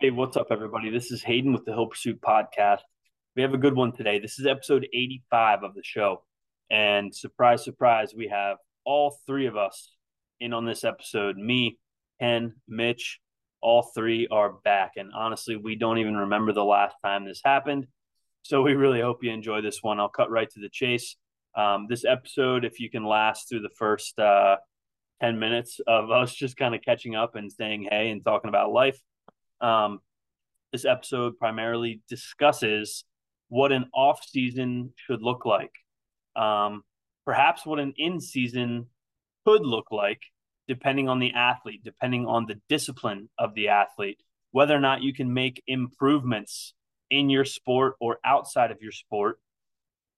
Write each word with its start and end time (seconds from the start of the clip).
Hey, 0.00 0.10
what's 0.10 0.38
up, 0.38 0.46
everybody? 0.50 0.88
This 0.88 1.12
is 1.12 1.22
Hayden 1.22 1.52
with 1.52 1.66
the 1.66 1.72
Hill 1.72 1.86
Pursuit 1.86 2.18
Podcast. 2.22 2.80
We 3.36 3.42
have 3.42 3.52
a 3.52 3.58
good 3.58 3.76
one 3.76 3.92
today. 3.92 4.18
This 4.18 4.38
is 4.38 4.46
episode 4.46 4.88
85 4.90 5.64
of 5.64 5.74
the 5.74 5.82
show. 5.84 6.24
And 6.70 7.14
surprise, 7.14 7.62
surprise, 7.62 8.14
we 8.16 8.28
have 8.28 8.56
all 8.86 9.18
three 9.26 9.46
of 9.46 9.58
us 9.58 9.94
in 10.40 10.54
on 10.54 10.64
this 10.64 10.82
episode 10.82 11.36
me, 11.36 11.78
Ken, 12.18 12.54
Mitch. 12.66 13.20
All 13.60 13.82
three 13.82 14.26
are 14.28 14.54
back. 14.64 14.92
And 14.96 15.12
honestly, 15.14 15.56
we 15.56 15.76
don't 15.76 15.98
even 15.98 16.16
remember 16.16 16.54
the 16.54 16.64
last 16.64 16.96
time 17.04 17.26
this 17.26 17.42
happened. 17.44 17.86
So 18.40 18.62
we 18.62 18.72
really 18.72 19.02
hope 19.02 19.22
you 19.22 19.30
enjoy 19.30 19.60
this 19.60 19.82
one. 19.82 20.00
I'll 20.00 20.08
cut 20.08 20.30
right 20.30 20.48
to 20.50 20.60
the 20.60 20.70
chase. 20.70 21.16
Um, 21.54 21.86
this 21.90 22.06
episode, 22.06 22.64
if 22.64 22.80
you 22.80 22.88
can 22.88 23.04
last 23.04 23.46
through 23.46 23.60
the 23.60 23.74
first 23.76 24.18
uh, 24.18 24.56
10 25.20 25.38
minutes 25.38 25.80
of 25.86 26.10
us 26.10 26.34
just 26.34 26.56
kind 26.56 26.74
of 26.74 26.80
catching 26.80 27.14
up 27.14 27.36
and 27.36 27.52
saying 27.52 27.86
hey 27.90 28.10
and 28.10 28.24
talking 28.24 28.48
about 28.48 28.72
life 28.72 28.98
um, 29.62 30.00
this 30.72 30.84
episode 30.84 31.38
primarily 31.38 32.02
discusses 32.08 33.04
what 33.48 33.72
an 33.72 33.86
off 33.94 34.24
season 34.24 34.92
should 34.96 35.22
look 35.22 35.44
like, 35.44 35.72
um, 36.36 36.82
perhaps 37.24 37.64
what 37.64 37.78
an 37.78 37.92
in 37.96 38.20
season 38.20 38.86
could 39.44 39.64
look 39.64 39.90
like, 39.90 40.20
depending 40.68 41.08
on 41.08 41.18
the 41.18 41.32
athlete, 41.34 41.82
depending 41.84 42.26
on 42.26 42.46
the 42.46 42.60
discipline 42.68 43.28
of 43.38 43.54
the 43.54 43.68
athlete, 43.68 44.18
whether 44.50 44.74
or 44.74 44.80
not 44.80 45.02
you 45.02 45.12
can 45.12 45.32
make 45.32 45.62
improvements 45.66 46.74
in 47.10 47.28
your 47.28 47.44
sport 47.44 47.94
or 48.00 48.18
outside 48.24 48.70
of 48.70 48.80
your 48.80 48.92
sport 48.92 49.38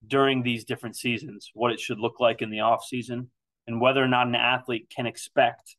during 0.07 0.43
these 0.43 0.65
different 0.65 0.97
seasons, 0.97 1.51
what 1.55 1.73
it 1.73 1.81
should 1.81 1.99
look 1.99 2.21
like 2.21 2.43
in 2.43 2.51
the 2.51 2.61
off 2.61 2.85
season, 2.85 3.31
and 3.67 3.81
whether 3.81 4.03
or 4.03 4.09
not 4.09 4.27
an 4.27 4.35
athlete 4.35 4.93
can 4.95 5.07
expect 5.07 5.77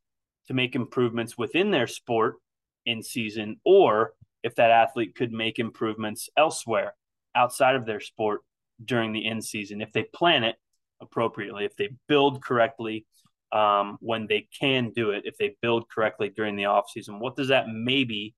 to 0.47 0.53
make 0.53 0.75
improvements 0.75 1.37
within 1.37 1.71
their 1.71 1.87
sport 1.87 2.35
in 2.85 3.03
season, 3.03 3.59
or 3.65 4.13
if 4.43 4.55
that 4.55 4.71
athlete 4.71 5.15
could 5.15 5.31
make 5.31 5.59
improvements 5.59 6.29
elsewhere 6.37 6.93
outside 7.35 7.75
of 7.75 7.85
their 7.85 7.99
sport 7.99 8.41
during 8.83 9.11
the 9.11 9.25
in 9.25 9.41
season, 9.41 9.81
if 9.81 9.91
they 9.91 10.03
plan 10.03 10.43
it 10.43 10.55
appropriately, 11.01 11.65
if 11.65 11.75
they 11.75 11.89
build 12.07 12.43
correctly 12.43 13.05
um, 13.51 13.97
when 14.01 14.27
they 14.27 14.47
can 14.59 14.91
do 14.91 15.11
it, 15.11 15.23
if 15.25 15.37
they 15.37 15.55
build 15.61 15.89
correctly 15.89 16.29
during 16.29 16.55
the 16.55 16.65
off 16.65 16.89
season, 16.89 17.19
what 17.19 17.35
does 17.35 17.47
that 17.49 17.67
maybe 17.69 18.35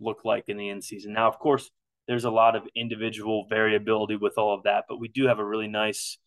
look 0.00 0.24
like 0.24 0.48
in 0.48 0.56
the 0.56 0.68
in 0.68 0.82
season? 0.82 1.12
Now, 1.12 1.28
of 1.28 1.38
course, 1.38 1.70
there's 2.08 2.24
a 2.24 2.30
lot 2.30 2.56
of 2.56 2.62
individual 2.74 3.46
variability 3.48 4.16
with 4.16 4.38
all 4.38 4.54
of 4.54 4.62
that, 4.64 4.84
but 4.88 5.00
we 5.00 5.08
do 5.08 5.26
have 5.26 5.38
a 5.38 5.44
really 5.44 5.68
nice, 5.68 6.18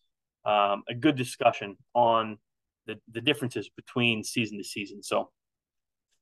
um, 0.44 0.82
a 0.88 0.94
good 0.94 1.16
discussion 1.16 1.76
on 1.94 2.38
the, 2.86 2.98
the 3.10 3.20
differences 3.20 3.68
between 3.68 4.22
season 4.22 4.58
to 4.58 4.64
season. 4.64 5.02
So 5.02 5.30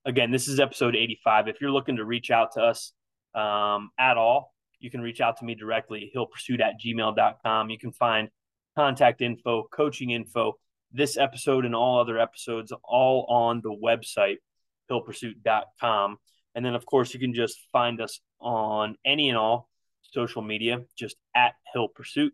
again, 0.05 0.31
this 0.31 0.49
is 0.49 0.61
episode 0.61 0.97
85. 0.97 1.49
If 1.49 1.61
you're 1.61 1.71
looking 1.71 1.97
to 1.97 2.05
reach 2.05 2.31
out 2.31 2.53
to 2.53 2.63
us 2.63 2.93
um, 3.35 3.91
at 3.99 4.17
all, 4.17 4.55
you 4.81 4.91
can 4.91 5.01
reach 5.01 5.21
out 5.21 5.39
to 5.39 5.45
me 5.45 5.55
directly, 5.55 6.13
hillpursuit 6.15 6.61
at 6.61 6.81
gmail.com. 6.81 7.71
You 7.71 7.79
can 7.79 7.93
find 7.93 8.29
contact 8.77 9.21
info, 9.21 9.65
coaching 9.73 10.11
info, 10.11 10.55
this 10.93 11.17
episode 11.17 11.65
and 11.65 11.75
all 11.75 12.01
other 12.01 12.19
episodes 12.19 12.73
all 12.85 13.27
on 13.29 13.61
the 13.63 13.71
website, 13.71 14.37
hillpursuit.com. 14.91 16.17
And 16.55 16.65
then, 16.65 16.75
of 16.75 16.87
course, 16.87 17.13
you 17.13 17.21
can 17.21 17.35
just 17.35 17.59
find 17.73 18.01
us 18.01 18.21
on 18.41 18.97
any 19.05 19.29
and 19.29 19.39
all 19.39 19.69
social 20.03 20.43
media, 20.43 20.83
just 20.97 21.17
at 21.35 21.55
Hill 21.75 21.89
Pursuit, 21.89 22.33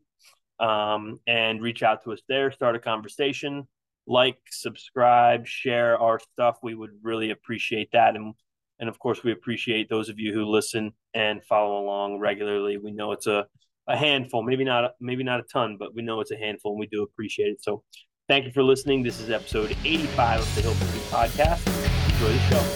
um, 0.60 1.18
and 1.26 1.60
reach 1.60 1.82
out 1.82 2.04
to 2.04 2.12
us 2.12 2.20
there, 2.28 2.52
start 2.52 2.76
a 2.76 2.78
conversation 2.78 3.66
like, 4.06 4.38
subscribe, 4.50 5.46
share 5.46 5.98
our 5.98 6.18
stuff. 6.18 6.58
We 6.62 6.74
would 6.74 6.90
really 7.02 7.30
appreciate 7.30 7.90
that. 7.92 8.16
And 8.16 8.34
and 8.80 8.88
of 8.88 8.98
course, 8.98 9.22
we 9.22 9.32
appreciate 9.32 9.88
those 9.88 10.08
of 10.08 10.18
you 10.18 10.32
who 10.32 10.44
listen 10.44 10.92
and 11.14 11.44
follow 11.44 11.78
along 11.78 12.18
regularly. 12.18 12.76
We 12.76 12.90
know 12.90 13.12
it's 13.12 13.26
a, 13.26 13.46
a 13.88 13.96
handful, 13.96 14.42
maybe 14.42 14.64
not 14.64 14.92
maybe 15.00 15.22
not 15.22 15.40
a 15.40 15.44
ton, 15.44 15.76
but 15.78 15.94
we 15.94 16.02
know 16.02 16.20
it's 16.20 16.32
a 16.32 16.36
handful 16.36 16.72
and 16.72 16.80
we 16.80 16.86
do 16.86 17.02
appreciate 17.02 17.48
it. 17.48 17.62
So 17.62 17.82
thank 18.28 18.46
you 18.46 18.52
for 18.52 18.62
listening. 18.62 19.02
This 19.02 19.20
is 19.20 19.30
episode 19.30 19.76
85 19.84 20.40
of 20.40 20.54
the 20.54 20.62
Hill 20.62 20.72
Podcast. 21.10 21.66
Enjoy 22.12 22.32
the 22.32 22.38
show. 22.50 22.73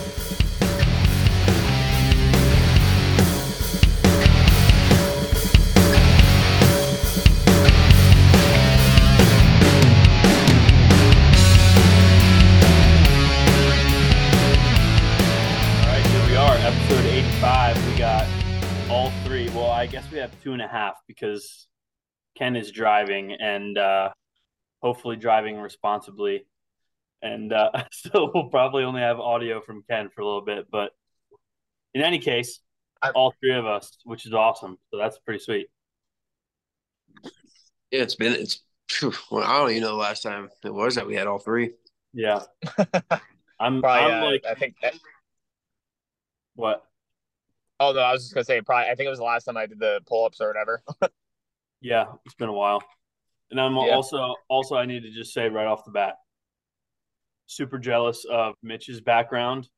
I 20.28 20.30
guess 20.30 20.34
we 20.34 20.36
have 20.36 20.42
two 20.42 20.52
and 20.52 20.62
a 20.62 20.68
half 20.68 20.96
because 21.06 21.66
Ken 22.36 22.56
is 22.56 22.70
driving 22.70 23.32
and 23.32 23.78
uh, 23.78 24.10
hopefully 24.82 25.16
driving 25.16 25.56
responsibly. 25.56 26.46
And 27.22 27.52
uh, 27.52 27.70
so 27.92 28.30
we'll 28.34 28.48
probably 28.48 28.84
only 28.84 29.00
have 29.00 29.18
audio 29.18 29.60
from 29.60 29.84
Ken 29.88 30.08
for 30.14 30.20
a 30.20 30.26
little 30.26 30.44
bit. 30.44 30.66
But 30.70 30.92
in 31.94 32.02
any 32.02 32.18
case, 32.18 32.60
I, 33.02 33.10
all 33.10 33.34
three 33.40 33.54
of 33.54 33.66
us, 33.66 33.98
which 34.04 34.26
is 34.26 34.34
awesome. 34.34 34.78
So 34.90 34.98
that's 34.98 35.18
pretty 35.18 35.42
sweet. 35.42 35.68
Yeah, 37.90 38.02
it's 38.02 38.16
been, 38.16 38.32
it's, 38.32 38.60
well, 39.30 39.44
I 39.44 39.58
don't 39.58 39.70
even 39.70 39.82
know 39.82 39.88
the 39.88 39.94
last 39.94 40.22
time 40.22 40.50
it 40.64 40.74
was 40.74 40.96
that 40.96 41.06
we 41.06 41.14
had 41.14 41.26
all 41.26 41.38
three. 41.38 41.72
Yeah. 42.12 42.42
I'm, 43.60 43.80
Probably, 43.80 44.12
I'm 44.12 44.22
uh, 44.22 44.26
like, 44.26 44.44
I 44.48 44.54
think 44.54 44.76
that, 44.82 44.94
what? 46.54 46.87
Oh 47.80 47.92
no, 47.92 48.00
I 48.00 48.12
was 48.12 48.22
just 48.22 48.34
gonna 48.34 48.44
say 48.44 48.60
probably 48.60 48.90
I 48.90 48.94
think 48.94 49.06
it 49.06 49.10
was 49.10 49.18
the 49.18 49.24
last 49.24 49.44
time 49.44 49.56
I 49.56 49.66
did 49.66 49.78
the 49.78 50.00
pull 50.06 50.24
ups 50.26 50.40
or 50.40 50.48
whatever. 50.48 50.82
Yeah, 51.80 52.06
it's 52.24 52.34
been 52.34 52.48
a 52.48 52.52
while. 52.52 52.82
And 53.52 53.60
I'm 53.60 53.76
Yeah. 53.76 53.94
also 53.94 54.34
also 54.48 54.76
I 54.76 54.84
need 54.84 55.04
to 55.04 55.10
just 55.12 55.32
say 55.32 55.48
right 55.48 55.66
off 55.66 55.84
the 55.84 55.92
bat, 55.92 56.16
super 57.46 57.78
jealous 57.78 58.24
of 58.30 58.54
Mitch's 58.62 59.00
background, 59.00 59.68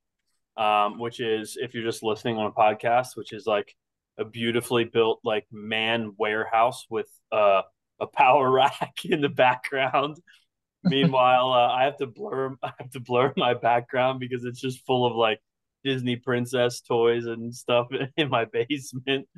um, 0.57 0.99
which 0.99 1.21
is 1.21 1.57
if 1.61 1.75
you're 1.75 1.85
just 1.85 2.03
listening 2.03 2.39
on 2.39 2.47
a 2.47 2.53
podcast, 2.53 3.09
which 3.17 3.33
is 3.33 3.47
like 3.47 3.75
a 4.19 4.25
beautifully 4.25 4.85
built 4.85 5.21
like 5.25 5.47
man 5.53 6.15
warehouse 6.19 6.87
with 6.91 7.09
uh, 7.33 7.63
a 8.01 8.07
power 8.07 8.51
rack 8.61 8.95
in 9.05 9.21
the 9.21 9.29
background. 9.29 10.17
Meanwhile, 10.83 11.53
uh, 11.53 11.69
I 11.69 11.85
have 11.85 11.99
to 11.99 12.07
blur 12.07 12.57
I 12.63 12.73
have 12.79 12.91
to 12.93 13.01
blur 13.01 13.33
my 13.37 13.53
background 13.55 14.21
because 14.21 14.45
it's 14.45 14.61
just 14.61 14.87
full 14.87 15.05
of 15.07 15.15
like 15.15 15.41
Disney 15.85 16.17
princess 16.17 16.81
toys 16.81 17.27
and 17.27 17.55
stuff 17.55 17.89
in 18.17 18.29
my 18.29 18.45
basement. 18.45 19.29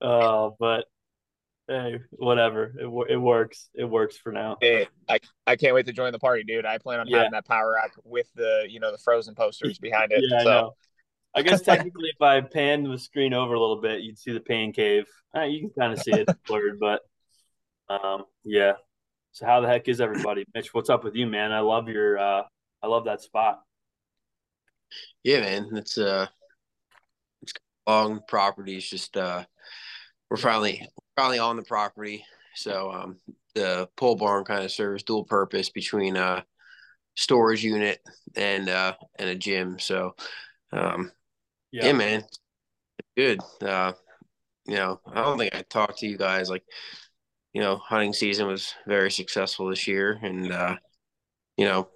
Uh, 0.00 0.50
but 0.58 0.84
hey, 1.68 2.00
whatever. 2.10 2.74
It 2.78 3.12
it 3.12 3.16
works. 3.16 3.68
It 3.74 3.84
works 3.84 4.16
for 4.16 4.32
now. 4.32 4.56
Hey, 4.60 4.88
I 5.08 5.20
I 5.46 5.56
can't 5.56 5.74
wait 5.74 5.86
to 5.86 5.92
join 5.92 6.12
the 6.12 6.18
party, 6.18 6.44
dude. 6.44 6.66
I 6.66 6.78
plan 6.78 7.00
on 7.00 7.06
Yeah. 7.06 7.18
having 7.18 7.32
that 7.32 7.46
power 7.46 7.72
rack 7.74 7.92
with 8.04 8.28
the 8.34 8.66
you 8.68 8.80
know 8.80 8.92
the 8.92 8.98
frozen 8.98 9.34
posters 9.34 9.78
behind 9.80 10.12
it. 10.12 10.24
Yeah, 10.28 10.38
I 10.38 10.42
so 10.42 10.50
know. 10.50 10.76
I 11.34 11.42
guess 11.42 11.60
technically, 11.62 12.10
if 12.14 12.20
I 12.20 12.40
panned 12.40 12.86
the 12.86 12.98
screen 12.98 13.34
over 13.34 13.54
a 13.54 13.60
little 13.60 13.80
bit, 13.80 14.00
you'd 14.00 14.18
see 14.18 14.32
the 14.32 14.40
pain 14.40 14.72
cave. 14.72 15.06
Uh, 15.34 15.42
you 15.42 15.60
can 15.60 15.70
kind 15.78 15.92
of 15.92 16.00
see 16.00 16.12
it 16.12 16.28
blurred, 16.46 16.80
but 16.80 17.02
um, 17.88 18.24
yeah. 18.44 18.72
So 19.32 19.46
how 19.46 19.60
the 19.60 19.68
heck 19.68 19.86
is 19.86 20.00
everybody, 20.00 20.44
Mitch? 20.54 20.74
What's 20.74 20.90
up 20.90 21.04
with 21.04 21.14
you, 21.14 21.26
man? 21.28 21.52
I 21.52 21.60
love 21.60 21.88
your, 21.88 22.18
uh, 22.18 22.42
I 22.82 22.86
love 22.88 23.04
that 23.04 23.22
spot. 23.22 23.62
Yeah, 25.22 25.40
man. 25.40 25.70
It's 25.76 25.98
uh 25.98 26.26
it's 27.42 27.52
long 27.86 28.20
property. 28.28 28.76
It's 28.76 28.88
just 28.88 29.16
uh 29.16 29.44
we're 30.30 30.36
finally 30.36 30.88
finally 31.16 31.38
on 31.38 31.56
the 31.56 31.62
property. 31.62 32.24
So 32.54 32.92
um 32.92 33.16
the 33.54 33.88
pole 33.96 34.16
barn 34.16 34.44
kind 34.44 34.64
of 34.64 34.72
serves 34.72 35.02
dual 35.02 35.24
purpose 35.24 35.70
between 35.70 36.16
uh 36.16 36.42
storage 37.16 37.64
unit 37.64 38.00
and 38.36 38.68
uh 38.68 38.94
and 39.18 39.30
a 39.30 39.34
gym. 39.34 39.78
So 39.78 40.14
um 40.72 41.12
yeah, 41.72 41.86
Yeah, 41.86 41.92
man. 41.92 42.24
Good. 43.16 43.40
Uh 43.62 43.92
you 44.66 44.76
know, 44.76 45.00
I 45.06 45.22
don't 45.22 45.38
think 45.38 45.54
I 45.54 45.62
talked 45.62 45.98
to 46.00 46.06
you 46.06 46.18
guys 46.18 46.50
like 46.50 46.64
you 47.52 47.60
know, 47.62 47.76
hunting 47.78 48.12
season 48.12 48.46
was 48.46 48.74
very 48.86 49.10
successful 49.10 49.68
this 49.68 49.88
year 49.88 50.18
and 50.22 50.52
uh 50.52 50.76
you 51.56 51.66
know, 51.66 51.88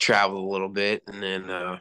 traveled 0.00 0.44
a 0.44 0.48
little 0.52 0.68
bit 0.68 1.02
and 1.06 1.22
then 1.22 1.50
uh 1.50 1.78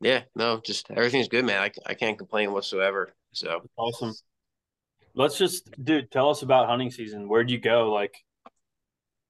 yeah, 0.00 0.22
no, 0.34 0.60
just 0.64 0.90
everything's 0.90 1.28
good, 1.28 1.44
man. 1.44 1.62
I, 1.62 1.70
I 1.86 1.94
can't 1.94 2.18
complain 2.18 2.52
whatsoever. 2.52 3.14
So, 3.32 3.62
awesome. 3.76 4.14
Let's 5.14 5.38
just, 5.38 5.70
dude, 5.82 6.10
tell 6.10 6.30
us 6.30 6.42
about 6.42 6.68
hunting 6.68 6.90
season. 6.90 7.28
Where'd 7.28 7.50
you 7.50 7.58
go? 7.58 7.92
Like, 7.92 8.14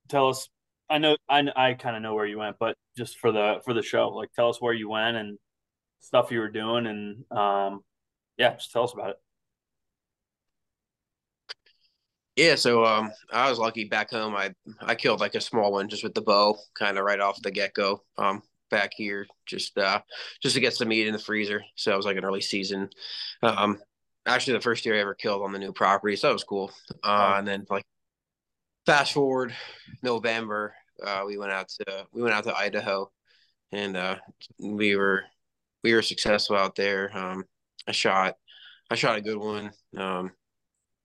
tell 0.08 0.28
us. 0.28 0.48
I 0.88 0.98
know, 0.98 1.16
I 1.28 1.44
I 1.54 1.74
kind 1.74 1.96
of 1.96 2.02
know 2.02 2.14
where 2.14 2.26
you 2.26 2.38
went, 2.38 2.56
but 2.58 2.76
just 2.96 3.18
for 3.18 3.30
the 3.32 3.60
for 3.64 3.74
the 3.74 3.82
show, 3.82 4.08
like, 4.08 4.32
tell 4.32 4.48
us 4.48 4.60
where 4.60 4.74
you 4.74 4.88
went 4.88 5.16
and 5.16 5.38
stuff 6.00 6.30
you 6.32 6.40
were 6.40 6.50
doing, 6.50 6.86
and 6.86 7.24
um, 7.30 7.82
yeah, 8.36 8.54
just 8.54 8.72
tell 8.72 8.84
us 8.84 8.92
about 8.92 9.10
it. 9.10 9.16
yeah, 12.36 12.54
so 12.54 12.84
um, 12.86 13.10
I 13.32 13.50
was 13.50 13.58
lucky 13.58 13.84
back 13.84 14.10
home. 14.10 14.34
I 14.34 14.54
I 14.80 14.94
killed 14.94 15.20
like 15.20 15.34
a 15.34 15.40
small 15.40 15.72
one 15.72 15.88
just 15.88 16.02
with 16.02 16.14
the 16.14 16.22
bow, 16.22 16.56
kind 16.78 16.98
of 16.98 17.04
right 17.04 17.20
off 17.20 17.42
the 17.42 17.50
get 17.50 17.74
go. 17.74 18.02
Um, 18.16 18.42
back 18.70 18.92
here 18.94 19.26
just 19.46 19.76
uh 19.78 20.00
just 20.42 20.54
to 20.54 20.60
get 20.60 20.74
some 20.74 20.88
meat 20.88 21.06
in 21.06 21.12
the 21.12 21.18
freezer. 21.18 21.62
So 21.76 21.92
it 21.92 21.96
was 21.96 22.06
like 22.06 22.16
an 22.16 22.24
early 22.24 22.40
season. 22.40 22.88
Um 23.42 23.78
actually 24.26 24.54
the 24.54 24.60
first 24.60 24.84
year 24.86 24.96
I 24.96 25.00
ever 25.00 25.14
killed 25.14 25.42
on 25.42 25.52
the 25.52 25.58
new 25.58 25.72
property, 25.72 26.16
so 26.16 26.28
that 26.28 26.32
was 26.32 26.44
cool. 26.44 26.72
Uh 27.02 27.34
and 27.38 27.46
then 27.48 27.66
like 27.70 27.84
fast 28.86 29.12
forward 29.12 29.54
November, 30.02 30.74
uh 31.04 31.24
we 31.26 31.36
went 31.38 31.52
out 31.52 31.68
to 31.68 32.06
we 32.12 32.22
went 32.22 32.34
out 32.34 32.44
to 32.44 32.56
Idaho 32.56 33.10
and 33.72 33.96
uh 33.96 34.16
we 34.58 34.96
were 34.96 35.24
we 35.82 35.94
were 35.94 36.02
successful 36.02 36.56
out 36.56 36.76
there. 36.76 37.16
Um 37.16 37.44
I 37.86 37.92
shot 37.92 38.36
I 38.90 38.94
shot 38.94 39.18
a 39.18 39.22
good 39.22 39.38
one. 39.38 39.72
Um 39.96 40.32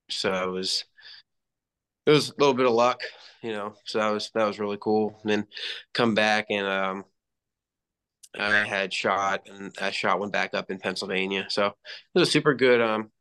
so 0.09 0.49
it 0.49 0.51
was 0.51 0.85
it 2.05 2.11
was 2.11 2.29
a 2.29 2.33
little 2.37 2.53
bit 2.53 2.67
of 2.67 2.73
luck, 2.73 3.01
you 3.41 3.51
know. 3.51 3.75
So 3.85 3.99
that 3.99 4.09
was 4.09 4.31
that 4.35 4.45
was 4.45 4.59
really 4.59 4.77
cool. 4.79 5.19
And 5.23 5.31
then 5.31 5.47
come 5.93 6.13
back 6.15 6.47
and 6.49 6.67
um 6.67 7.05
I 8.37 8.65
had 8.65 8.93
shot 8.93 9.47
and 9.49 9.73
I 9.79 9.91
shot 9.91 10.19
one 10.19 10.31
back 10.31 10.53
up 10.53 10.71
in 10.71 10.79
Pennsylvania. 10.79 11.45
So 11.49 11.67
it 11.67 11.73
was 12.19 12.27
a 12.27 12.31
super 12.31 12.53
good 12.53 12.81
um 12.81 13.11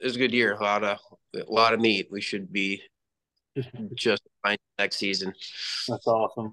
it 0.00 0.06
was 0.06 0.16
a 0.16 0.18
good 0.18 0.32
year. 0.32 0.54
A 0.54 0.62
lot 0.62 0.84
of 0.84 0.98
a 1.34 1.50
lot 1.52 1.74
of 1.74 1.80
meat. 1.80 2.08
We 2.10 2.20
should 2.20 2.52
be 2.52 2.82
just 3.94 4.22
fine 4.42 4.56
next 4.78 4.96
season. 4.96 5.32
That's 5.88 6.06
awesome. 6.06 6.52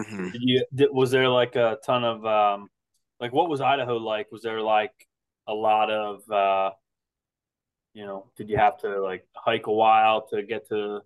Mhm. 0.00 0.32
Did 0.32 0.42
you 0.42 0.64
did, 0.74 0.88
was 0.92 1.10
there 1.10 1.28
like 1.28 1.56
a 1.56 1.78
ton 1.84 2.04
of 2.04 2.24
um 2.24 2.68
like 3.18 3.32
what 3.32 3.48
was 3.48 3.60
Idaho 3.60 3.96
like? 3.96 4.30
Was 4.32 4.42
there 4.42 4.60
like 4.60 4.92
a 5.46 5.54
lot 5.54 5.90
of 5.90 6.30
uh 6.30 6.70
you 7.92 8.06
know, 8.06 8.30
did 8.36 8.48
you 8.48 8.56
have 8.56 8.78
to 8.78 9.00
like 9.02 9.26
hike 9.34 9.66
a 9.66 9.72
while 9.72 10.26
to 10.28 10.42
get 10.42 10.68
to 10.68 11.00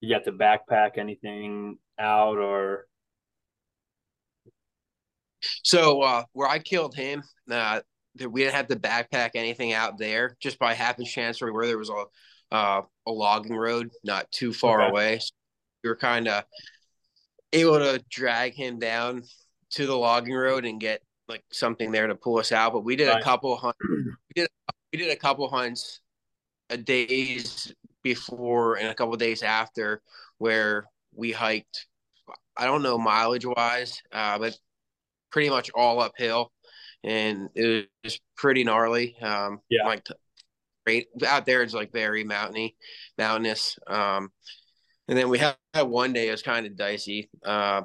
did 0.00 0.08
you 0.08 0.14
have 0.14 0.24
to 0.24 0.32
backpack 0.32 0.98
anything 0.98 1.78
out 1.98 2.38
or 2.38 2.86
So 5.62 6.02
uh 6.02 6.24
where 6.32 6.48
I 6.48 6.58
killed 6.58 6.94
him, 6.94 7.22
uh 7.50 7.80
that 8.16 8.30
we 8.30 8.42
didn't 8.42 8.54
have 8.54 8.68
to 8.68 8.76
backpack 8.76 9.30
anything 9.34 9.72
out 9.72 9.98
there 9.98 10.36
just 10.40 10.58
by 10.58 10.72
happenstance 10.74 11.40
where 11.40 11.66
there 11.66 11.78
was 11.78 11.90
a 11.90 12.04
uh 12.54 12.82
a 13.06 13.10
logging 13.10 13.56
road 13.56 13.90
not 14.04 14.30
too 14.30 14.52
far 14.52 14.82
Okay. 14.82 14.90
away. 14.90 15.18
So 15.18 15.30
we 15.82 15.90
were 15.90 15.96
kind 15.96 16.28
of 16.28 16.44
able 17.52 17.78
to 17.78 18.02
drag 18.10 18.54
him 18.54 18.78
down 18.78 19.22
to 19.70 19.86
the 19.86 19.96
logging 19.96 20.34
road 20.34 20.64
and 20.64 20.80
get 20.80 21.02
like 21.28 21.42
something 21.52 21.90
there 21.90 22.06
to 22.06 22.14
pull 22.14 22.38
us 22.38 22.52
out. 22.52 22.72
But 22.72 22.84
we 22.84 22.96
did 22.96 23.08
a 23.08 23.22
couple 23.22 23.56
hunt 23.56 23.76
we 23.80 24.12
did 24.34 24.48
we 24.92 24.98
did 24.98 25.10
a 25.10 25.16
couple 25.16 25.48
hunts 25.48 26.00
a 26.70 26.76
days 26.76 27.72
before 28.02 28.76
and 28.76 28.88
a 28.88 28.94
couple 28.94 29.16
days 29.16 29.42
after 29.42 30.02
where 30.38 30.86
we 31.14 31.32
hiked 31.32 31.86
I 32.56 32.66
don't 32.66 32.82
know 32.82 32.98
mileage 32.98 33.44
wise, 33.44 34.00
uh, 34.12 34.38
but 34.38 34.56
pretty 35.34 35.50
much 35.50 35.68
all 35.74 36.00
uphill 36.00 36.52
and 37.02 37.50
it 37.56 37.88
was 38.04 38.20
pretty 38.36 38.62
gnarly. 38.62 39.16
Um 39.20 39.58
Yeah. 39.68 39.84
like 39.84 40.06
great 40.86 41.08
out 41.26 41.44
there 41.44 41.62
it's 41.62 41.74
like 41.74 41.92
very 41.92 42.22
mountainy, 42.22 42.76
mountainous. 43.18 43.76
Um 43.88 44.30
and 45.08 45.18
then 45.18 45.28
we 45.28 45.38
had, 45.38 45.56
had 45.74 45.88
one 45.88 46.12
day 46.12 46.28
it 46.28 46.30
was 46.30 46.42
kind 46.42 46.66
of 46.66 46.76
dicey. 46.76 47.30
Uh 47.44 47.82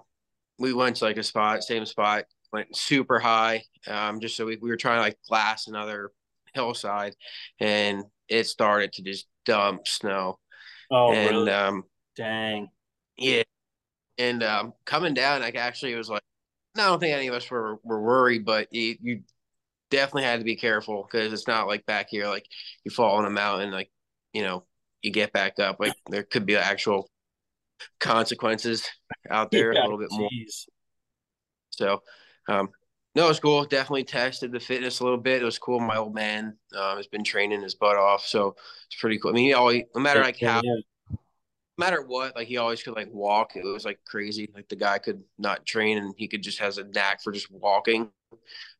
we 0.59 0.73
went 0.73 0.97
to 0.97 1.05
like 1.05 1.17
a 1.17 1.23
spot, 1.23 1.63
same 1.63 1.87
spot, 1.87 2.25
went 2.53 2.75
super 2.77 3.17
high. 3.19 3.63
Um 3.87 4.19
just 4.19 4.37
so 4.37 4.45
we, 4.45 4.57
we 4.57 4.69
were 4.69 4.77
trying 4.77 4.97
to 4.97 5.01
like 5.01 5.17
glass 5.27 5.65
another 5.65 6.11
hillside 6.53 7.15
and 7.59 8.03
it 8.27 8.45
started 8.45 8.93
to 8.93 9.01
just 9.01 9.25
dump 9.45 9.87
snow. 9.87 10.37
oh 10.91 11.13
and 11.13 11.31
really? 11.31 11.51
um 11.51 11.83
Dang. 12.15 12.69
yeah. 13.17 13.43
And 14.17 14.43
um, 14.43 14.73
coming 14.85 15.13
down, 15.13 15.41
like 15.41 15.55
actually, 15.55 15.93
it 15.93 15.97
was 15.97 16.09
like, 16.09 16.21
no, 16.75 16.83
I 16.83 16.87
don't 16.87 16.99
think 16.99 17.15
any 17.15 17.27
of 17.27 17.33
us 17.35 17.49
were, 17.49 17.79
were 17.83 18.01
worried, 18.01 18.45
but 18.45 18.67
you, 18.71 18.95
you 19.01 19.21
definitely 19.89 20.23
had 20.23 20.39
to 20.39 20.45
be 20.45 20.55
careful 20.55 21.03
because 21.03 21.33
it's 21.33 21.47
not 21.47 21.67
like 21.67 21.85
back 21.85 22.07
here, 22.09 22.27
like 22.27 22.45
you 22.83 22.91
fall 22.91 23.17
on 23.17 23.25
a 23.25 23.29
mountain, 23.29 23.71
like, 23.71 23.91
you 24.33 24.43
know, 24.43 24.65
you 25.01 25.11
get 25.11 25.33
back 25.33 25.59
up. 25.59 25.77
Like 25.79 25.93
there 26.09 26.23
could 26.23 26.45
be 26.45 26.55
actual 26.55 27.09
consequences 27.99 28.87
out 29.29 29.51
there 29.51 29.71
Yeah, 29.73 29.81
a 29.81 29.83
little 29.83 29.99
bit 29.99 30.11
more. 30.11 30.29
So, 31.71 32.01
um, 32.47 32.69
no, 33.15 33.25
it 33.25 33.29
was 33.29 33.39
cool. 33.39 33.65
Definitely 33.65 34.03
tested 34.03 34.51
the 34.51 34.59
fitness 34.59 34.99
a 34.99 35.03
little 35.03 35.17
bit. 35.17 35.41
It 35.41 35.45
was 35.45 35.57
cool. 35.57 35.79
My 35.79 35.97
old 35.97 36.13
man 36.13 36.57
um, 36.77 36.97
has 36.97 37.07
been 37.07 37.23
training 37.23 37.61
his 37.61 37.75
butt 37.75 37.97
off, 37.97 38.25
so 38.25 38.55
it's 38.87 38.99
pretty 38.99 39.17
cool. 39.17 39.31
I 39.31 39.33
mean, 39.33 39.45
he 39.45 39.53
always, 39.53 39.83
no 39.95 40.01
matter 40.01 40.21
like 40.21 40.39
how 40.39 40.61
matter 41.79 42.03
what, 42.03 42.35
like 42.35 42.47
he 42.47 42.57
always 42.57 42.83
could 42.83 42.95
like 42.95 43.09
walk. 43.11 43.55
It 43.55 43.65
was 43.65 43.85
like 43.85 43.99
crazy. 44.05 44.49
Like 44.53 44.69
the 44.69 44.75
guy 44.75 44.99
could 44.99 45.23
not 45.39 45.65
train 45.65 45.97
and 45.97 46.13
he 46.17 46.27
could 46.27 46.43
just 46.43 46.59
has 46.59 46.77
a 46.77 46.83
knack 46.85 47.21
for 47.23 47.31
just 47.31 47.51
walking. 47.51 48.11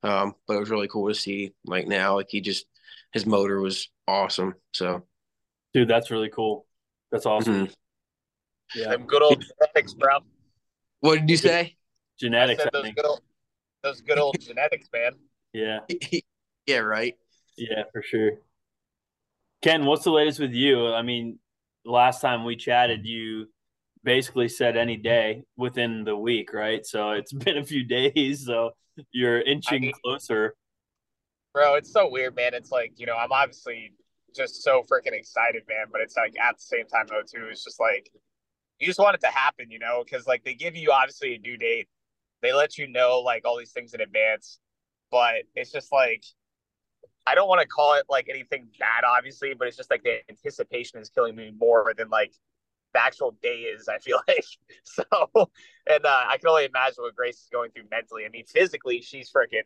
Um, 0.04 0.36
but 0.48 0.56
it 0.56 0.60
was 0.60 0.69
really 0.69 0.88
cool 0.88 1.07
to 1.10 1.16
see 1.16 1.54
like 1.66 1.88
now, 1.88 2.16
like 2.16 2.28
he 2.30 2.42
just 2.42 2.66
his 3.13 3.25
motor 3.25 3.60
was 3.62 3.90
awesome. 4.07 4.56
So 4.74 5.04
Dude, 5.74 5.88
that's 5.88 6.12
really 6.12 6.30
cool. 6.30 6.66
That's 7.12 7.25
awesome. 7.25 7.68
mhm. 7.68 7.74
Yeah. 8.75 8.90
Them 8.90 9.06
good 9.07 9.24
old 9.24 9.44
genetics, 9.44 9.94
bro. 9.94 10.19
what 11.00 11.16
did 11.19 11.30
you 11.30 11.38
say? 11.38 11.60
I 11.60 11.75
Genetics, 12.19 12.63
said 12.63 12.69
I 12.74 12.78
those 12.78 12.84
think. 12.84 12.95
good 12.98 13.06
old, 13.06 13.22
those 13.84 14.02
good 14.02 14.19
old 14.19 14.40
genetics, 14.40 14.90
man. 14.94 15.13
Yeah. 15.54 15.80
yeah, 16.68 16.78
right. 16.80 17.18
Yeah, 17.57 17.84
for 17.92 18.02
sure. 18.02 18.31
Ken, 19.62 19.86
what's 19.86 20.04
the 20.04 20.12
latest 20.12 20.40
with 20.40 20.52
you? 20.54 20.88
I 20.94 21.02
mean, 21.02 21.40
last 21.86 22.22
time 22.22 22.44
we 22.44 22.56
chatted, 22.56 23.06
you 23.06 23.48
basically 24.04 24.50
said 24.50 24.78
any 24.78 24.98
day 24.98 25.44
within 25.58 26.04
the 26.04 26.16
week, 26.16 26.54
right? 26.54 26.86
So 26.86 27.12
it's 27.12 27.34
been 27.46 27.58
a 27.58 27.66
few 27.66 27.84
days, 27.84 28.46
so 28.46 28.72
you're 29.12 29.42
inching 29.42 29.90
I- 29.90 29.94
closer. 30.04 30.56
Bro, 31.54 31.76
it's 31.76 31.92
so 31.92 32.08
weird, 32.10 32.36
man. 32.36 32.54
It's 32.54 32.72
like, 32.72 32.94
you 32.98 33.08
know, 33.08 33.16
I'm 33.16 33.31
obviously 33.31 33.92
just 34.36 34.62
so 34.62 34.84
freaking 34.84 35.14
excited, 35.14 35.64
man. 35.68 35.88
But 35.92 36.02
it's 36.02 36.16
like 36.16 36.36
at 36.40 36.58
the 36.58 36.62
same 36.62 36.86
time, 36.86 37.08
though, 37.10 37.22
too, 37.22 37.48
it's 37.50 37.64
just 37.64 37.80
like 37.80 38.10
you 38.80 38.88
just 38.88 39.00
want 39.00 39.16
it 39.16 39.22
to 39.22 39.28
happen, 39.28 39.70
you 39.70 39.80
know, 39.80 40.04
because 40.04 40.28
like 40.28 40.44
they 40.44 40.54
give 40.54 40.76
you 40.76 40.92
obviously 40.92 41.34
a 41.34 41.38
due 41.38 41.58
date, 41.58 41.88
they 42.42 42.54
let 42.54 42.78
you 42.78 42.88
know 42.88 43.20
like 43.20 43.46
all 43.46 43.58
these 43.58 43.72
things 43.72 43.94
in 43.94 44.02
advance, 44.02 44.60
but 45.12 45.44
it's 45.56 45.72
just 45.72 45.92
like 45.92 46.24
I 47.27 47.36
don't 47.36 47.48
want 47.48 47.62
to 47.62 47.68
call 47.68 47.94
it 47.94 48.06
like 48.10 48.27
anything 48.30 48.68
bad, 48.80 49.04
obviously, 49.06 49.54
but 49.54 49.68
it's 49.68 49.77
just 49.77 49.89
like 49.89 50.04
the 50.04 50.19
anticipation 50.30 51.00
is 51.00 51.10
killing 51.10 51.36
me 51.36 51.51
more 51.57 51.94
than 51.95 52.10
like 52.10 52.33
the 52.94 53.01
actual 53.01 53.36
day 53.42 53.62
is. 53.62 53.88
I 53.88 54.00
feel 54.00 54.19
like 54.27 54.45
so, 54.83 55.04
and 55.88 56.06
uh, 56.06 56.25
I 56.27 56.38
can 56.38 56.50
only 56.50 56.66
imagine 56.66 57.04
what 57.04 57.16
Grace 57.16 57.38
is 57.38 57.50
going 57.51 57.71
through 57.71 57.83
mentally. 57.92 58.25
I 58.25 58.30
mean, 58.30 58.45
physically, 58.45 59.01
she's 59.01 59.31
freaking 59.31 59.62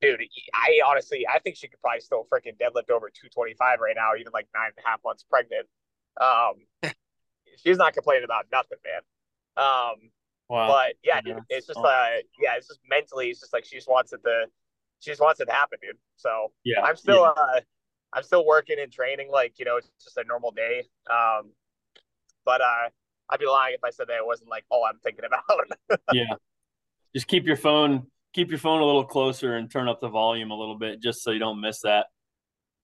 dude. 0.00 0.20
I 0.54 0.80
honestly, 0.86 1.26
I 1.26 1.38
think 1.38 1.56
she 1.56 1.68
could 1.68 1.80
probably 1.80 2.00
still 2.00 2.26
freaking 2.32 2.56
deadlift 2.56 2.90
over 2.90 3.08
225 3.08 3.80
right 3.80 3.94
now, 3.96 4.12
even 4.18 4.32
like 4.32 4.48
nine 4.54 4.70
and 4.76 4.84
a 4.84 4.88
half 4.88 5.00
months 5.04 5.24
pregnant. 5.28 5.66
Um, 6.20 6.54
she's 7.64 7.78
not 7.78 7.92
complaining 7.94 8.24
about 8.24 8.46
nothing, 8.50 8.78
man. 8.84 9.64
Um, 9.64 10.10
Wow. 10.48 10.68
but 10.68 10.94
yeah, 11.02 11.20
Yeah, 11.26 11.34
dude, 11.34 11.42
it's 11.48 11.66
just 11.66 11.80
uh, 11.80 12.06
yeah, 12.40 12.54
it's 12.56 12.68
just 12.68 12.80
mentally, 12.88 13.30
it's 13.30 13.40
just 13.40 13.52
like 13.52 13.64
she 13.64 13.76
just 13.76 13.88
wants 13.88 14.12
it 14.12 14.20
to, 14.24 14.46
she 15.00 15.10
just 15.10 15.20
wants 15.20 15.40
it 15.40 15.46
to 15.46 15.52
happen, 15.52 15.78
dude. 15.82 15.96
So 16.16 16.52
yeah. 16.64 16.82
I'm 16.82 16.96
still 16.96 17.22
yeah. 17.22 17.42
uh 17.42 17.60
I'm 18.12 18.22
still 18.22 18.46
working 18.46 18.76
and 18.80 18.90
training 18.90 19.30
like, 19.30 19.58
you 19.58 19.64
know, 19.64 19.76
it's 19.76 19.90
just 20.02 20.16
a 20.16 20.24
normal 20.24 20.50
day. 20.52 20.84
Um 21.10 21.52
but 22.44 22.60
uh 22.60 22.88
I'd 23.28 23.40
be 23.40 23.46
lying 23.46 23.74
if 23.74 23.82
I 23.84 23.90
said 23.90 24.06
that 24.08 24.16
it 24.16 24.26
wasn't 24.26 24.50
like 24.50 24.64
all 24.70 24.84
I'm 24.84 24.98
thinking 25.02 25.24
about. 25.24 26.00
yeah. 26.12 26.36
Just 27.14 27.26
keep 27.26 27.46
your 27.46 27.56
phone 27.56 28.06
keep 28.32 28.50
your 28.50 28.58
phone 28.58 28.82
a 28.82 28.84
little 28.84 29.04
closer 29.04 29.56
and 29.56 29.70
turn 29.70 29.88
up 29.88 30.00
the 30.00 30.08
volume 30.08 30.50
a 30.50 30.54
little 30.54 30.76
bit 30.78 31.00
just 31.00 31.22
so 31.22 31.30
you 31.30 31.38
don't 31.38 31.60
miss 31.60 31.80
that. 31.80 32.06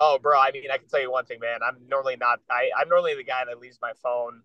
oh 0.01 0.19
bro, 0.21 0.39
I 0.39 0.51
mean 0.53 0.65
I 0.73 0.79
can 0.79 0.89
tell 0.89 1.01
you 1.01 1.11
one 1.11 1.25
thing, 1.27 1.41
man. 1.41 1.61
I'm 1.67 1.77
normally 1.89 2.17
not 2.17 2.41
I, 2.51 2.71
I'm 2.77 2.89
normally 2.89 3.15
the 3.15 3.25
guy 3.25 3.45
that 3.47 3.59
leaves 3.59 3.79
my 3.81 3.93
phone 4.03 4.43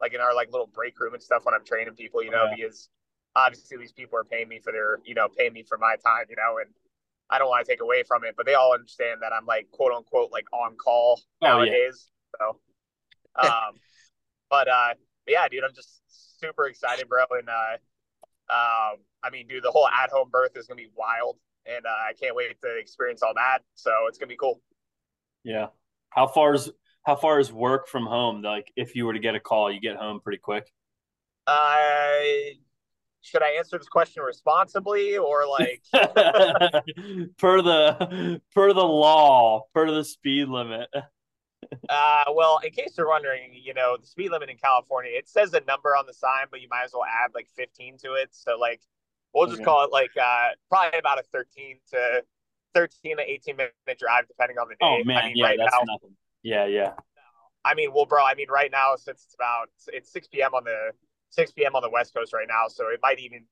like 0.00 0.14
in 0.14 0.20
our 0.20 0.34
like 0.34 0.50
little 0.50 0.66
break 0.66 0.98
room 1.00 1.14
and 1.14 1.22
stuff 1.22 1.44
when 1.44 1.54
I'm 1.54 1.64
training 1.64 1.94
people, 1.94 2.22
you 2.22 2.30
know, 2.30 2.44
Yeah. 2.44 2.56
because 2.56 2.88
obviously 3.36 3.76
these 3.76 3.92
people 3.92 4.18
are 4.18 4.24
paying 4.24 4.48
me 4.48 4.58
for 4.58 4.72
their, 4.72 4.98
you 5.04 5.14
know, 5.14 5.28
paying 5.28 5.52
me 5.52 5.62
for 5.62 5.78
my 5.78 5.96
time, 6.04 6.24
you 6.28 6.36
know, 6.36 6.58
and 6.58 6.70
I 7.30 7.38
don't 7.38 7.48
want 7.48 7.64
to 7.64 7.72
take 7.72 7.80
away 7.80 8.02
from 8.02 8.24
it, 8.24 8.34
but 8.36 8.46
they 8.46 8.54
all 8.54 8.74
understand 8.74 9.22
that 9.22 9.32
I'm 9.32 9.46
like 9.46 9.70
quote 9.70 9.92
unquote 9.92 10.30
like 10.32 10.46
on 10.52 10.76
call 10.76 11.20
Oh, 11.42 11.62
yeah. 11.62 11.72
nowadays. 11.72 12.08
So 12.40 12.60
um 13.42 13.78
but 14.50 14.68
uh 14.68 14.94
yeah, 15.26 15.48
dude, 15.48 15.64
I'm 15.64 15.74
just 15.74 16.02
super 16.40 16.66
excited, 16.66 17.08
bro. 17.08 17.24
And 17.38 17.48
uh 17.48 17.76
um 18.52 18.98
I 19.22 19.30
mean, 19.30 19.46
dude, 19.48 19.62
the 19.62 19.70
whole 19.70 19.86
at 19.88 20.10
home 20.10 20.28
birth 20.30 20.56
is 20.56 20.66
gonna 20.66 20.76
be 20.76 20.88
wild. 20.96 21.36
And 21.66 21.84
uh, 21.84 21.90
I 21.90 22.14
can't 22.18 22.34
wait 22.34 22.58
to 22.62 22.78
experience 22.78 23.22
all 23.22 23.34
that. 23.34 23.58
So 23.74 23.92
it's 24.08 24.18
gonna 24.18 24.28
be 24.28 24.36
cool. 24.36 24.60
Yeah. 25.44 25.68
How 26.10 26.26
far 26.26 26.54
is 26.54 26.70
how 27.04 27.16
far 27.16 27.38
is 27.38 27.52
work 27.52 27.86
from 27.88 28.06
home? 28.06 28.42
Like 28.42 28.72
if 28.76 28.96
you 28.96 29.06
were 29.06 29.12
to 29.12 29.18
get 29.18 29.34
a 29.34 29.40
call, 29.40 29.70
you 29.70 29.80
get 29.80 29.96
home 29.96 30.20
pretty 30.20 30.38
quick. 30.38 30.70
Uh 31.46 32.20
should 33.22 33.42
I 33.42 33.50
answer 33.58 33.78
this 33.78 33.88
question 33.88 34.22
responsibly 34.22 35.16
or 35.18 35.46
like 35.46 35.82
per 35.92 37.62
the 37.62 38.40
per 38.54 38.72
the 38.72 38.84
law, 38.84 39.62
per 39.74 39.90
the 39.90 40.04
speed 40.04 40.48
limit. 40.48 40.88
Uh, 41.88 42.24
well, 42.34 42.58
in 42.64 42.70
case 42.72 42.94
you're 42.96 43.08
wondering, 43.08 43.52
you 43.52 43.74
know, 43.74 43.96
the 44.00 44.06
speed 44.06 44.30
limit 44.30 44.48
in 44.48 44.56
California, 44.56 45.12
it 45.14 45.28
says 45.28 45.52
a 45.54 45.60
number 45.68 45.90
on 45.90 46.04
the 46.06 46.14
sign, 46.14 46.46
but 46.50 46.60
you 46.60 46.68
might 46.70 46.84
as 46.84 46.92
well 46.92 47.04
add 47.04 47.30
like 47.34 47.48
15 47.54 47.98
to 47.98 48.14
it. 48.14 48.30
So, 48.32 48.58
like, 48.58 48.80
We'll 49.34 49.46
just 49.46 49.60
okay. 49.60 49.64
call 49.64 49.84
it 49.84 49.92
like 49.92 50.10
uh, 50.20 50.48
probably 50.68 50.98
about 50.98 51.18
a 51.18 51.22
13 51.32 51.76
to 51.92 52.22
13 52.74 53.18
to 53.18 53.22
18 53.22 53.56
minute 53.56 53.72
drive, 53.98 54.26
depending 54.26 54.58
on 54.58 54.68
the 54.68 54.74
day. 54.74 54.78
Oh 54.82 55.04
man, 55.04 55.18
I 55.18 55.26
mean, 55.28 55.36
yeah, 55.36 55.46
right 55.46 55.58
that's 55.58 55.72
now, 55.72 55.92
nothing. 55.92 56.16
Yeah, 56.42 56.66
yeah. 56.66 56.92
I 57.64 57.74
mean, 57.74 57.92
well, 57.94 58.06
bro. 58.06 58.24
I 58.24 58.34
mean, 58.34 58.48
right 58.50 58.70
now 58.70 58.96
since 58.96 59.24
it's 59.24 59.34
about 59.34 59.68
it's 59.88 60.12
6 60.12 60.28
p.m. 60.28 60.54
on 60.54 60.64
the 60.64 60.90
6 61.30 61.52
p.m. 61.52 61.74
on 61.74 61.82
the 61.82 61.90
West 61.90 62.14
Coast 62.14 62.32
right 62.32 62.46
now, 62.48 62.68
so 62.68 62.88
it 62.88 63.00
might 63.02 63.18
even, 63.20 63.44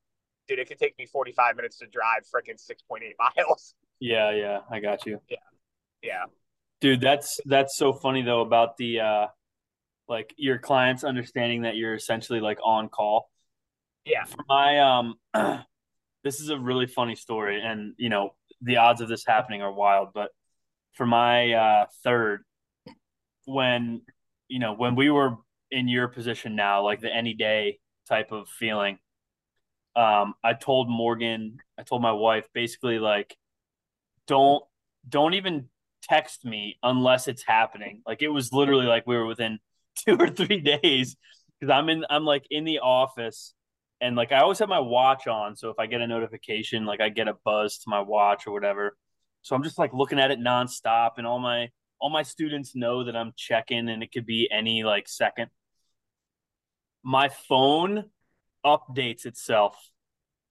dude, 0.46 0.58
it 0.58 0.68
could 0.68 0.78
take 0.78 0.98
me 0.98 1.06
45 1.06 1.56
minutes 1.56 1.78
to 1.78 1.86
drive 1.86 2.24
freaking 2.34 2.56
6.8 2.56 3.00
miles. 3.36 3.74
Yeah, 4.00 4.32
yeah, 4.32 4.60
I 4.70 4.80
got 4.80 5.06
you. 5.06 5.20
Yeah, 5.28 5.36
yeah. 6.02 6.24
Dude, 6.80 7.00
that's 7.00 7.40
that's 7.44 7.76
so 7.76 7.92
funny 7.92 8.22
though 8.22 8.40
about 8.40 8.76
the 8.76 9.00
uh 9.00 9.26
like 10.08 10.32
your 10.36 10.58
clients 10.58 11.02
understanding 11.04 11.62
that 11.62 11.76
you're 11.76 11.94
essentially 11.94 12.40
like 12.40 12.58
on 12.64 12.88
call. 12.88 13.28
Yeah. 14.04 14.24
For 14.24 14.44
my 14.48 14.78
um 14.78 15.14
this 16.24 16.40
is 16.40 16.50
a 16.50 16.58
really 16.58 16.86
funny 16.86 17.16
story 17.16 17.60
and 17.60 17.94
you 17.98 18.08
know, 18.08 18.30
the 18.60 18.76
odds 18.76 19.00
of 19.00 19.08
this 19.08 19.24
happening 19.26 19.60
are 19.60 19.72
wild, 19.72 20.10
but 20.14 20.30
for 20.92 21.06
my 21.06 21.52
uh 21.52 21.86
third 22.04 22.44
when 23.44 24.02
you 24.46 24.60
know, 24.60 24.74
when 24.74 24.94
we 24.94 25.10
were 25.10 25.36
in 25.70 25.88
your 25.88 26.08
position 26.08 26.56
now, 26.56 26.82
like 26.82 27.00
the 27.00 27.14
any 27.14 27.34
day 27.34 27.78
type 28.08 28.32
of 28.32 28.48
feeling, 28.48 28.98
um, 29.96 30.34
I 30.44 30.54
told 30.54 30.88
Morgan, 30.88 31.58
I 31.78 31.82
told 31.82 32.02
my 32.02 32.12
wife 32.12 32.46
basically 32.54 32.98
like 32.98 33.36
don't 34.26 34.62
don't 35.08 35.34
even 35.34 35.68
text 36.02 36.44
me 36.44 36.78
unless 36.82 37.28
it's 37.28 37.42
happening. 37.42 38.02
Like 38.06 38.22
it 38.22 38.28
was 38.28 38.52
literally 38.52 38.86
like 38.86 39.06
we 39.06 39.16
were 39.16 39.26
within 39.26 39.58
two 39.96 40.16
or 40.18 40.28
three 40.28 40.60
days 40.60 41.16
because 41.58 41.72
I'm 41.72 41.88
in 41.88 42.04
I'm 42.08 42.24
like 42.24 42.44
in 42.50 42.64
the 42.64 42.78
office 42.80 43.54
and 44.00 44.14
like 44.16 44.32
I 44.32 44.40
always 44.40 44.58
have 44.60 44.68
my 44.68 44.80
watch 44.80 45.26
on. 45.26 45.56
So 45.56 45.70
if 45.70 45.78
I 45.78 45.86
get 45.86 46.00
a 46.00 46.06
notification, 46.06 46.86
like 46.86 47.00
I 47.00 47.08
get 47.08 47.28
a 47.28 47.34
buzz 47.44 47.78
to 47.78 47.84
my 47.88 48.00
watch 48.00 48.46
or 48.46 48.52
whatever. 48.52 48.96
So 49.42 49.56
I'm 49.56 49.62
just 49.62 49.78
like 49.78 49.92
looking 49.92 50.20
at 50.20 50.30
it 50.30 50.38
nonstop 50.38 51.12
and 51.18 51.26
all 51.26 51.38
my 51.38 51.70
all 52.00 52.10
my 52.10 52.22
students 52.22 52.76
know 52.76 53.04
that 53.04 53.16
I'm 53.16 53.32
checking 53.36 53.88
and 53.88 54.02
it 54.02 54.12
could 54.12 54.26
be 54.26 54.48
any 54.52 54.84
like 54.84 55.08
second. 55.08 55.50
My 57.02 57.28
phone 57.28 58.04
updates 58.64 59.24
itself 59.24 59.76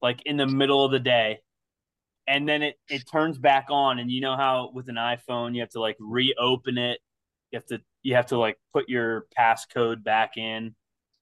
like 0.02 0.22
in 0.26 0.38
the 0.38 0.48
middle 0.48 0.86
of 0.86 0.92
the 0.92 1.00
day. 1.00 1.40
And 2.28 2.48
then 2.48 2.62
it 2.62 2.76
it 2.90 3.04
turns 3.10 3.38
back 3.38 3.68
on. 3.70 4.00
And 4.00 4.12
you 4.12 4.22
know 4.22 4.36
how 4.36 4.72
with 4.74 4.90
an 4.90 4.96
iphone 4.96 5.56
you 5.56 5.62
have 5.62 5.70
to 5.72 5.80
like 5.80 5.98
reopen 6.00 6.78
it? 6.78 7.00
You 7.52 7.60
have 7.60 7.66
to 7.68 7.80
you 8.04 8.16
have 8.16 8.28
to 8.28 8.38
like 8.38 8.58
put 8.74 8.90
your 8.90 9.28
passcode 9.38 10.04
back 10.04 10.38
in. 10.38 10.76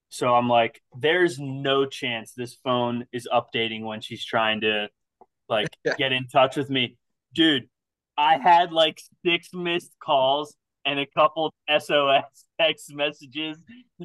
So 0.08 0.34
i'm 0.34 0.48
like 0.48 0.80
there's 0.96 1.38
no 1.38 1.84
chance 1.84 2.32
this 2.32 2.54
phone 2.64 3.06
is 3.12 3.28
updating 3.32 3.82
when 3.82 4.00
she's 4.00 4.24
trying 4.24 4.60
to 4.62 4.88
like 5.48 5.68
get 5.98 6.12
in 6.12 6.26
touch 6.28 6.56
with 6.56 6.70
me. 6.70 6.96
Dude 7.34 7.68
i 8.18 8.38
had 8.38 8.72
like 8.72 8.98
six 9.24 9.50
missed 9.52 9.92
calls 10.02 10.56
and 10.86 10.98
a 10.98 11.06
couple 11.06 11.52
sos 11.78 12.22
text 12.60 12.94
messages 12.94 13.58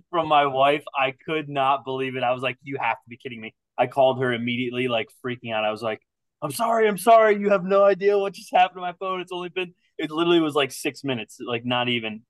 from 0.10 0.28
my 0.28 0.46
wife 0.46 0.84
i 0.98 1.14
could 1.26 1.48
not 1.48 1.86
believe 1.86 2.16
it 2.16 2.24
i 2.24 2.34
was 2.34 2.44
like 2.44 2.58
you 2.64 2.78
have 2.80 2.98
to 2.98 3.10
be 3.10 3.18
kidding 3.18 3.40
me 3.40 3.54
i 3.78 3.88
called 3.88 4.20
her 4.20 4.34
immediately 4.34 4.88
like 4.88 5.08
freaking 5.26 5.54
out 5.54 5.64
i 5.64 5.72
was 5.72 5.82
like 5.82 6.02
I'm 6.42 6.52
sorry, 6.52 6.88
I'm 6.88 6.98
sorry. 6.98 7.38
You 7.38 7.52
have 7.52 7.64
no 7.64 7.84
idea 7.84 8.18
what 8.18 8.34
just 8.34 8.52
happened 8.52 8.78
to 8.78 8.82
my 8.82 8.94
phone. 8.94 9.22
It's 9.22 9.32
only 9.32 9.50
been, 9.50 9.74
it 9.98 10.10
literally 10.10 10.40
was 10.40 10.56
like 10.56 10.72
six 10.72 11.04
minutes, 11.04 11.38
like 11.40 11.66
not 11.66 11.88
even. 11.88 12.24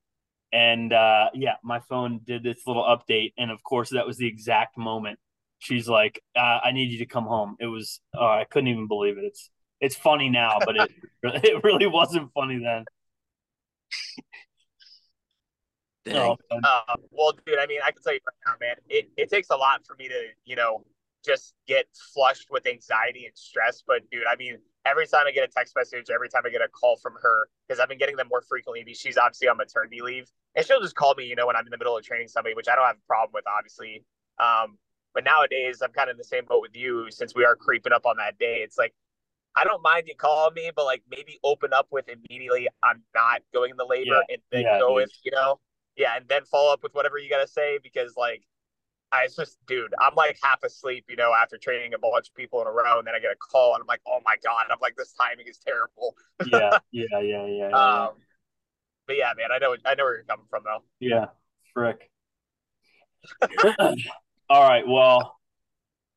And 0.51 0.91
uh, 0.91 1.29
yeah, 1.33 1.55
my 1.63 1.79
phone 1.79 2.19
did 2.25 2.43
this 2.43 2.67
little 2.67 2.83
update. 2.83 3.31
And 3.37 3.51
of 3.51 3.63
course, 3.63 3.91
that 3.91 4.05
was 4.05 4.17
the 4.17 4.27
exact 4.27 4.77
moment 4.77 5.17
she's 5.59 5.87
like, 5.87 6.21
uh, 6.35 6.59
I 6.63 6.71
need 6.71 6.91
you 6.91 6.99
to 6.99 7.05
come 7.05 7.25
home. 7.25 7.55
It 7.59 7.67
was, 7.67 8.01
uh, 8.19 8.25
I 8.25 8.45
couldn't 8.49 8.67
even 8.67 8.87
believe 8.87 9.17
it. 9.17 9.23
It's, 9.23 9.49
it's 9.79 9.95
funny 9.95 10.29
now, 10.29 10.57
but 10.65 10.75
it, 10.75 10.91
it 11.23 11.63
really 11.63 11.87
wasn't 11.87 12.31
funny 12.33 12.59
then. 12.61 12.83
Oh, 16.09 16.35
uh, 16.63 16.95
well, 17.11 17.33
dude, 17.45 17.59
I 17.59 17.67
mean, 17.67 17.79
I 17.85 17.91
can 17.91 18.01
tell 18.01 18.13
you 18.13 18.19
right 18.25 18.35
now, 18.47 18.53
man, 18.59 18.75
it, 18.89 19.09
it 19.17 19.29
takes 19.29 19.49
a 19.51 19.55
lot 19.55 19.85
for 19.85 19.95
me 19.95 20.07
to, 20.07 20.27
you 20.45 20.55
know, 20.55 20.83
just 21.23 21.53
get 21.67 21.85
flushed 22.13 22.47
with 22.49 22.65
anxiety 22.65 23.25
and 23.25 23.37
stress. 23.37 23.83
But 23.85 24.09
dude, 24.09 24.23
I 24.27 24.35
mean, 24.35 24.57
every 24.83 25.05
time 25.05 25.25
I 25.27 25.31
get 25.31 25.43
a 25.43 25.47
text 25.47 25.75
message, 25.75 26.09
every 26.11 26.27
time 26.27 26.41
I 26.45 26.49
get 26.49 26.61
a 26.61 26.67
call 26.67 26.97
from 26.97 27.13
her, 27.21 27.49
because 27.67 27.79
I've 27.79 27.87
been 27.87 27.99
getting 27.99 28.15
them 28.15 28.27
more 28.29 28.41
frequently 28.41 28.83
because 28.83 28.99
she's 28.99 29.17
obviously 29.17 29.47
on 29.47 29.57
maternity 29.57 29.99
leave, 30.01 30.27
and 30.55 30.65
she'll 30.65 30.81
just 30.81 30.95
call 30.95 31.13
me, 31.15 31.25
you 31.25 31.35
know, 31.35 31.45
when 31.45 31.55
I'm 31.55 31.65
in 31.65 31.71
the 31.71 31.77
middle 31.77 31.95
of 31.95 32.03
training 32.03 32.27
somebody, 32.29 32.55
which 32.55 32.67
I 32.67 32.75
don't 32.75 32.85
have 32.85 32.97
a 32.97 33.07
problem 33.07 33.31
with, 33.35 33.45
obviously. 33.47 34.03
Um, 34.39 34.79
but 35.13 35.23
nowadays, 35.23 35.81
I'm 35.83 35.91
kind 35.91 36.09
of 36.09 36.15
in 36.15 36.17
the 36.17 36.23
same 36.23 36.45
boat 36.45 36.61
with 36.61 36.75
you 36.75 37.11
since 37.11 37.35
we 37.35 37.45
are 37.45 37.55
creeping 37.55 37.93
up 37.93 38.07
on 38.07 38.17
that 38.17 38.39
day. 38.39 38.61
It's 38.63 38.77
like 38.77 38.93
I 39.55 39.63
don't 39.63 39.81
mind 39.83 40.03
you 40.07 40.15
calling 40.15 40.53
me, 40.53 40.71
but 40.75 40.85
like 40.85 41.03
maybe 41.09 41.39
open 41.43 41.73
up 41.73 41.87
with 41.91 42.05
immediately 42.07 42.67
I'm 42.83 43.03
not 43.13 43.41
going 43.53 43.73
the 43.77 43.85
labor, 43.85 44.05
yeah, 44.05 44.21
and 44.29 44.41
then 44.51 44.61
yeah, 44.61 44.79
go 44.79 44.95
with 44.95 45.11
you 45.23 45.31
know, 45.31 45.59
yeah, 45.95 46.15
and 46.15 46.27
then 46.27 46.45
follow 46.45 46.73
up 46.73 46.83
with 46.83 46.93
whatever 46.93 47.17
you 47.17 47.29
gotta 47.29 47.47
say 47.47 47.79
because 47.83 48.15
like 48.15 48.43
I 49.11 49.27
just, 49.27 49.57
dude, 49.67 49.93
I'm 49.99 50.15
like 50.15 50.37
half 50.41 50.63
asleep, 50.63 51.05
you 51.09 51.17
know, 51.17 51.33
after 51.33 51.57
training 51.57 51.93
a 51.93 51.99
bunch 51.99 52.29
of 52.29 52.35
people 52.35 52.61
in 52.61 52.67
a 52.67 52.71
row, 52.71 52.99
and 52.99 53.05
then 53.05 53.13
I 53.13 53.19
get 53.19 53.31
a 53.31 53.35
call, 53.35 53.73
and 53.73 53.81
I'm 53.81 53.87
like, 53.87 54.01
oh 54.07 54.19
my 54.23 54.35
god, 54.43 54.63
I'm 54.71 54.77
like, 54.81 54.95
this 54.95 55.13
timing 55.13 55.47
is 55.47 55.57
terrible. 55.57 56.15
yeah, 56.45 56.79
yeah, 56.91 57.05
yeah, 57.21 57.45
yeah, 57.45 57.45
yeah. 57.45 57.67
Um, 57.77 58.13
but 59.07 59.17
yeah, 59.17 59.33
man, 59.35 59.47
I 59.53 59.57
know, 59.57 59.75
I 59.85 59.95
know 59.95 60.05
where 60.05 60.15
you're 60.15 60.23
coming 60.23 60.45
from, 60.49 60.63
though. 60.63 60.83
Yeah, 60.99 61.25
frick. 61.73 62.09
All 64.49 64.63
right, 64.63 64.87
well, 64.87 65.35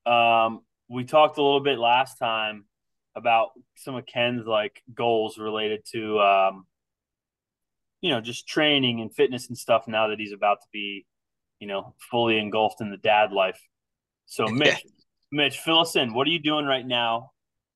um, 0.07 0.63
we 0.89 1.05
talked 1.05 1.39
a 1.39 1.43
little 1.43 1.61
bit 1.61 1.79
last 1.79 2.19
time 2.19 2.65
about 3.17 3.51
some 3.77 3.95
of 3.95 4.07
Ken's 4.07 4.47
like 4.47 4.83
goals 4.95 5.39
related 5.39 5.83
to, 5.93 6.21
um, 6.21 6.67
you 8.01 8.11
know, 8.11 8.21
just 8.21 8.47
training 8.47 9.01
and 9.01 9.15
fitness 9.15 9.49
and 9.49 9.57
stuff. 9.57 9.89
Now 9.89 10.09
that 10.09 10.19
he's 10.19 10.33
about 10.33 10.61
to 10.61 10.67
be 10.73 11.07
you 11.65 11.69
know, 11.69 11.95
fully 12.11 12.39
engulfed 12.39 12.83
in 12.83 12.91
the 12.91 12.97
dad 12.99 13.33
life. 13.33 13.59
So 14.27 14.47
Mitch, 14.49 14.85
Mitch, 15.33 15.59
fill 15.59 15.81
us 15.81 15.97
in. 15.97 16.13
What 16.13 16.27
are 16.27 16.31
you 16.31 16.39
doing 16.39 16.67
right 16.67 16.87
now? 16.87 17.31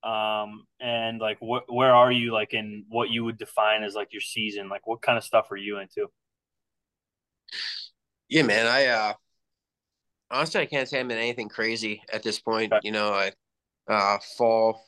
Um, 0.04 0.64
and 0.78 1.18
like, 1.18 1.38
wh- 1.38 1.68
where 1.72 1.94
are 1.94 2.12
you 2.12 2.32
like 2.32 2.52
in 2.52 2.84
what 2.88 3.08
you 3.08 3.24
would 3.24 3.38
define 3.38 3.82
as 3.82 3.94
like 3.94 4.12
your 4.12 4.20
season? 4.20 4.68
Like, 4.68 4.86
what 4.86 5.00
kind 5.00 5.18
of 5.18 5.24
stuff 5.24 5.50
are 5.50 5.56
you 5.56 5.78
into? 5.78 6.08
Yeah, 8.28 8.42
man. 8.42 8.66
I 8.66 8.86
uh, 8.86 9.12
honestly, 10.30 10.60
I 10.60 10.66
can't 10.66 10.88
say 10.88 11.00
I'm 11.00 11.10
in 11.10 11.16
anything 11.18 11.48
crazy 11.48 12.02
at 12.12 12.22
this 12.22 12.38
point. 12.38 12.72
Okay. 12.72 12.80
You 12.84 12.92
know, 12.92 13.08
I 13.08 13.32
uh, 13.90 14.18
fall, 14.36 14.84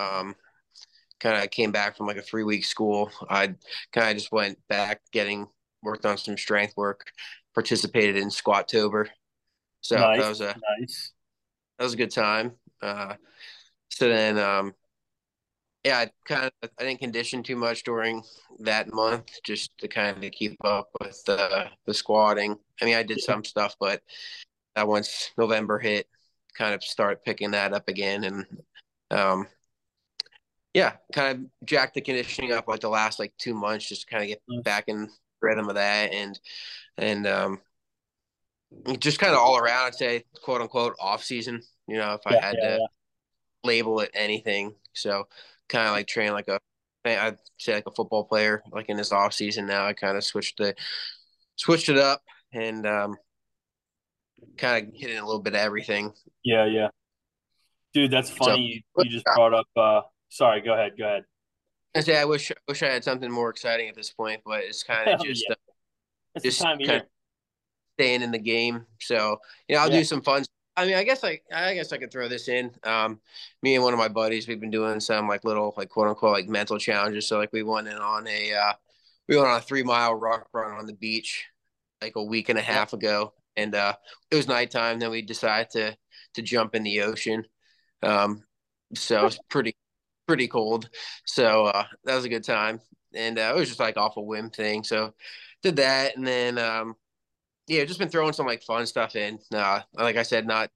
um, 0.00 0.34
kind 1.20 1.42
of 1.42 1.50
came 1.50 1.70
back 1.70 1.96
from 1.96 2.06
like 2.06 2.16
a 2.16 2.22
three 2.22 2.44
week 2.44 2.64
school. 2.64 3.10
I 3.28 3.54
kind 3.92 4.10
of 4.10 4.16
just 4.16 4.32
went 4.32 4.58
back 4.68 5.00
getting 5.12 5.46
worked 5.82 6.06
on 6.06 6.18
some 6.18 6.36
strength 6.36 6.74
work 6.76 7.12
participated 7.54 8.16
in 8.16 8.28
Squatober. 8.28 9.08
So 9.80 9.96
nice, 9.96 10.20
that 10.20 10.28
was 10.28 10.40
a 10.40 10.56
nice. 10.78 11.12
That 11.78 11.84
was 11.84 11.94
a 11.94 11.98
good 11.98 12.10
time. 12.10 12.52
Uh, 12.82 13.14
so 13.88 14.08
then, 14.08 14.38
um, 14.38 14.74
yeah, 15.84 15.98
I 15.98 16.10
kind 16.26 16.50
of 16.62 16.70
I 16.78 16.84
didn't 16.84 17.00
condition 17.00 17.42
too 17.42 17.56
much 17.56 17.84
during 17.84 18.22
that 18.60 18.92
month 18.92 19.30
just 19.44 19.76
to 19.78 19.88
kind 19.88 20.22
of 20.22 20.32
keep 20.32 20.56
up 20.64 20.90
with 21.00 21.22
the 21.24 21.66
the 21.86 21.94
squatting. 21.94 22.58
I 22.80 22.84
mean, 22.84 22.96
I 22.96 23.02
did 23.02 23.20
some 23.20 23.44
stuff, 23.44 23.76
but 23.80 24.02
that 24.76 24.86
once 24.86 25.30
November 25.38 25.78
hit, 25.78 26.06
kind 26.56 26.74
of 26.74 26.82
start 26.82 27.24
picking 27.24 27.52
that 27.52 27.72
up 27.72 27.88
again, 27.88 28.24
and 28.24 28.46
um, 29.10 29.46
yeah, 30.74 30.92
kind 31.12 31.38
of 31.38 31.66
jack 31.66 31.94
the 31.94 32.00
conditioning 32.00 32.52
up 32.52 32.68
like 32.68 32.80
the 32.80 32.88
last 32.88 33.18
like 33.18 33.32
two 33.38 33.54
months, 33.54 33.88
just 33.88 34.02
to 34.02 34.06
kind 34.06 34.22
of 34.22 34.28
get 34.28 34.64
back 34.64 34.84
in 34.86 35.08
rhythm 35.40 35.68
of 35.68 35.74
that, 35.74 36.12
and 36.12 36.38
and 36.96 37.26
um, 37.26 37.60
just 38.98 39.18
kind 39.18 39.32
of 39.32 39.40
all 39.40 39.58
around, 39.58 39.86
I'd 39.86 39.94
say, 39.94 40.24
quote 40.42 40.60
unquote, 40.60 40.94
off 41.00 41.24
season. 41.24 41.62
You 41.88 41.96
know, 41.96 42.14
if 42.14 42.20
I 42.26 42.34
yeah, 42.34 42.46
had 42.46 42.56
yeah, 42.60 42.68
to 42.68 42.78
yeah. 42.78 42.86
label 43.64 44.00
it 44.00 44.10
anything, 44.14 44.74
so 44.92 45.26
kind 45.68 45.86
of 45.86 45.92
like 45.92 46.06
train 46.06 46.32
like 46.32 46.48
a, 46.48 46.60
I'd 47.04 47.38
say 47.58 47.74
like 47.74 47.86
a 47.86 47.92
football 47.92 48.24
player, 48.24 48.62
like 48.70 48.88
in 48.88 48.96
this 48.96 49.12
off 49.12 49.32
season. 49.32 49.66
Now 49.66 49.86
I 49.86 49.92
kind 49.92 50.16
of 50.16 50.22
switched 50.22 50.58
the 50.58 50.76
switched 51.56 51.88
it 51.88 51.98
up 51.98 52.22
and 52.52 52.86
um, 52.86 53.16
kind 54.56 54.86
of 54.86 54.94
hitting 54.94 55.18
a 55.18 55.26
little 55.26 55.42
bit 55.42 55.54
of 55.54 55.60
everything. 55.60 56.12
Yeah, 56.44 56.66
yeah, 56.66 56.88
dude, 57.92 58.12
that's 58.12 58.30
funny. 58.30 58.84
So, 58.94 59.02
you, 59.02 59.04
you 59.04 59.10
just 59.10 59.24
brought 59.34 59.54
up. 59.54 59.66
uh 59.76 60.02
Sorry, 60.30 60.60
go 60.60 60.72
ahead. 60.72 60.92
Go 60.96 61.04
ahead. 61.04 61.24
I 61.94 62.00
say 62.00 62.16
I 62.16 62.24
wish 62.24 62.50
I 62.50 62.54
wish 62.68 62.82
I 62.82 62.86
had 62.86 63.04
something 63.04 63.30
more 63.30 63.50
exciting 63.50 63.88
at 63.88 63.96
this 63.96 64.10
point, 64.10 64.40
but 64.46 64.60
it's 64.60 64.82
kind 64.82 65.08
of 65.10 65.22
just 65.22 65.44
yeah. 65.48 65.54
uh, 66.36 66.40
just 66.40 66.62
kind 66.62 66.90
of 66.90 67.02
staying 67.98 68.22
in 68.22 68.30
the 68.30 68.38
game. 68.38 68.86
So 69.00 69.38
you 69.68 69.74
know, 69.74 69.82
I'll 69.82 69.90
yeah. 69.90 69.98
do 69.98 70.04
some 70.04 70.22
fun. 70.22 70.44
I 70.76 70.86
mean, 70.86 70.94
I 70.94 71.02
guess 71.02 71.22
like 71.22 71.42
I 71.52 71.74
guess 71.74 71.92
I 71.92 71.98
could 71.98 72.12
throw 72.12 72.28
this 72.28 72.48
in. 72.48 72.70
Um, 72.84 73.20
me 73.62 73.74
and 73.74 73.84
one 73.84 73.92
of 73.92 73.98
my 73.98 74.08
buddies, 74.08 74.46
we've 74.46 74.60
been 74.60 74.70
doing 74.70 75.00
some 75.00 75.28
like 75.28 75.44
little 75.44 75.74
like 75.76 75.88
quote 75.88 76.08
unquote 76.08 76.32
like 76.32 76.48
mental 76.48 76.78
challenges. 76.78 77.26
So 77.26 77.36
like 77.36 77.52
we 77.52 77.64
went 77.64 77.88
in 77.88 77.96
on 77.96 78.26
a 78.28 78.54
uh, 78.54 78.72
we 79.28 79.36
went 79.36 79.48
on 79.48 79.58
a 79.58 79.62
three 79.62 79.82
mile 79.82 80.14
ruck 80.14 80.48
run 80.52 80.78
on 80.78 80.86
the 80.86 80.94
beach 80.94 81.46
like 82.00 82.14
a 82.16 82.22
week 82.22 82.48
and 82.48 82.58
a 82.58 82.62
half 82.62 82.92
ago, 82.92 83.34
and 83.56 83.74
uh, 83.74 83.94
it 84.30 84.36
was 84.36 84.46
nighttime. 84.46 85.00
Then 85.00 85.10
we 85.10 85.22
decided 85.22 85.70
to 85.70 85.96
to 86.34 86.42
jump 86.42 86.76
in 86.76 86.84
the 86.84 87.02
ocean. 87.02 87.44
Um, 88.02 88.44
so 88.94 89.26
it's 89.26 89.38
pretty 89.50 89.74
pretty 90.30 90.46
cold. 90.46 90.88
So 91.24 91.64
uh, 91.66 91.84
that 92.04 92.14
was 92.14 92.24
a 92.24 92.28
good 92.28 92.44
time, 92.44 92.80
and 93.12 93.36
uh, 93.36 93.52
it 93.52 93.58
was 93.58 93.68
just 93.68 93.80
like 93.80 93.96
off 93.96 94.16
a 94.16 94.20
whim 94.20 94.48
thing. 94.48 94.84
So 94.84 95.12
did 95.60 95.74
that, 95.76 96.16
and 96.16 96.24
then 96.24 96.56
um, 96.56 96.94
yeah, 97.66 97.84
just 97.84 97.98
been 97.98 98.08
throwing 98.08 98.32
some 98.32 98.46
like 98.46 98.62
fun 98.62 98.86
stuff 98.86 99.16
in. 99.16 99.40
Uh, 99.52 99.80
like 99.94 100.16
I 100.16 100.22
said, 100.22 100.46
not 100.46 100.70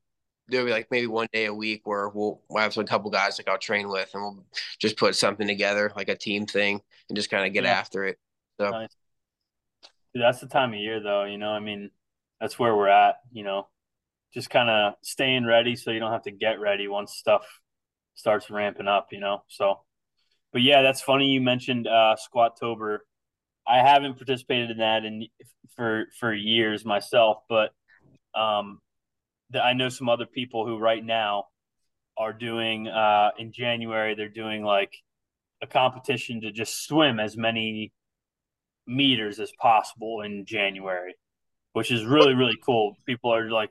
there'll 0.49 0.67
be 0.67 0.73
like 0.73 0.89
maybe 0.91 1.07
one 1.07 1.29
day 1.33 1.47
a 1.47 1.55
week 1.55 1.83
where 1.85 2.09
we'll, 2.09 2.43
we'll 2.51 2.63
have 2.63 2.77
a 2.77 2.85
couple 2.85 3.11
guys 3.11 3.39
like 3.39 3.49
I'll 3.49 3.59
train 3.59 3.89
with, 3.89 4.11
and 4.13 4.25
we'll 4.25 4.45
just 4.81 4.97
put 4.97 5.15
something 5.15 5.47
together 5.47 5.93
like 5.95 6.09
a 6.09 6.17
team 6.17 6.47
thing, 6.47 6.81
and 7.09 7.15
just 7.15 7.31
kind 7.31 7.47
of 7.47 7.53
get 7.53 7.63
yeah. 7.63 7.71
after 7.71 8.05
it. 8.07 8.19
So. 8.61 8.71
Nice. 8.71 8.89
Dude, 10.13 10.23
that's 10.25 10.41
the 10.41 10.49
time 10.49 10.71
of 10.71 10.81
year, 10.81 11.01
though. 11.01 11.25
You 11.27 11.39
know, 11.39 11.51
I 11.51 11.61
mean, 11.61 11.93
that's 12.41 12.59
where 12.59 12.75
we're 12.75 12.89
at. 12.89 13.17
You 13.31 13.45
know, 13.45 13.69
just 14.33 14.51
kind 14.51 14.69
of 14.69 14.95
staying 15.03 15.47
ready 15.47 15.77
so 15.77 15.93
you 15.93 16.01
don't 16.01 16.13
have 16.13 16.25
to 16.25 16.33
get 16.33 16.59
ready 16.59 16.89
once 16.89 17.13
stuff 17.13 17.47
starts 18.15 18.51
ramping 18.51 18.89
up. 18.89 19.09
You 19.13 19.21
know, 19.21 19.43
so. 19.49 19.81
But 20.53 20.63
yeah, 20.63 20.83
that's 20.83 21.03
funny. 21.03 21.27
You 21.27 21.41
mentioned 21.41 21.89
uh, 21.89 22.15
Squatober. 22.15 22.99
I 23.67 23.79
haven't 23.79 24.19
participated 24.19 24.71
in 24.71 24.79
that 24.79 25.05
in 25.05 25.27
for 25.75 26.07
for 26.21 26.33
years 26.33 26.85
myself, 26.85 27.39
but 27.49 27.73
um, 28.35 28.81
that 29.51 29.65
I 29.65 29.73
know 29.73 29.89
some 29.89 30.09
other 30.09 30.27
people 30.27 30.67
who 30.67 30.79
right 30.79 31.05
now 31.05 31.47
are 32.17 32.33
doing 32.33 32.89
uh, 32.89 33.31
in 33.39 33.53
January. 33.53 34.15
They're 34.15 34.29
doing 34.29 34.63
like 34.63 34.95
a 35.63 35.67
competition 35.67 36.43
to 36.43 36.53
just 36.53 36.87
swim 36.87 37.19
as 37.19 37.37
many 37.37 37.93
meters 38.87 39.41
as 39.41 39.51
possible 39.59 40.21
in 40.21 40.45
January, 40.45 41.15
which 41.73 41.91
is 41.91 42.05
really 42.05 42.35
really 42.35 42.59
cool. 42.65 42.97
People 43.07 43.35
are 43.35 43.51
like 43.51 43.71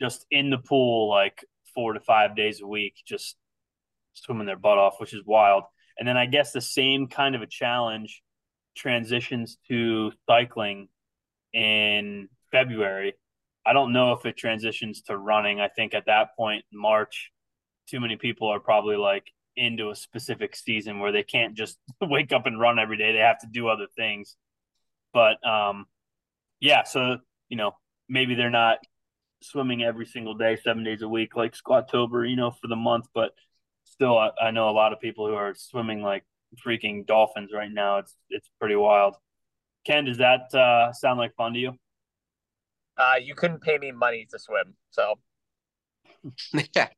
just 0.00 0.26
in 0.30 0.50
the 0.50 0.58
pool 0.58 1.08
like 1.08 1.44
four 1.74 1.92
to 1.92 2.00
five 2.00 2.34
days 2.34 2.60
a 2.60 2.66
week, 2.66 2.94
just 3.06 3.36
swimming 4.16 4.46
their 4.46 4.56
butt 4.56 4.78
off, 4.78 4.98
which 4.98 5.14
is 5.14 5.22
wild. 5.24 5.64
And 5.98 6.06
then 6.06 6.16
I 6.16 6.26
guess 6.26 6.52
the 6.52 6.60
same 6.60 7.08
kind 7.08 7.34
of 7.34 7.42
a 7.42 7.46
challenge 7.46 8.22
transitions 8.76 9.58
to 9.68 10.12
cycling 10.28 10.88
in 11.52 12.28
February. 12.50 13.14
I 13.64 13.72
don't 13.72 13.92
know 13.92 14.12
if 14.12 14.26
it 14.26 14.36
transitions 14.36 15.02
to 15.02 15.16
running. 15.16 15.60
I 15.60 15.68
think 15.68 15.94
at 15.94 16.06
that 16.06 16.36
point, 16.36 16.64
March, 16.72 17.32
too 17.88 18.00
many 18.00 18.16
people 18.16 18.48
are 18.48 18.60
probably 18.60 18.96
like 18.96 19.24
into 19.56 19.90
a 19.90 19.96
specific 19.96 20.54
season 20.54 21.00
where 21.00 21.12
they 21.12 21.22
can't 21.22 21.54
just 21.54 21.78
wake 22.00 22.32
up 22.32 22.46
and 22.46 22.60
run 22.60 22.78
every 22.78 22.96
day. 22.96 23.12
They 23.12 23.18
have 23.18 23.40
to 23.40 23.48
do 23.50 23.68
other 23.68 23.86
things. 23.96 24.36
But 25.12 25.44
um, 25.46 25.86
yeah, 26.60 26.84
so 26.84 27.18
you 27.48 27.56
know, 27.56 27.72
maybe 28.08 28.34
they're 28.34 28.50
not 28.50 28.78
swimming 29.42 29.82
every 29.82 30.06
single 30.06 30.34
day, 30.34 30.56
seven 30.62 30.84
days 30.84 31.02
a 31.02 31.08
week, 31.08 31.36
like 31.36 31.54
Squatober, 31.54 32.28
you 32.28 32.36
know, 32.36 32.50
for 32.50 32.68
the 32.68 32.76
month. 32.76 33.06
But 33.14 33.32
still, 33.96 34.18
I, 34.18 34.30
I 34.40 34.50
know 34.50 34.68
a 34.68 34.72
lot 34.72 34.92
of 34.92 35.00
people 35.00 35.26
who 35.26 35.34
are 35.34 35.54
swimming 35.54 36.02
like 36.02 36.24
freaking 36.64 37.06
dolphins 37.06 37.50
right 37.52 37.70
now. 37.70 37.98
It's 37.98 38.14
it's 38.30 38.48
pretty 38.60 38.76
wild. 38.76 39.16
Ken, 39.84 40.04
does 40.04 40.18
that 40.18 40.54
uh, 40.54 40.92
sound 40.92 41.18
like 41.18 41.34
fun 41.34 41.52
to 41.54 41.58
you? 41.58 41.72
Uh, 42.96 43.14
you 43.22 43.34
couldn't 43.34 43.60
pay 43.60 43.78
me 43.78 43.92
money 43.92 44.26
to 44.30 44.38
swim, 44.38 44.74
so 44.90 45.14
yeah. 46.74 46.88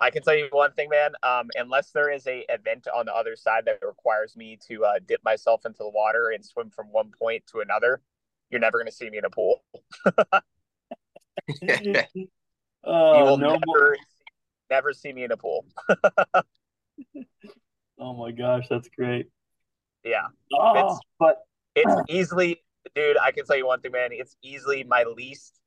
I 0.00 0.10
can 0.10 0.22
tell 0.22 0.34
you 0.34 0.46
one 0.52 0.72
thing, 0.72 0.88
man. 0.90 1.12
Um, 1.24 1.48
unless 1.56 1.90
there 1.90 2.10
is 2.10 2.26
a 2.28 2.44
event 2.48 2.86
on 2.94 3.06
the 3.06 3.14
other 3.14 3.34
side 3.34 3.64
that 3.66 3.78
requires 3.84 4.36
me 4.36 4.56
to 4.68 4.84
uh, 4.84 4.98
dip 5.04 5.20
myself 5.24 5.66
into 5.66 5.78
the 5.78 5.88
water 5.88 6.30
and 6.32 6.44
swim 6.44 6.70
from 6.70 6.86
one 6.92 7.10
point 7.18 7.42
to 7.52 7.60
another, 7.60 8.00
you're 8.48 8.60
never 8.60 8.78
going 8.78 8.86
to 8.86 8.92
see 8.92 9.10
me 9.10 9.18
in 9.18 9.24
a 9.24 9.30
pool. 9.30 9.64
uh, 10.06 10.42
you 11.62 12.28
will 12.84 13.38
no 13.38 13.48
never, 13.48 13.60
more... 13.66 13.96
never 14.70 14.92
see 14.92 15.12
me 15.12 15.24
in 15.24 15.32
a 15.32 15.36
pool. 15.36 15.64
oh 17.98 18.14
my 18.16 18.30
gosh, 18.32 18.66
that's 18.68 18.88
great. 18.88 19.26
Yeah, 20.04 20.26
oh, 20.54 20.92
it's, 20.92 21.00
but 21.18 21.38
it's 21.74 21.94
easily, 22.08 22.62
dude. 22.94 23.18
I 23.18 23.32
can 23.32 23.44
tell 23.44 23.56
you 23.56 23.66
one 23.66 23.80
thing, 23.80 23.92
man. 23.92 24.10
It's 24.12 24.36
easily 24.42 24.84
my 24.84 25.04
least 25.04 25.60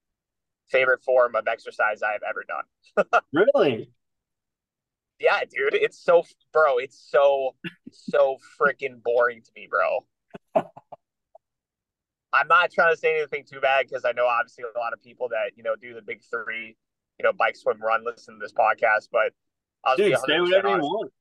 favorite 0.69 1.03
form 1.03 1.35
of 1.35 1.47
exercise 1.47 2.01
I've 2.01 2.21
ever 2.27 2.45
done. 2.47 3.21
really? 3.33 3.89
yeah, 5.21 5.41
dude, 5.41 5.75
it's 5.75 6.03
so, 6.03 6.23
bro, 6.51 6.77
it's 6.79 6.99
so, 7.09 7.55
so 7.91 8.37
freaking 8.59 9.01
boring 9.03 9.41
to 9.41 9.51
me, 9.55 9.67
bro. 9.69 10.05
I'm 12.33 12.47
not 12.47 12.71
trying 12.71 12.93
to 12.93 12.97
say 12.97 13.17
anything 13.19 13.43
too 13.49 13.59
bad 13.59 13.87
because 13.87 14.05
I 14.05 14.13
know 14.13 14.25
obviously 14.25 14.63
a 14.63 14.79
lot 14.79 14.93
of 14.93 15.03
people 15.03 15.29
that 15.29 15.51
you 15.55 15.63
know 15.63 15.75
do 15.75 15.93
the 15.93 16.01
big 16.01 16.21
three, 16.23 16.77
you 17.21 17.29
know, 17.29 17.33
bike, 17.37 17.55
swim, 17.55 17.79
run, 17.79 18.03
listen 18.03 18.35
to 18.35 18.39
this 18.39 18.53
podcast. 18.53 19.09
But 19.11 19.33
I'll 19.85 19.95
dude, 19.95 20.17
say 20.27 20.39
whatever 20.39 20.69
honest. 20.69 20.83
you 20.83 20.89
want. 20.89 21.11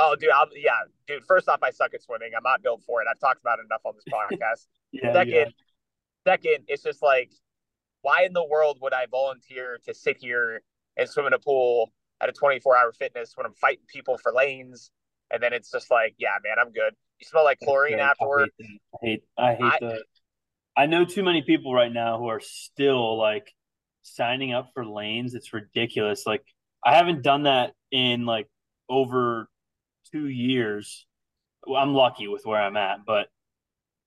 Oh, 0.00 0.16
dude, 0.18 0.30
I'll, 0.30 0.46
yeah, 0.56 0.72
dude. 1.06 1.24
First 1.26 1.48
off, 1.48 1.60
I 1.62 1.70
suck 1.70 1.94
at 1.94 2.02
swimming. 2.02 2.30
I'm 2.36 2.42
not 2.42 2.62
built 2.62 2.82
for 2.84 3.00
it. 3.00 3.08
I've 3.10 3.18
talked 3.18 3.40
about 3.40 3.58
it 3.58 3.66
enough 3.66 3.82
on 3.84 3.94
this 3.94 4.04
podcast. 4.12 4.66
yeah, 4.92 5.12
second, 5.12 5.34
yeah. 5.34 5.44
second, 6.26 6.64
it's 6.68 6.82
just 6.82 7.02
like, 7.02 7.30
why 8.02 8.24
in 8.24 8.32
the 8.32 8.44
world 8.44 8.78
would 8.80 8.92
I 8.92 9.06
volunteer 9.10 9.78
to 9.86 9.94
sit 9.94 10.16
here 10.18 10.62
and 10.96 11.08
swim 11.08 11.26
in 11.26 11.32
a 11.32 11.38
pool 11.38 11.92
at 12.20 12.28
a 12.28 12.32
24 12.32 12.76
hour 12.76 12.92
fitness 12.92 13.32
when 13.36 13.46
I'm 13.46 13.54
fighting 13.54 13.84
people 13.88 14.18
for 14.18 14.32
lanes. 14.32 14.90
And 15.30 15.42
then 15.42 15.52
it's 15.52 15.70
just 15.70 15.90
like, 15.90 16.14
yeah, 16.18 16.30
man, 16.42 16.56
I'm 16.60 16.72
good. 16.72 16.94
You 17.20 17.26
smell 17.26 17.44
like 17.44 17.58
chlorine 17.58 17.98
afterward. 17.98 18.50
I 18.60 18.64
hate, 19.02 19.22
I 19.36 19.54
hate, 19.54 19.62
I 19.62 19.70
hate 19.70 19.80
the. 19.80 20.04
I 20.76 20.86
know 20.86 21.04
too 21.04 21.24
many 21.24 21.42
people 21.42 21.74
right 21.74 21.92
now 21.92 22.18
who 22.18 22.28
are 22.28 22.40
still 22.40 23.18
like 23.18 23.52
signing 24.14 24.52
up 24.52 24.70
for 24.74 24.84
lanes. 24.84 25.34
It's 25.34 25.52
ridiculous. 25.52 26.26
Like 26.26 26.44
I 26.84 26.96
haven't 26.96 27.22
done 27.22 27.44
that 27.44 27.72
in 27.90 28.26
like 28.26 28.48
over 28.88 29.48
two 30.12 30.28
years. 30.28 31.06
Well, 31.66 31.80
I'm 31.80 31.94
lucky 31.94 32.28
with 32.28 32.46
where 32.46 32.60
I'm 32.60 32.76
at, 32.76 33.00
but 33.06 33.28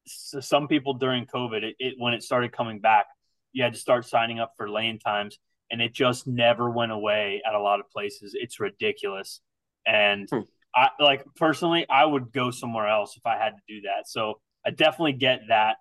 some 0.07 0.67
people 0.67 0.95
during 0.95 1.25
COVID, 1.25 1.63
it, 1.63 1.75
it 1.79 1.93
when 1.97 2.13
it 2.13 2.23
started 2.23 2.51
coming 2.51 2.79
back, 2.79 3.05
you 3.53 3.63
had 3.63 3.73
to 3.73 3.79
start 3.79 4.05
signing 4.05 4.39
up 4.39 4.53
for 4.57 4.69
lane 4.69 4.99
times 4.99 5.37
and 5.69 5.81
it 5.81 5.93
just 5.93 6.27
never 6.27 6.69
went 6.69 6.91
away 6.91 7.41
at 7.47 7.55
a 7.55 7.59
lot 7.59 7.79
of 7.79 7.89
places. 7.89 8.35
It's 8.35 8.59
ridiculous. 8.59 9.41
And 9.85 10.27
hmm. 10.29 10.41
I 10.75 10.89
like 10.99 11.25
personally, 11.35 11.85
I 11.89 12.05
would 12.05 12.31
go 12.31 12.51
somewhere 12.51 12.87
else 12.87 13.17
if 13.17 13.25
I 13.25 13.37
had 13.37 13.51
to 13.51 13.61
do 13.67 13.81
that. 13.81 14.07
So 14.07 14.39
I 14.65 14.71
definitely 14.71 15.13
get 15.13 15.41
that 15.49 15.77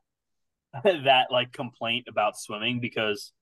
that 0.85 1.27
like 1.31 1.53
complaint 1.53 2.07
about 2.09 2.39
swimming 2.39 2.81
because 2.81 3.33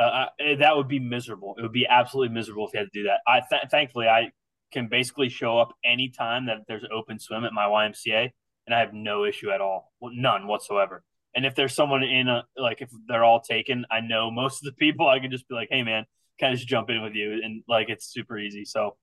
uh, 0.00 0.26
I, 0.40 0.54
that 0.56 0.76
would 0.76 0.88
be 0.88 0.98
miserable. 0.98 1.54
It 1.58 1.62
would 1.62 1.72
be 1.72 1.86
absolutely 1.86 2.34
miserable 2.34 2.66
if 2.66 2.72
you 2.72 2.80
had 2.80 2.92
to 2.92 2.98
do 3.00 3.04
that. 3.04 3.20
I 3.26 3.42
th- 3.48 3.70
thankfully 3.70 4.08
I 4.08 4.30
can 4.72 4.88
basically 4.88 5.28
show 5.28 5.58
up 5.58 5.74
anytime 5.84 6.46
that 6.46 6.58
there's 6.66 6.84
open 6.92 7.18
swim 7.18 7.44
at 7.44 7.52
my 7.52 7.64
YMCA, 7.64 8.30
and 8.66 8.74
I 8.74 8.80
have 8.80 8.94
no 8.94 9.24
issue 9.24 9.50
at 9.50 9.60
all, 9.60 9.92
none 10.00 10.46
whatsoever. 10.46 11.02
And 11.34 11.44
if 11.44 11.54
there's 11.54 11.74
someone 11.74 12.02
in 12.02 12.28
a 12.28 12.44
like 12.56 12.80
if 12.80 12.90
they're 13.06 13.24
all 13.24 13.40
taken, 13.40 13.84
I 13.90 14.00
know 14.00 14.30
most 14.30 14.62
of 14.62 14.64
the 14.64 14.72
people 14.72 15.06
I 15.06 15.20
can 15.20 15.30
just 15.30 15.48
be 15.48 15.54
like, 15.54 15.68
hey 15.70 15.82
man, 15.82 16.04
kind 16.40 16.52
of 16.52 16.58
just 16.58 16.68
jump 16.68 16.90
in 16.90 17.02
with 17.02 17.14
you 17.14 17.40
and 17.44 17.62
like 17.68 17.88
it's 17.88 18.06
super 18.06 18.38
easy. 18.38 18.64
So 18.64 18.96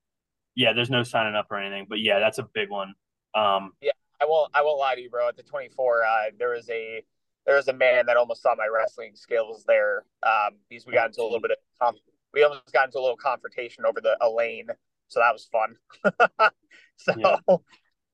yeah, 0.55 0.73
there's 0.73 0.89
no 0.89 1.03
signing 1.03 1.35
up 1.35 1.47
or 1.51 1.57
anything. 1.57 1.85
But 1.87 1.99
yeah, 1.99 2.19
that's 2.19 2.39
a 2.39 2.47
big 2.53 2.69
one. 2.69 2.95
Um 3.35 3.73
Yeah, 3.81 3.91
I 4.19 4.25
won't 4.25 4.51
I 4.53 4.63
won't 4.63 4.79
lie 4.79 4.95
to 4.95 5.01
you, 5.01 5.09
bro. 5.09 5.29
At 5.29 5.37
the 5.37 5.43
twenty 5.43 5.69
four, 5.69 6.03
uh 6.03 6.31
there 6.37 6.49
was 6.49 6.69
a 6.69 7.03
there 7.47 7.55
was 7.55 7.67
a 7.67 7.73
man 7.73 8.05
that 8.05 8.17
almost 8.17 8.43
saw 8.43 8.53
my 8.55 8.67
wrestling 8.71 9.13
skills 9.15 9.63
there. 9.65 10.03
Um 10.21 10.57
because 10.69 10.85
we 10.85 10.93
got 10.93 11.07
into 11.07 11.21
a 11.21 11.23
little 11.23 11.41
bit 11.41 11.51
of 11.81 11.95
we 12.33 12.43
almost 12.43 12.71
got 12.71 12.85
into 12.85 12.99
a 12.99 13.01
little 13.01 13.17
confrontation 13.17 13.85
over 13.85 13.99
the 13.99 14.17
a 14.21 14.29
lane. 14.29 14.67
So 15.07 15.19
that 15.19 15.33
was 15.33 15.49
fun. 15.51 15.77
so 16.97 17.13
yeah. 17.17 17.37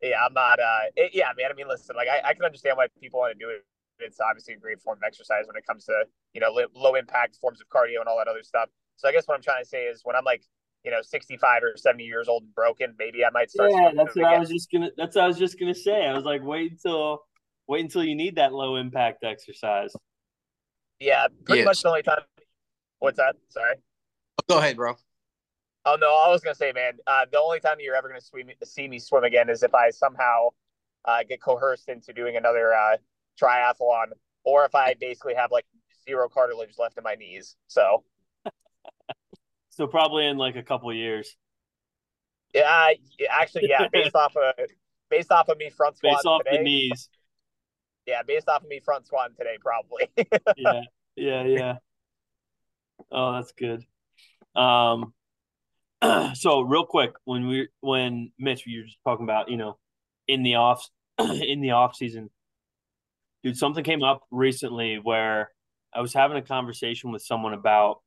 yeah. 0.02 0.26
I'm 0.26 0.34
not 0.34 0.60
uh 0.60 0.94
it, 0.96 1.12
yeah, 1.14 1.32
man. 1.38 1.52
I 1.52 1.54
mean 1.54 1.68
listen, 1.68 1.96
like 1.98 2.08
I, 2.08 2.30
I 2.30 2.34
can 2.34 2.46
understand 2.46 2.78
why 2.78 2.88
people 3.02 3.20
want 3.20 3.38
to 3.38 3.44
do 3.44 3.50
it 3.50 3.66
it's 4.00 4.20
obviously 4.20 4.54
a 4.54 4.58
great 4.58 4.82
form 4.82 4.98
of 4.98 5.04
exercise 5.06 5.46
when 5.48 5.56
it 5.56 5.66
comes 5.66 5.86
to 5.86 5.94
you 6.34 6.42
know 6.42 6.50
low 6.76 6.96
impact 6.96 7.38
forms 7.38 7.62
of 7.62 7.68
cardio 7.70 8.00
and 8.00 8.08
all 8.08 8.18
that 8.18 8.28
other 8.28 8.44
stuff. 8.44 8.70
So 8.98 9.08
I 9.08 9.12
guess 9.12 9.28
what 9.28 9.36
I'm 9.36 9.42
trying 9.42 9.64
to 9.64 9.70
say 9.70 9.86
is 9.86 10.02
when 10.04 10.16
I'm 10.16 10.26
like 10.26 10.44
you 10.84 10.92
know 10.92 11.02
65 11.02 11.64
or 11.64 11.78
70 11.78 12.04
years 12.04 12.28
old 12.28 12.44
and 12.44 12.56
broken, 12.56 12.96
maybe 12.98 13.26
I 13.26 13.30
might 13.30 13.50
start. 13.50 13.72
Yeah, 13.72 13.92
that's 13.96 14.16
what 14.16 14.26
again. 14.26 14.34
I 14.36 14.40
was 14.40 14.50
just 14.50 14.72
gonna. 14.72 14.90
That's 14.98 15.16
what 15.16 15.24
I 15.24 15.28
was 15.28 15.38
just 15.38 15.60
gonna 15.60 15.76
say. 15.76 16.06
I 16.06 16.14
was 16.14 16.26
like, 16.26 16.44
wait 16.44 16.72
until 16.72 17.22
wait 17.68 17.84
until 17.84 18.04
you 18.04 18.16
need 18.16 18.36
that 18.36 18.54
low 18.54 18.76
impact 18.76 19.24
exercise. 19.24 19.94
Yeah, 21.00 21.28
pretty 21.46 21.60
yes. 21.60 21.66
much 21.66 21.82
the 21.82 21.90
only 21.90 22.04
time. 22.04 22.22
What's 23.00 23.18
that? 23.18 23.36
Sorry. 23.50 23.76
Go 24.50 24.58
ahead, 24.60 24.78
bro. 24.78 24.96
Oh 25.86 25.98
no, 26.00 26.08
I 26.08 26.30
was 26.30 26.42
gonna 26.42 26.56
say, 26.56 26.72
man, 26.72 26.94
uh, 27.08 27.26
the 27.30 27.40
only 27.40 27.60
time 27.60 27.78
you're 27.80 27.96
ever 27.96 28.08
gonna 28.08 28.22
swim, 28.22 28.50
see 28.64 28.88
me 28.88 29.00
swim 29.00 29.24
again 29.24 29.50
is 29.50 29.64
if 29.64 29.76
I 29.76 29.90
somehow 29.90 30.50
uh, 31.06 31.24
get 31.28 31.42
coerced 31.42 31.90
into 31.90 32.14
doing 32.14 32.38
another 32.38 32.74
uh, 32.74 32.98
triathlon, 33.42 34.08
or 34.46 34.64
if 34.66 34.76
I 34.76 34.96
basically 35.00 35.34
have 35.34 35.52
like 35.52 35.66
zero 36.08 36.30
cartilage 36.30 36.76
left 36.78 36.98
in 36.98 37.04
my 37.04 37.16
knees. 37.16 37.56
So, 37.68 38.04
so 39.70 39.88
probably 39.88 40.26
in 40.26 40.38
like 40.38 40.56
a 40.56 40.64
couple 40.64 40.94
years. 40.94 41.36
Yeah, 42.54 42.92
actually, 43.30 43.68
yeah, 43.68 43.88
based 43.92 44.16
off 44.16 44.36
of 44.38 44.54
based 45.10 45.32
off 45.32 45.50
of 45.50 45.58
me 45.58 45.70
front 45.70 45.98
squat 45.98 46.14
based 46.18 46.26
off 46.26 46.44
today, 46.46 46.58
the 46.58 46.64
knees. 46.64 47.10
Yeah, 48.06 48.22
based 48.24 48.50
off 48.50 48.64
of 48.64 48.70
me 48.70 48.80
front 48.80 49.08
squatting 49.08 49.36
today, 49.36 49.58
probably. 49.62 50.10
yeah, 50.58 50.82
yeah, 51.16 51.44
yeah. 51.46 51.78
Oh, 53.12 53.34
that's 53.34 53.54
good. 53.54 53.86
Um, 54.56 55.14
so 56.34 56.62
real 56.62 56.86
quick, 56.86 57.14
when 57.26 57.48
we 57.48 57.70
when 57.82 58.32
Mitch, 58.38 58.64
you 58.66 58.82
were 58.82 58.86
just 58.86 58.98
talking 59.06 59.24
about, 59.24 59.50
you 59.50 59.58
know, 59.58 59.78
in 60.28 60.44
the 60.44 60.56
off 60.56 60.88
in 61.20 61.62
the 61.62 61.72
off 61.72 61.96
season, 61.96 62.30
dude, 63.44 63.58
something 63.58 63.84
came 63.84 64.04
up 64.04 64.24
recently 64.32 65.00
where 65.02 65.50
I 65.94 66.02
was 66.02 66.14
having 66.14 66.38
a 66.38 66.42
conversation 66.42 67.12
with 67.12 67.22
someone 67.22 67.54
about 67.54 68.02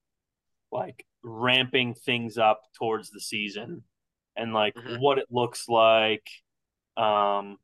like 0.72 1.06
ramping 1.22 1.94
things 1.94 2.38
up 2.38 2.62
towards 2.78 3.11
the 3.11 3.20
season 3.20 3.82
and 4.37 4.52
like 4.52 4.74
mm-hmm. 4.74 4.96
what 5.00 5.18
it 5.18 5.26
looks 5.30 5.68
like. 5.68 6.28
Um, 6.96 7.59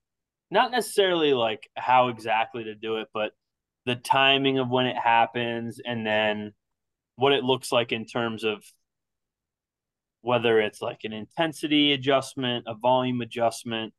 not 0.52 0.70
necessarily 0.70 1.32
like 1.32 1.70
how 1.74 2.08
exactly 2.08 2.64
to 2.64 2.74
do 2.74 2.98
it, 2.98 3.08
but 3.14 3.32
the 3.86 3.96
timing 3.96 4.58
of 4.58 4.68
when 4.68 4.84
it 4.84 4.98
happens 4.98 5.80
and 5.82 6.06
then 6.06 6.52
what 7.16 7.32
it 7.32 7.42
looks 7.42 7.72
like 7.72 7.90
in 7.90 8.04
terms 8.04 8.44
of 8.44 8.62
whether 10.20 10.60
it's 10.60 10.82
like 10.82 11.00
an 11.04 11.14
intensity 11.14 11.94
adjustment, 11.94 12.66
a 12.68 12.74
volume 12.74 13.22
adjustment, 13.22 13.94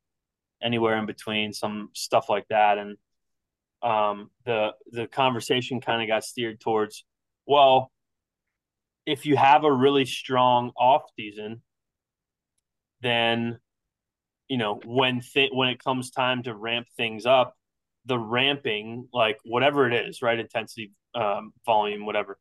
anywhere 0.61 0.95
in 0.97 1.07
between, 1.07 1.53
some 1.53 1.89
stuff 1.93 2.29
like 2.29 2.47
that. 2.49 2.77
And 2.77 2.97
um, 3.81 4.29
the 4.45 4.73
the 4.91 5.07
conversation 5.07 5.81
kind 5.81 6.03
of 6.03 6.07
got 6.07 6.23
steered 6.23 6.61
towards, 6.61 7.03
well, 7.47 7.91
if 9.07 9.25
you 9.25 9.35
have 9.37 9.63
a 9.63 9.73
really 9.73 10.05
strong 10.05 10.71
off 10.77 11.01
season, 11.17 11.63
then 13.01 13.57
you 14.53 14.59
know 14.59 14.79
when 14.85 15.21
th- 15.21 15.49
when 15.51 15.69
it 15.69 15.83
comes 15.83 16.11
time 16.11 16.43
to 16.43 16.53
ramp 16.53 16.85
things 16.95 17.25
up, 17.25 17.55
the 18.05 18.19
ramping, 18.19 19.07
like 19.11 19.39
whatever 19.43 19.87
it 19.89 20.07
is, 20.07 20.21
right, 20.21 20.37
intensity, 20.37 20.91
um, 21.15 21.53
volume, 21.65 22.05
whatever, 22.05 22.37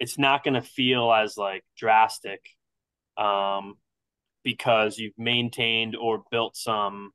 it's 0.00 0.18
not 0.18 0.44
going 0.44 0.54
to 0.54 0.62
feel 0.62 1.12
as 1.12 1.36
like 1.36 1.62
drastic 1.76 2.40
um, 3.18 3.74
because 4.42 4.96
you've 4.96 5.18
maintained 5.18 5.94
or 5.94 6.22
built 6.30 6.56
some 6.56 7.10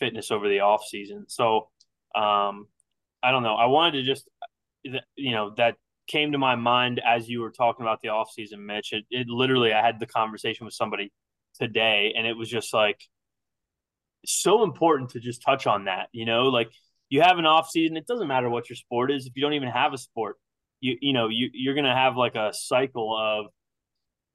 fitness 0.00 0.32
over 0.32 0.48
the 0.48 0.58
off 0.58 0.84
season. 0.84 1.26
So 1.28 1.68
um, 2.12 2.66
I 3.22 3.30
don't 3.30 3.44
know. 3.44 3.54
I 3.54 3.66
wanted 3.66 3.98
to 3.98 4.02
just, 4.02 4.28
you 4.82 5.30
know, 5.30 5.54
that 5.58 5.76
came 6.08 6.32
to 6.32 6.38
my 6.38 6.56
mind 6.56 7.00
as 7.06 7.28
you 7.28 7.40
were 7.40 7.52
talking 7.52 7.86
about 7.86 8.00
the 8.02 8.08
off 8.08 8.32
season, 8.32 8.66
Mitch. 8.66 8.92
It, 8.92 9.04
it 9.10 9.28
literally, 9.28 9.72
I 9.72 9.86
had 9.86 10.00
the 10.00 10.06
conversation 10.06 10.64
with 10.66 10.74
somebody 10.74 11.12
today, 11.54 12.14
and 12.16 12.26
it 12.26 12.36
was 12.36 12.50
just 12.50 12.74
like 12.74 13.00
so 14.24 14.62
important 14.62 15.10
to 15.10 15.20
just 15.20 15.42
touch 15.42 15.66
on 15.66 15.84
that. 15.84 16.08
You 16.12 16.24
know, 16.24 16.44
like 16.44 16.70
you 17.08 17.22
have 17.22 17.38
an 17.38 17.46
off 17.46 17.68
season. 17.70 17.96
It 17.96 18.06
doesn't 18.06 18.28
matter 18.28 18.50
what 18.50 18.68
your 18.68 18.76
sport 18.76 19.10
is. 19.10 19.26
If 19.26 19.32
you 19.36 19.42
don't 19.42 19.54
even 19.54 19.68
have 19.68 19.92
a 19.92 19.98
sport, 19.98 20.36
you 20.80 20.96
you 21.00 21.12
know 21.12 21.28
you 21.28 21.50
you're 21.52 21.74
gonna 21.74 21.94
have 21.94 22.16
like 22.16 22.34
a 22.34 22.52
cycle 22.52 23.16
of 23.16 23.46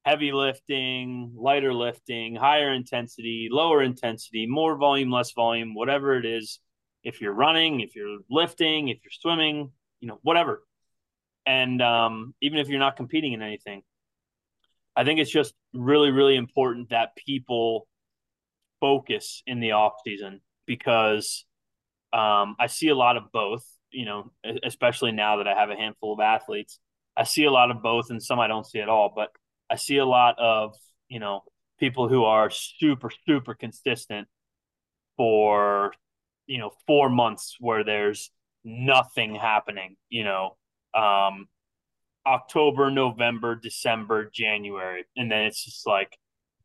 heavy 0.06 0.32
lifting, 0.32 1.34
lighter 1.36 1.74
lifting, 1.74 2.36
higher 2.36 2.74
intensity, 2.74 3.50
lower 3.52 3.84
intensity, 3.84 4.48
more 4.48 4.76
volume, 4.76 5.12
less 5.12 5.32
volume, 5.32 5.76
whatever 5.76 6.16
it 6.18 6.26
is. 6.26 6.60
If 7.04 7.22
you're 7.22 7.34
running, 7.34 7.82
if 7.82 7.96
you're 7.96 8.20
lifting, 8.30 8.90
if 8.90 9.00
you're 9.04 9.12
swimming, 9.12 9.72
you 10.00 10.08
know, 10.08 10.20
whatever. 10.22 10.64
And 11.46 11.82
um, 11.82 12.36
even 12.42 12.60
if 12.60 12.68
you're 12.68 12.80
not 12.80 12.96
competing 12.96 13.34
in 13.34 13.42
anything, 13.42 13.82
I 14.96 15.04
think 15.04 15.20
it's 15.20 15.32
just 15.32 15.54
really, 15.74 16.12
really 16.12 16.36
important 16.36 16.90
that 16.90 17.16
people 17.16 17.88
focus 18.82 19.44
in 19.48 19.62
the 19.62 19.72
off 19.72 19.94
season 20.06 20.42
because 20.66 21.46
um, 22.12 22.58
I 22.60 22.68
see 22.68 22.90
a 22.90 22.96
lot 22.96 23.16
of 23.16 23.32
both, 23.32 23.66
you 23.92 24.06
know, 24.06 24.32
especially 24.64 25.14
now 25.14 25.38
that 25.38 25.48
I 25.48 25.54
have 25.54 25.70
a 25.70 25.76
handful 25.76 26.14
of 26.14 26.20
athletes. 26.20 26.80
I 27.16 27.24
see 27.24 27.46
a 27.46 27.52
lot 27.52 27.72
of 27.72 27.82
both 27.82 28.10
and 28.10 28.22
some 28.22 28.40
I 28.40 28.48
don't 28.48 28.66
see 28.66 28.80
at 28.80 28.90
all, 28.90 29.14
but 29.16 29.30
I 29.70 29.76
see 29.76 29.98
a 29.98 30.06
lot 30.06 30.36
of, 30.40 30.76
you 31.08 31.20
know, 31.20 31.44
people 31.80 32.10
who 32.10 32.26
are 32.26 32.50
super, 32.50 33.10
super 33.26 33.54
consistent 33.54 34.28
for, 35.18 35.94
you 36.48 36.58
know, 36.58 36.72
four 36.88 37.10
months 37.10 37.56
where 37.60 37.84
there's 37.84 38.32
nothing 38.64 39.36
happening, 39.36 39.96
you 40.10 40.24
know, 40.24 40.58
um, 40.94 41.48
October, 42.26 42.92
November, 42.92 43.56
December, 43.56 44.30
January. 44.34 45.06
And 45.16 45.32
then 45.32 45.44
it's 45.44 45.64
just 45.64 45.88
like, 45.88 46.18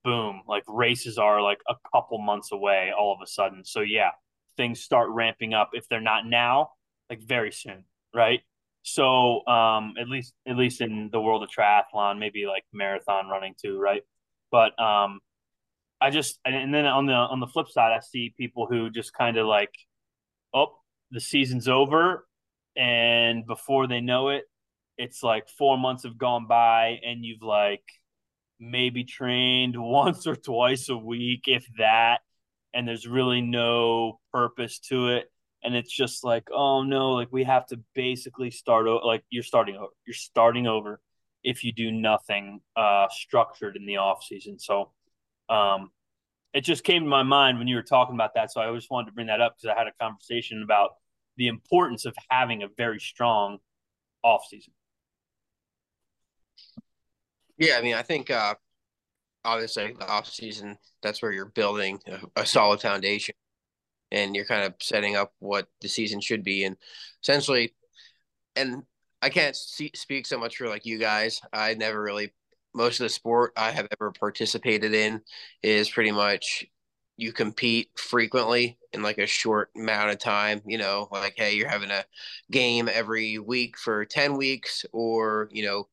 boom, 0.06 0.42
like 0.46 0.62
races 0.68 1.18
are 1.18 1.42
like 1.42 1.58
a 1.68 1.74
couple 1.92 2.18
months 2.18 2.52
away 2.52 2.92
all 2.96 3.12
of 3.12 3.18
a 3.20 3.26
sudden. 3.26 3.64
So, 3.64 3.80
yeah, 3.80 4.10
things 4.56 4.80
start 4.80 5.10
ramping 5.10 5.52
up. 5.52 5.70
If 5.72 5.88
they're 5.88 6.00
not 6.00 6.24
now, 6.24 6.70
like 7.10 7.20
very 7.20 7.50
soon, 7.50 7.84
right? 8.14 8.40
So 8.82 9.44
um, 9.48 9.94
at 10.00 10.08
least 10.08 10.32
at 10.46 10.56
least 10.56 10.80
in 10.80 11.10
the 11.10 11.20
world 11.20 11.42
of 11.42 11.50
triathlon, 11.50 12.20
maybe 12.20 12.46
like 12.46 12.62
marathon 12.72 13.26
running 13.28 13.54
too, 13.60 13.80
right? 13.80 14.02
But 14.52 14.80
um, 14.80 15.18
I 16.00 16.10
just 16.10 16.38
and 16.44 16.72
then 16.72 16.86
on 16.86 17.06
the 17.06 17.12
on 17.12 17.40
the 17.40 17.48
flip 17.48 17.68
side, 17.68 17.90
I 17.92 17.98
see 17.98 18.32
people 18.38 18.68
who 18.70 18.88
just 18.90 19.12
kind 19.12 19.38
of 19.38 19.46
like, 19.46 19.74
oh, 20.54 20.78
the 21.10 21.20
season's 21.20 21.66
over, 21.66 22.28
and 22.76 23.44
before 23.44 23.88
they 23.88 24.00
know 24.00 24.28
it, 24.28 24.44
it's 24.96 25.24
like 25.24 25.48
four 25.48 25.76
months 25.76 26.04
have 26.04 26.16
gone 26.16 26.46
by, 26.46 27.00
and 27.04 27.24
you've 27.24 27.42
like 27.42 27.82
maybe 28.58 29.04
trained 29.04 29.76
once 29.80 30.26
or 30.26 30.36
twice 30.36 30.88
a 30.88 30.96
week, 30.96 31.44
if 31.46 31.66
that, 31.78 32.20
and 32.74 32.86
there's 32.86 33.06
really 33.06 33.40
no 33.40 34.20
purpose 34.32 34.78
to 34.80 35.08
it. 35.08 35.30
And 35.62 35.74
it's 35.74 35.92
just 35.92 36.22
like 36.22 36.48
oh 36.52 36.84
no 36.84 37.12
like 37.12 37.28
we 37.32 37.42
have 37.44 37.66
to 37.68 37.80
basically 37.94 38.50
start 38.50 38.86
o- 38.86 39.04
like 39.04 39.24
you're 39.30 39.42
starting 39.42 39.76
over 39.76 39.90
you're 40.06 40.14
starting 40.14 40.66
over 40.68 41.00
if 41.42 41.64
you 41.64 41.72
do 41.72 41.90
nothing 41.90 42.60
uh 42.76 43.08
structured 43.10 43.74
in 43.76 43.84
the 43.86 43.96
off 43.96 44.22
season. 44.22 44.58
So 44.60 44.92
um 45.48 45.90
it 46.54 46.60
just 46.60 46.84
came 46.84 47.02
to 47.02 47.08
my 47.08 47.24
mind 47.24 47.58
when 47.58 47.66
you 47.66 47.76
were 47.76 47.82
talking 47.82 48.14
about 48.14 48.34
that. 48.34 48.52
So 48.52 48.60
i 48.60 48.66
always 48.66 48.88
wanted 48.90 49.06
to 49.06 49.12
bring 49.12 49.26
that 49.26 49.40
up 49.40 49.56
because 49.56 49.74
i 49.74 49.78
had 49.78 49.88
a 49.88 49.92
conversation 50.00 50.62
about 50.62 50.90
the 51.36 51.48
importance 51.48 52.04
of 52.04 52.14
having 52.30 52.62
a 52.62 52.68
very 52.76 53.00
strong 53.00 53.58
off 54.22 54.44
season 54.48 54.72
yeah 57.58 57.76
i 57.78 57.82
mean 57.82 57.94
i 57.94 58.02
think 58.02 58.30
uh 58.30 58.54
obviously 59.44 59.94
the 59.98 60.08
off 60.08 60.26
season 60.26 60.76
that's 61.02 61.22
where 61.22 61.32
you're 61.32 61.46
building 61.46 61.98
a, 62.08 62.42
a 62.42 62.46
solid 62.46 62.80
foundation 62.80 63.34
and 64.10 64.34
you're 64.34 64.44
kind 64.44 64.64
of 64.64 64.74
setting 64.80 65.16
up 65.16 65.32
what 65.38 65.68
the 65.80 65.88
season 65.88 66.20
should 66.20 66.44
be. 66.44 66.64
And 66.64 66.76
essentially, 67.22 67.74
and 68.54 68.82
I 69.22 69.28
can't 69.28 69.56
see, 69.56 69.90
speak 69.94 70.26
so 70.26 70.38
much 70.38 70.56
for 70.56 70.68
like 70.68 70.86
you 70.86 70.98
guys. 70.98 71.40
I 71.52 71.74
never 71.74 72.00
really 72.00 72.32
most 72.74 73.00
of 73.00 73.04
the 73.04 73.10
sport 73.10 73.52
I 73.56 73.70
have 73.70 73.88
ever 73.92 74.12
participated 74.12 74.92
in 74.92 75.22
is 75.62 75.88
pretty 75.88 76.12
much 76.12 76.66
you 77.16 77.32
compete 77.32 77.88
frequently 77.96 78.78
in 78.92 79.02
like 79.02 79.16
a 79.16 79.26
short 79.26 79.70
amount 79.74 80.10
of 80.10 80.18
time 80.18 80.60
you 80.66 80.76
know 80.76 81.08
like 81.10 81.32
hey 81.34 81.54
you're 81.54 81.68
having 81.70 81.90
a 81.90 82.04
game 82.50 82.90
every 82.92 83.38
week 83.38 83.78
for 83.78 84.04
10 84.04 84.36
weeks 84.36 84.84
or 84.92 85.48
you 85.50 85.64
know 85.64 85.88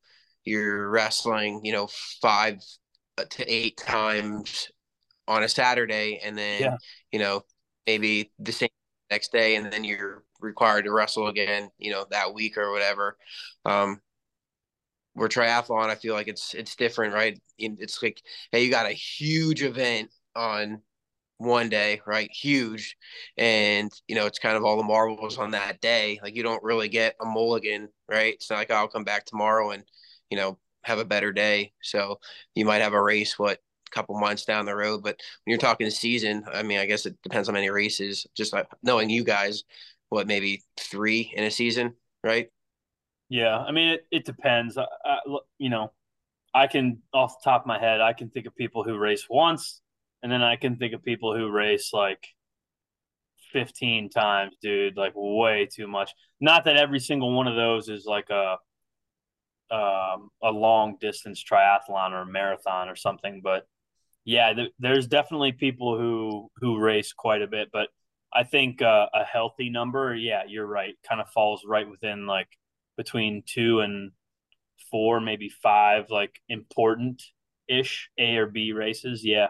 you're 0.45 0.89
wrestling 0.89 1.61
you 1.63 1.71
know 1.71 1.87
five 2.21 2.59
to 3.29 3.53
eight 3.53 3.77
times 3.77 4.69
on 5.27 5.43
a 5.43 5.49
saturday 5.49 6.19
and 6.23 6.37
then 6.37 6.61
yeah. 6.61 6.77
you 7.11 7.19
know 7.19 7.41
maybe 7.87 8.31
the 8.39 8.51
same 8.51 8.69
next 9.11 9.31
day 9.31 9.55
and 9.55 9.71
then 9.71 9.83
you're 9.83 10.23
required 10.43 10.85
to 10.85 10.91
wrestle 10.91 11.27
again, 11.27 11.69
you 11.77 11.91
know, 11.91 12.05
that 12.11 12.33
week 12.33 12.57
or 12.57 12.71
whatever. 12.71 13.17
Um, 13.65 14.01
where 15.13 15.29
triathlon, 15.29 15.89
I 15.89 15.95
feel 15.95 16.13
like 16.15 16.27
it's 16.27 16.53
it's 16.53 16.75
different, 16.75 17.13
right? 17.13 17.39
It's 17.57 18.01
like, 18.01 18.21
hey, 18.51 18.63
you 18.63 18.71
got 18.71 18.87
a 18.87 18.93
huge 18.93 19.63
event 19.63 20.09
on 20.35 20.81
one 21.37 21.69
day, 21.69 22.01
right? 22.07 22.29
Huge, 22.31 22.97
and 23.37 23.91
you 24.07 24.15
know 24.15 24.25
it's 24.25 24.39
kind 24.39 24.57
of 24.57 24.63
all 24.63 24.77
the 24.77 24.83
marbles 24.83 25.37
on 25.37 25.51
that 25.51 25.81
day. 25.81 26.19
Like 26.23 26.35
you 26.35 26.41
don't 26.43 26.63
really 26.63 26.89
get 26.89 27.15
a 27.21 27.25
mulligan, 27.25 27.89
right? 28.09 28.33
It's 28.33 28.49
not 28.49 28.57
like 28.57 28.71
oh, 28.71 28.75
I'll 28.75 28.87
come 28.87 29.03
back 29.03 29.25
tomorrow 29.25 29.71
and 29.71 29.83
you 30.29 30.37
know 30.37 30.57
have 30.83 30.99
a 30.99 31.05
better 31.05 31.31
day. 31.31 31.73
So 31.81 32.19
you 32.55 32.65
might 32.65 32.81
have 32.81 32.93
a 32.93 33.01
race 33.01 33.39
what 33.39 33.59
couple 33.93 34.19
months 34.19 34.45
down 34.45 34.65
the 34.65 34.75
road. 34.75 35.03
But 35.03 35.17
when 35.45 35.51
you're 35.51 35.57
talking 35.57 35.89
season, 35.89 36.43
I 36.51 36.63
mean, 36.63 36.79
I 36.79 36.85
guess 36.85 37.05
it 37.05 37.15
depends 37.21 37.47
on 37.47 37.53
many 37.53 37.69
races. 37.69 38.27
Just 38.35 38.51
like 38.51 38.67
knowing 38.81 39.09
you 39.09 39.23
guys, 39.23 39.63
what 40.09 40.27
maybe 40.27 40.63
three 40.77 41.31
in 41.35 41.43
a 41.43 41.51
season, 41.51 41.93
right? 42.23 42.49
Yeah, 43.29 43.57
I 43.57 43.71
mean, 43.71 43.93
it, 43.93 44.05
it 44.11 44.25
depends. 44.25 44.77
I, 44.77 44.85
I, 45.05 45.17
you 45.57 45.69
know, 45.69 45.91
I 46.53 46.67
can 46.67 47.01
off 47.13 47.35
the 47.39 47.49
top 47.49 47.61
of 47.61 47.67
my 47.67 47.79
head, 47.79 48.01
I 48.01 48.13
can 48.13 48.29
think 48.29 48.45
of 48.45 48.55
people 48.55 48.83
who 48.83 48.97
race 48.97 49.25
once, 49.29 49.81
and 50.21 50.31
then 50.31 50.43
I 50.43 50.55
can 50.55 50.75
think 50.75 50.93
of 50.93 51.03
people 51.03 51.35
who 51.35 51.49
race 51.49 51.91
like 51.93 52.27
15 53.53 54.09
times, 54.09 54.55
dude, 54.61 54.97
like 54.97 55.13
way 55.15 55.67
too 55.71 55.87
much. 55.87 56.13
Not 56.39 56.65
that 56.65 56.77
every 56.77 56.99
single 56.99 57.35
one 57.35 57.47
of 57.47 57.55
those 57.55 57.89
is 57.89 58.05
like 58.05 58.29
a 58.29 58.57
um, 59.73 60.29
a 60.43 60.51
long 60.51 60.97
distance 61.01 61.43
triathlon 61.43 62.11
or 62.11 62.25
marathon 62.25 62.89
or 62.89 62.95
something, 62.95 63.41
but 63.43 63.67
yeah, 64.25 64.53
th- 64.53 64.73
there's 64.79 65.07
definitely 65.07 65.51
people 65.51 65.97
who 65.97 66.49
who 66.57 66.79
race 66.79 67.13
quite 67.13 67.41
a 67.41 67.47
bit, 67.47 67.69
but 67.73 67.89
I 68.33 68.43
think 68.43 68.81
uh, 68.81 69.07
a 69.13 69.23
healthy 69.23 69.69
number, 69.69 70.15
yeah, 70.15 70.43
you're 70.47 70.65
right, 70.65 70.95
kind 71.07 71.21
of 71.21 71.29
falls 71.29 71.63
right 71.67 71.89
within 71.89 72.25
like 72.25 72.47
between 72.97 73.43
two 73.45 73.79
and 73.81 74.11
four, 74.91 75.19
maybe 75.19 75.49
five, 75.49 76.09
like 76.09 76.39
important 76.49 77.23
ish 77.67 78.09
A 78.17 78.37
or 78.37 78.47
B 78.47 78.73
races. 78.73 79.25
Yeah. 79.25 79.47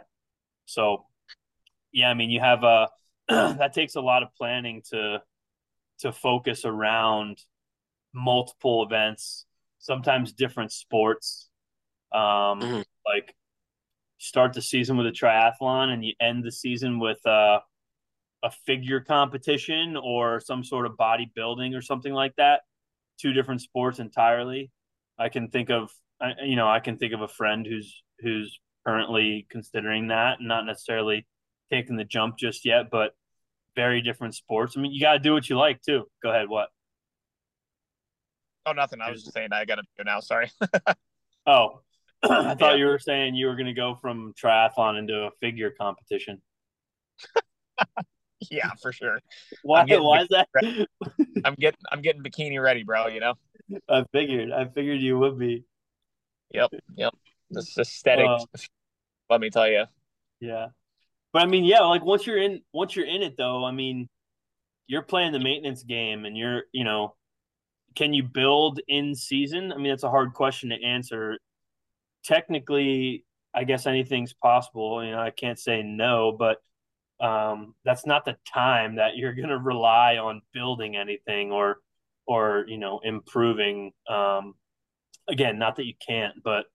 So, 0.66 1.06
yeah, 1.92 2.10
I 2.10 2.14
mean, 2.14 2.30
you 2.30 2.40
have 2.40 2.64
a 2.64 2.90
that 3.30 3.74
takes 3.74 3.96
a 3.96 4.02
lot 4.02 4.24
of 4.24 4.30
planning 4.36 4.82
to 4.92 5.22
to 6.00 6.12
focus 6.12 6.66
around 6.66 7.40
multiple 8.14 8.84
events, 8.84 9.46
sometimes 9.84 10.32
different 10.34 10.72
sports. 10.72 11.50
Um, 12.14 12.22
mm-hmm. 12.62 12.82
Like 13.06 13.36
start 14.18 14.54
the 14.54 14.62
season 14.62 14.98
with 14.98 15.06
a 15.08 15.12
triathlon 15.12 15.90
and 15.90 16.04
you 16.04 16.14
end 16.20 16.44
the 16.44 16.52
season 16.52 17.00
with 17.00 17.24
uh, 17.28 17.60
a 18.42 18.52
figure 18.66 19.02
competition 19.02 19.98
or 20.02 20.40
some 20.40 20.64
sort 20.64 20.86
of 20.86 20.94
bodybuilding 20.94 21.76
or 21.76 21.82
something 21.82 22.14
like 22.14 22.34
that. 22.38 22.62
Two 23.20 23.34
different 23.34 23.62
sports 23.62 24.00
entirely. 24.00 24.72
I 25.20 25.30
can 25.30 25.50
think 25.50 25.70
of, 25.70 25.92
you 26.44 26.56
know, 26.56 26.68
I 26.68 26.80
can 26.80 26.98
think 26.98 27.14
of 27.14 27.22
a 27.22 27.28
friend 27.28 27.68
who's 27.68 28.02
who's 28.20 28.60
currently 28.88 29.46
considering 29.50 30.08
that, 30.08 30.38
not 30.40 30.66
necessarily 30.66 31.26
taking 31.72 31.98
the 31.98 32.04
jump 32.06 32.38
just 32.38 32.66
yet, 32.66 32.90
but 32.90 33.12
very 33.76 34.02
different 34.02 34.36
sports. 34.36 34.76
I 34.78 34.82
mean, 34.82 34.94
you 34.94 35.02
got 35.02 35.14
to 35.14 35.20
do 35.20 35.34
what 35.34 35.50
you 35.50 35.58
like 35.58 35.82
too. 35.82 36.06
Go 36.22 36.30
ahead. 36.30 36.48
What? 36.48 36.70
Oh, 38.66 38.72
nothing. 38.72 39.02
I 39.02 39.12
was 39.12 39.24
just 39.24 39.34
saying 39.34 39.50
I 39.52 39.66
got 39.66 39.76
to 39.76 39.84
go 39.98 40.04
now. 40.04 40.20
Sorry. 40.20 40.52
oh, 41.46 41.82
I 42.24 42.56
thought 42.56 42.60
yeah. 42.60 42.76
you 42.76 42.86
were 42.86 43.00
saying 43.00 43.36
you 43.36 43.48
were 43.48 43.56
going 43.56 43.68
to 43.68 43.74
go 43.74 43.96
from 44.02 44.34
triathlon 44.42 44.98
into 44.98 45.14
a 45.14 45.30
figure 45.42 45.72
competition. 45.72 46.42
yeah, 48.52 48.70
for 48.82 48.92
sure. 48.92 49.20
Why? 49.64 49.86
Why 49.88 50.22
is 50.22 50.30
that? 50.30 50.48
I'm 51.44 51.56
getting 51.56 51.80
I'm 51.92 52.02
getting 52.02 52.24
bikini 52.24 52.62
ready, 52.62 52.84
bro. 52.84 53.08
You 53.08 53.20
know. 53.20 53.34
I 53.90 54.06
figured. 54.12 54.52
I 54.52 54.66
figured 54.66 55.02
you 55.02 55.20
would 55.20 55.38
be. 55.38 55.66
Yep. 56.52 56.72
Yep. 56.96 57.14
This 57.52 57.78
aesthetic. 57.78 58.28
Uh, 58.28 58.46
let 59.30 59.42
me 59.42 59.50
tell 59.50 59.68
you. 59.68 59.86
Yeah, 60.40 60.68
but 61.34 61.42
I 61.42 61.46
mean, 61.48 61.66
yeah, 61.66 61.82
like 61.82 62.06
once 62.06 62.28
you're 62.28 62.38
in, 62.38 62.62
once 62.72 62.96
you're 62.96 63.08
in 63.08 63.24
it, 63.24 63.36
though, 63.38 63.66
I 63.66 63.72
mean, 63.72 64.08
you're 64.88 65.02
playing 65.02 65.32
the 65.32 65.40
maintenance 65.40 65.84
game, 65.84 66.26
and 66.26 66.38
you're, 66.38 66.64
you 66.72 66.84
know, 66.84 67.16
can 67.96 68.14
you 68.14 68.24
build 68.24 68.80
in 68.88 69.16
season? 69.16 69.72
I 69.72 69.78
mean, 69.78 69.90
that's 69.90 70.04
a 70.04 70.10
hard 70.10 70.34
question 70.34 70.70
to 70.70 70.84
answer. 70.84 71.38
Technically, 72.24 73.26
I 73.54 73.64
guess 73.64 73.86
anything's 73.86 74.34
possible. 74.34 75.04
You 75.04 75.12
know, 75.12 75.20
I 75.20 75.30
can't 75.32 75.60
say 75.60 75.84
no, 75.84 76.32
but 76.38 76.58
um, 77.20 77.76
that's 77.86 78.06
not 78.06 78.26
the 78.26 78.38
time 78.52 78.96
that 78.96 79.16
you're 79.16 79.34
going 79.36 79.50
to 79.50 79.58
rely 79.58 80.18
on 80.18 80.42
building 80.54 80.96
anything 80.96 81.52
or 81.52 81.78
or 82.26 82.66
you 82.68 82.78
know 82.78 83.00
improving. 83.04 83.92
Um, 84.10 84.56
again, 85.28 85.60
not 85.60 85.78
that 85.78 85.86
you 85.86 85.94
can't, 86.06 86.36
but 86.44 86.66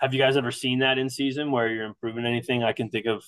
have 0.00 0.12
you 0.12 0.20
guys 0.20 0.36
ever 0.36 0.50
seen 0.50 0.80
that 0.80 0.98
in 0.98 1.08
season 1.08 1.50
where 1.50 1.68
you're 1.68 1.84
improving 1.84 2.26
anything? 2.26 2.62
I 2.62 2.72
can 2.72 2.90
think 2.90 3.06
of 3.06 3.24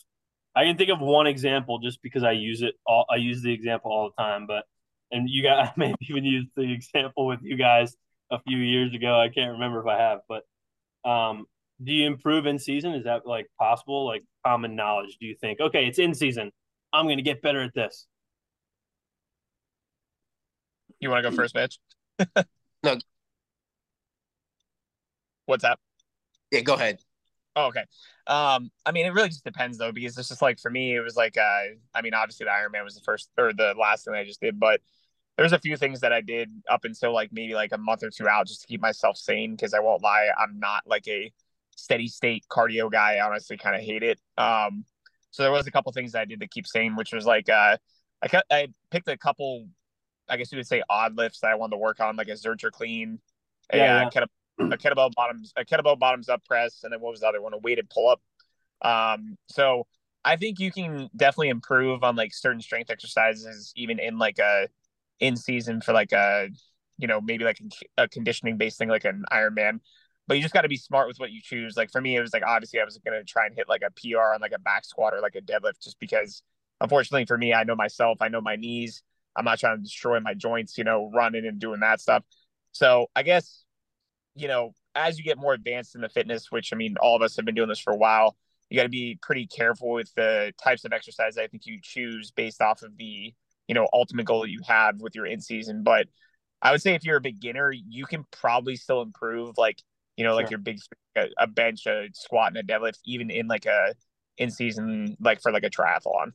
I 0.54 0.64
can 0.64 0.76
think 0.76 0.90
of 0.90 1.00
one 1.00 1.26
example 1.26 1.78
just 1.80 2.02
because 2.02 2.22
I 2.24 2.32
use 2.32 2.62
it 2.62 2.74
all. 2.86 3.04
I 3.10 3.16
use 3.16 3.42
the 3.42 3.52
example 3.52 3.92
all 3.92 4.10
the 4.16 4.22
time, 4.22 4.46
but 4.46 4.64
and 5.10 5.28
you 5.28 5.42
guys 5.42 5.70
maybe 5.76 5.96
even 6.08 6.24
used 6.24 6.48
the 6.56 6.72
example 6.72 7.26
with 7.26 7.40
you 7.42 7.56
guys 7.56 7.96
a 8.30 8.40
few 8.40 8.58
years 8.58 8.94
ago. 8.94 9.18
I 9.18 9.28
can't 9.28 9.52
remember 9.52 9.80
if 9.80 9.86
I 9.86 9.98
have, 9.98 10.20
but 10.28 11.08
um, 11.08 11.46
do 11.82 11.92
you 11.92 12.06
improve 12.06 12.46
in 12.46 12.58
season? 12.58 12.92
Is 12.94 13.04
that 13.04 13.26
like 13.26 13.46
possible? 13.58 14.06
Like 14.06 14.24
common 14.44 14.76
knowledge? 14.76 15.16
Do 15.20 15.26
you 15.26 15.36
think 15.40 15.60
okay, 15.60 15.86
it's 15.86 15.98
in 15.98 16.14
season, 16.14 16.52
I'm 16.92 17.06
going 17.06 17.18
to 17.18 17.22
get 17.22 17.42
better 17.42 17.62
at 17.62 17.74
this? 17.74 18.06
You 21.00 21.10
want 21.10 21.24
to 21.24 21.30
go 21.30 21.36
first, 21.36 21.54
Mitch? 21.54 21.78
no. 22.82 22.98
What's 25.44 25.62
up? 25.62 25.78
Yeah, 26.50 26.60
go 26.60 26.74
ahead. 26.74 26.98
Oh, 27.56 27.68
okay. 27.68 27.84
Um, 28.26 28.70
I 28.84 28.92
mean, 28.92 29.06
it 29.06 29.14
really 29.14 29.28
just 29.28 29.44
depends 29.44 29.78
though, 29.78 29.90
because 29.90 30.18
it's 30.18 30.28
just 30.28 30.42
like 30.42 30.60
for 30.60 30.70
me, 30.70 30.94
it 30.94 31.00
was 31.00 31.16
like, 31.16 31.38
uh, 31.38 31.62
I 31.94 32.02
mean, 32.02 32.12
obviously 32.12 32.44
the 32.44 32.50
Ironman 32.50 32.84
was 32.84 32.94
the 32.94 33.00
first 33.00 33.30
or 33.38 33.52
the 33.54 33.74
last 33.78 34.04
thing 34.04 34.14
I 34.14 34.24
just 34.24 34.40
did, 34.40 34.60
but 34.60 34.80
there's 35.38 35.52
a 35.52 35.58
few 35.58 35.76
things 35.76 36.00
that 36.00 36.12
I 36.12 36.20
did 36.20 36.50
up 36.70 36.84
until 36.84 37.12
like 37.12 37.30
maybe 37.32 37.54
like 37.54 37.72
a 37.72 37.78
month 37.78 38.02
or 38.02 38.10
two 38.10 38.28
out 38.28 38.46
just 38.46 38.62
to 38.62 38.66
keep 38.66 38.80
myself 38.80 39.16
sane. 39.16 39.52
Because 39.52 39.72
I 39.74 39.80
won't 39.80 40.02
lie, 40.02 40.28
I'm 40.38 40.58
not 40.58 40.82
like 40.86 41.08
a 41.08 41.32
steady 41.76 42.08
state 42.08 42.44
cardio 42.50 42.90
guy. 42.90 43.16
I 43.16 43.26
honestly 43.26 43.56
kind 43.56 43.74
of 43.74 43.82
hate 43.82 44.02
it. 44.02 44.20
Um, 44.36 44.84
so 45.30 45.42
there 45.42 45.52
was 45.52 45.66
a 45.66 45.70
couple 45.70 45.92
things 45.92 46.12
that 46.12 46.20
I 46.20 46.24
did 46.26 46.40
to 46.40 46.48
keep 46.48 46.66
sane, 46.66 46.94
which 46.96 47.12
was 47.12 47.26
like, 47.26 47.48
uh, 47.48 47.76
I 48.22 48.42
I 48.50 48.68
picked 48.90 49.08
a 49.08 49.16
couple, 49.16 49.66
I 50.28 50.36
guess 50.36 50.52
you 50.52 50.56
would 50.56 50.66
say 50.66 50.82
odd 50.88 51.16
lifts 51.16 51.40
that 51.40 51.50
I 51.50 51.54
wanted 51.54 51.72
to 51.72 51.78
work 51.78 52.00
on, 52.00 52.16
like 52.16 52.28
a 52.28 52.32
Zercher 52.32 52.70
clean, 52.70 53.18
yeah, 53.72 54.02
a, 54.02 54.04
yeah 54.04 54.10
a 54.58 54.76
kettlebell 54.76 55.12
bottoms, 55.14 55.52
a 55.56 55.64
kettlebell 55.64 55.98
bottoms 55.98 56.28
up 56.28 56.44
press, 56.44 56.80
and 56.84 56.92
then 56.92 57.00
what 57.00 57.10
was 57.10 57.20
the 57.20 57.28
other 57.28 57.42
one? 57.42 57.52
A 57.52 57.58
weighted 57.58 57.90
pull 57.90 58.08
up. 58.08 58.20
Um, 58.82 59.36
so 59.48 59.86
I 60.24 60.36
think 60.36 60.58
you 60.58 60.72
can 60.72 61.08
definitely 61.16 61.50
improve 61.50 62.02
on 62.02 62.16
like 62.16 62.34
certain 62.34 62.60
strength 62.60 62.90
exercises, 62.90 63.72
even 63.76 63.98
in 63.98 64.18
like 64.18 64.38
a 64.38 64.68
in 65.20 65.36
season 65.36 65.80
for 65.80 65.92
like 65.92 66.12
a 66.12 66.48
you 66.98 67.06
know 67.06 67.20
maybe 67.20 67.44
like 67.44 67.58
a, 67.98 68.04
a 68.04 68.08
conditioning 68.08 68.56
based 68.56 68.78
thing 68.78 68.88
like 68.88 69.04
an 69.04 69.24
Ironman. 69.32 69.80
But 70.28 70.36
you 70.36 70.42
just 70.42 70.54
got 70.54 70.62
to 70.62 70.68
be 70.68 70.76
smart 70.76 71.06
with 71.06 71.18
what 71.18 71.30
you 71.30 71.40
choose. 71.40 71.76
Like 71.76 71.92
for 71.92 72.00
me, 72.00 72.16
it 72.16 72.20
was 72.20 72.32
like 72.32 72.42
obviously 72.44 72.80
I 72.80 72.84
was 72.84 72.98
gonna 73.04 73.24
try 73.24 73.46
and 73.46 73.54
hit 73.54 73.68
like 73.68 73.82
a 73.82 73.90
PR 73.90 74.34
on 74.34 74.40
like 74.40 74.52
a 74.52 74.58
back 74.58 74.84
squat 74.84 75.14
or 75.14 75.20
like 75.20 75.36
a 75.36 75.40
deadlift, 75.40 75.82
just 75.82 75.98
because 76.00 76.42
unfortunately 76.80 77.26
for 77.26 77.38
me, 77.38 77.54
I 77.54 77.64
know 77.64 77.76
myself, 77.76 78.18
I 78.20 78.28
know 78.28 78.40
my 78.40 78.56
knees. 78.56 79.02
I'm 79.36 79.44
not 79.44 79.58
trying 79.60 79.76
to 79.76 79.82
destroy 79.82 80.18
my 80.20 80.32
joints, 80.32 80.78
you 80.78 80.84
know, 80.84 81.10
running 81.14 81.46
and 81.46 81.58
doing 81.60 81.80
that 81.80 82.00
stuff. 82.00 82.24
So 82.72 83.08
I 83.14 83.22
guess 83.22 83.65
you 84.36 84.48
know, 84.48 84.74
as 84.94 85.18
you 85.18 85.24
get 85.24 85.38
more 85.38 85.54
advanced 85.54 85.94
in 85.94 86.00
the 86.00 86.08
fitness, 86.08 86.50
which 86.50 86.72
I 86.72 86.76
mean, 86.76 86.96
all 87.00 87.16
of 87.16 87.22
us 87.22 87.36
have 87.36 87.44
been 87.44 87.54
doing 87.54 87.68
this 87.68 87.78
for 87.78 87.92
a 87.92 87.96
while, 87.96 88.36
you 88.70 88.76
got 88.76 88.84
to 88.84 88.88
be 88.88 89.18
pretty 89.22 89.46
careful 89.46 89.90
with 89.90 90.12
the 90.14 90.52
types 90.62 90.84
of 90.84 90.92
exercise 90.92 91.38
I 91.38 91.46
think 91.46 91.66
you 91.66 91.78
choose 91.82 92.30
based 92.30 92.60
off 92.60 92.82
of 92.82 92.96
the, 92.96 93.32
you 93.68 93.74
know, 93.74 93.88
ultimate 93.92 94.26
goal 94.26 94.42
that 94.42 94.50
you 94.50 94.60
have 94.66 95.00
with 95.00 95.14
your 95.14 95.26
in 95.26 95.40
season. 95.40 95.82
But 95.82 96.08
I 96.62 96.72
would 96.72 96.82
say 96.82 96.94
if 96.94 97.04
you're 97.04 97.16
a 97.16 97.20
beginner, 97.20 97.72
you 97.72 98.06
can 98.06 98.24
probably 98.30 98.76
still 98.76 99.02
improve, 99.02 99.56
like, 99.56 99.82
you 100.16 100.24
know, 100.24 100.34
like 100.34 100.50
your 100.50 100.58
big, 100.58 100.80
a 101.38 101.46
bench, 101.46 101.86
a 101.86 102.08
squat, 102.12 102.54
and 102.54 102.58
a 102.58 102.62
deadlift, 102.62 102.98
even 103.04 103.30
in 103.30 103.46
like 103.46 103.66
a 103.66 103.94
in 104.38 104.50
season, 104.50 105.16
like 105.20 105.40
for 105.40 105.52
like 105.52 105.64
a 105.64 105.70
triathlon. 105.70 106.32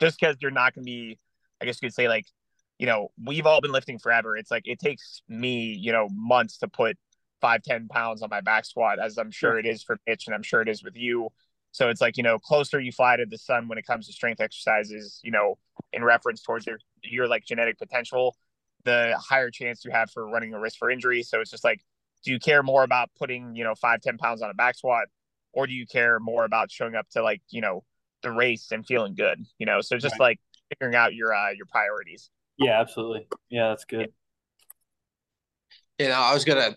Just 0.00 0.18
because 0.18 0.36
you're 0.40 0.50
not 0.50 0.74
going 0.74 0.84
to 0.84 0.90
be, 0.90 1.18
I 1.60 1.64
guess 1.64 1.78
you 1.80 1.88
could 1.88 1.94
say, 1.94 2.08
like 2.08 2.26
you 2.78 2.86
know, 2.86 3.10
we've 3.22 3.46
all 3.46 3.60
been 3.60 3.72
lifting 3.72 3.98
forever. 3.98 4.36
It's 4.36 4.50
like 4.50 4.66
it 4.66 4.78
takes 4.78 5.22
me, 5.28 5.72
you 5.72 5.92
know, 5.92 6.08
months 6.12 6.58
to 6.58 6.68
put 6.68 6.96
five, 7.40 7.62
10 7.62 7.88
pounds 7.88 8.22
on 8.22 8.28
my 8.30 8.40
back 8.40 8.64
squat, 8.64 8.98
as 8.98 9.18
I'm 9.18 9.30
sure 9.30 9.58
it 9.58 9.66
is 9.66 9.82
for 9.82 9.98
Mitch 10.06 10.26
and 10.26 10.34
I'm 10.34 10.42
sure 10.42 10.62
it 10.62 10.68
is 10.68 10.82
with 10.82 10.96
you. 10.96 11.28
So 11.72 11.88
it's 11.90 12.00
like, 12.00 12.16
you 12.16 12.22
know, 12.22 12.38
closer 12.38 12.80
you 12.80 12.92
fly 12.92 13.16
to 13.16 13.26
the 13.26 13.38
sun 13.38 13.68
when 13.68 13.78
it 13.78 13.86
comes 13.86 14.06
to 14.06 14.12
strength 14.12 14.40
exercises, 14.40 15.20
you 15.22 15.30
know, 15.30 15.58
in 15.92 16.02
reference 16.02 16.42
towards 16.42 16.66
your 16.66 16.78
your 17.02 17.28
like 17.28 17.44
genetic 17.44 17.78
potential, 17.78 18.36
the 18.84 19.16
higher 19.18 19.50
chance 19.50 19.84
you 19.84 19.90
have 19.90 20.10
for 20.10 20.28
running 20.28 20.54
a 20.54 20.60
risk 20.60 20.78
for 20.78 20.90
injury. 20.90 21.22
So 21.22 21.40
it's 21.40 21.50
just 21.50 21.64
like, 21.64 21.80
do 22.24 22.32
you 22.32 22.38
care 22.38 22.62
more 22.62 22.84
about 22.84 23.10
putting, 23.18 23.54
you 23.54 23.64
know, 23.64 23.74
five, 23.74 24.00
10 24.00 24.18
pounds 24.18 24.42
on 24.42 24.50
a 24.50 24.54
back 24.54 24.76
squat? 24.76 25.06
Or 25.52 25.66
do 25.66 25.72
you 25.72 25.86
care 25.86 26.18
more 26.20 26.44
about 26.44 26.70
showing 26.70 26.94
up 26.94 27.08
to 27.10 27.22
like, 27.22 27.42
you 27.50 27.60
know, 27.60 27.84
the 28.22 28.32
race 28.32 28.70
and 28.70 28.86
feeling 28.86 29.14
good? 29.14 29.44
You 29.58 29.66
know, 29.66 29.80
so 29.80 29.98
just 29.98 30.14
right. 30.14 30.20
like 30.20 30.40
figuring 30.70 30.94
out 30.94 31.14
your 31.14 31.34
uh 31.34 31.50
your 31.50 31.66
priorities. 31.66 32.30
Yeah, 32.58 32.80
absolutely. 32.80 33.28
Yeah, 33.48 33.68
that's 33.68 33.84
good. 33.84 34.12
You 35.98 36.08
know, 36.08 36.14
I 36.14 36.34
was 36.34 36.44
gonna. 36.44 36.76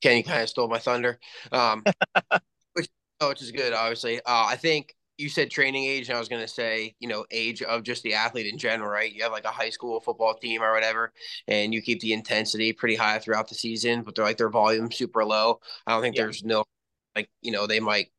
Kenny 0.00 0.22
kind 0.22 0.42
of 0.42 0.48
stole 0.48 0.68
my 0.68 0.78
thunder, 0.78 1.18
um, 1.50 1.82
which 2.74 2.88
oh, 3.20 3.30
which 3.30 3.42
is 3.42 3.50
good. 3.50 3.72
Obviously, 3.72 4.18
uh, 4.18 4.46
I 4.46 4.54
think 4.54 4.94
you 5.16 5.28
said 5.28 5.50
training 5.50 5.84
age, 5.84 6.08
and 6.08 6.16
I 6.16 6.20
was 6.20 6.28
gonna 6.28 6.46
say, 6.46 6.94
you 7.00 7.08
know, 7.08 7.26
age 7.32 7.62
of 7.62 7.82
just 7.82 8.04
the 8.04 8.14
athlete 8.14 8.46
in 8.46 8.58
general, 8.58 8.88
right? 8.88 9.12
You 9.12 9.24
have 9.24 9.32
like 9.32 9.44
a 9.44 9.48
high 9.48 9.70
school 9.70 10.00
football 10.00 10.34
team 10.34 10.62
or 10.62 10.72
whatever, 10.72 11.12
and 11.48 11.74
you 11.74 11.82
keep 11.82 12.00
the 12.00 12.12
intensity 12.12 12.72
pretty 12.72 12.94
high 12.94 13.18
throughout 13.18 13.48
the 13.48 13.56
season, 13.56 14.02
but 14.02 14.14
they're 14.14 14.24
like 14.24 14.36
their 14.36 14.50
volume 14.50 14.90
super 14.92 15.24
low. 15.24 15.58
I 15.86 15.92
don't 15.92 16.02
think 16.02 16.14
yeah. 16.14 16.22
there's 16.22 16.44
no 16.44 16.64
like 17.16 17.28
you 17.42 17.50
know 17.50 17.66
they 17.66 17.80
might 17.80 18.10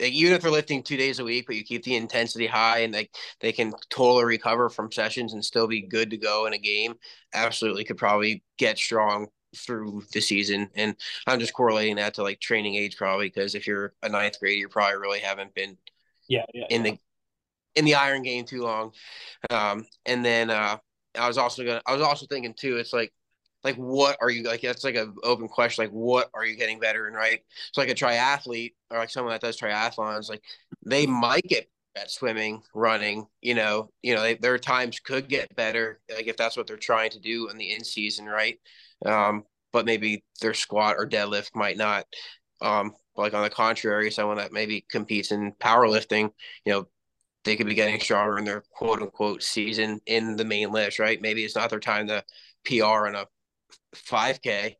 like, 0.00 0.12
even 0.12 0.32
if 0.32 0.42
they're 0.42 0.50
lifting 0.50 0.82
two 0.82 0.96
days 0.96 1.18
a 1.18 1.24
week, 1.24 1.46
but 1.46 1.56
you 1.56 1.64
keep 1.64 1.84
the 1.84 1.96
intensity 1.96 2.46
high 2.46 2.80
and 2.80 2.92
like 2.92 3.14
they 3.40 3.52
can 3.52 3.72
totally 3.90 4.24
recover 4.24 4.68
from 4.68 4.90
sessions 4.90 5.32
and 5.32 5.44
still 5.44 5.66
be 5.66 5.82
good 5.82 6.10
to 6.10 6.16
go 6.16 6.46
in 6.46 6.52
a 6.52 6.58
game, 6.58 6.94
absolutely 7.32 7.84
could 7.84 7.96
probably 7.96 8.42
get 8.58 8.78
strong 8.78 9.28
through 9.56 10.02
the 10.12 10.20
season. 10.20 10.68
And 10.74 10.96
I'm 11.26 11.38
just 11.38 11.54
correlating 11.54 11.96
that 11.96 12.14
to 12.14 12.22
like 12.22 12.40
training 12.40 12.74
age 12.74 12.96
probably 12.96 13.26
because 13.26 13.54
if 13.54 13.66
you're 13.66 13.94
a 14.02 14.08
ninth 14.08 14.38
grader, 14.40 14.58
you 14.58 14.68
probably 14.68 14.98
really 14.98 15.20
haven't 15.20 15.54
been 15.54 15.76
yeah, 16.28 16.44
yeah 16.52 16.66
in 16.70 16.84
yeah. 16.84 16.92
the 16.92 16.98
in 17.76 17.84
the 17.84 17.94
iron 17.94 18.22
game 18.22 18.44
too 18.44 18.62
long. 18.62 18.92
Um, 19.50 19.86
and 20.06 20.24
then 20.24 20.50
uh, 20.50 20.78
I 21.18 21.28
was 21.28 21.38
also 21.38 21.64
gonna 21.64 21.82
I 21.86 21.92
was 21.92 22.02
also 22.02 22.26
thinking 22.26 22.54
too, 22.54 22.76
it's 22.76 22.92
like 22.92 23.12
like 23.64 23.76
what 23.76 24.16
are 24.20 24.30
you 24.30 24.42
like 24.42 24.60
that's 24.60 24.84
like 24.84 24.94
an 24.94 25.14
open 25.24 25.48
question 25.48 25.84
like 25.84 25.90
what 25.90 26.30
are 26.34 26.44
you 26.44 26.56
getting 26.56 26.78
better 26.78 27.08
in 27.08 27.14
right? 27.14 27.40
So 27.72 27.80
like 27.80 27.90
a 27.90 27.94
triathlete 27.94 28.74
or 28.90 28.98
like 28.98 29.10
someone 29.10 29.32
that 29.32 29.40
does 29.40 29.58
triathlons 29.58 30.28
like 30.28 30.42
they 30.84 31.06
might 31.06 31.44
get 31.44 31.68
at 31.96 32.10
swimming 32.10 32.60
running 32.74 33.24
you 33.40 33.54
know 33.54 33.88
you 34.02 34.14
know 34.14 34.22
they, 34.22 34.34
their 34.34 34.58
times 34.58 34.98
could 34.98 35.28
get 35.28 35.54
better 35.54 36.00
like 36.14 36.26
if 36.26 36.36
that's 36.36 36.56
what 36.56 36.66
they're 36.66 36.76
trying 36.76 37.10
to 37.10 37.20
do 37.20 37.48
in 37.48 37.56
the 37.56 37.72
in 37.72 37.82
season 37.82 38.26
right? 38.26 38.58
Um 39.06 39.44
but 39.72 39.86
maybe 39.86 40.22
their 40.40 40.54
squat 40.54 40.96
or 40.98 41.08
deadlift 41.08 41.50
might 41.54 41.76
not. 41.76 42.04
Um 42.60 42.94
like 43.16 43.32
on 43.32 43.44
the 43.44 43.50
contrary, 43.50 44.10
someone 44.10 44.38
that 44.38 44.52
maybe 44.52 44.84
competes 44.90 45.30
in 45.30 45.52
powerlifting, 45.52 46.30
you 46.64 46.72
know, 46.72 46.86
they 47.44 47.56
could 47.56 47.66
be 47.66 47.74
getting 47.74 48.00
stronger 48.00 48.38
in 48.38 48.44
their 48.44 48.64
quote 48.70 49.00
unquote 49.00 49.42
season 49.42 50.00
in 50.06 50.36
the 50.36 50.44
main 50.44 50.72
list, 50.72 50.98
right? 50.98 51.20
Maybe 51.20 51.44
it's 51.44 51.54
not 51.54 51.70
their 51.70 51.80
time 51.80 52.08
to 52.08 52.24
PR 52.64 53.06
in 53.06 53.14
a 53.14 53.26
5K. 53.94 54.76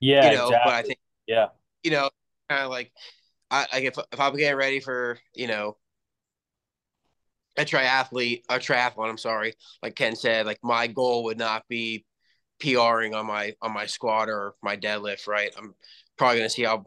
Yeah, 0.00 0.30
you 0.30 0.36
know, 0.36 0.44
exactly. 0.48 0.70
but 0.70 0.74
I 0.74 0.82
think, 0.82 0.98
yeah, 1.26 1.46
you 1.82 1.90
know, 1.90 2.10
kind 2.48 2.64
of 2.64 2.70
like, 2.70 2.92
I, 3.50 3.66
like 3.72 3.84
if, 3.84 3.98
if 4.12 4.20
I'm 4.20 4.36
getting 4.36 4.56
ready 4.58 4.80
for, 4.80 5.18
you 5.34 5.46
know, 5.46 5.76
a 7.56 7.64
triathlete, 7.64 8.42
a 8.48 8.58
triathlon, 8.58 9.08
I'm 9.08 9.18
sorry, 9.18 9.54
like 9.82 9.94
Ken 9.96 10.16
said, 10.16 10.46
like 10.46 10.58
my 10.62 10.86
goal 10.86 11.24
would 11.24 11.38
not 11.38 11.64
be 11.68 12.04
PRing 12.60 13.14
on 13.14 13.26
my 13.26 13.54
on 13.62 13.72
my 13.72 13.86
squat 13.86 14.28
or 14.28 14.54
my 14.62 14.76
deadlift, 14.76 15.26
right? 15.26 15.52
I'm 15.56 15.74
probably 16.16 16.38
gonna 16.38 16.50
see 16.50 16.64
how 16.64 16.84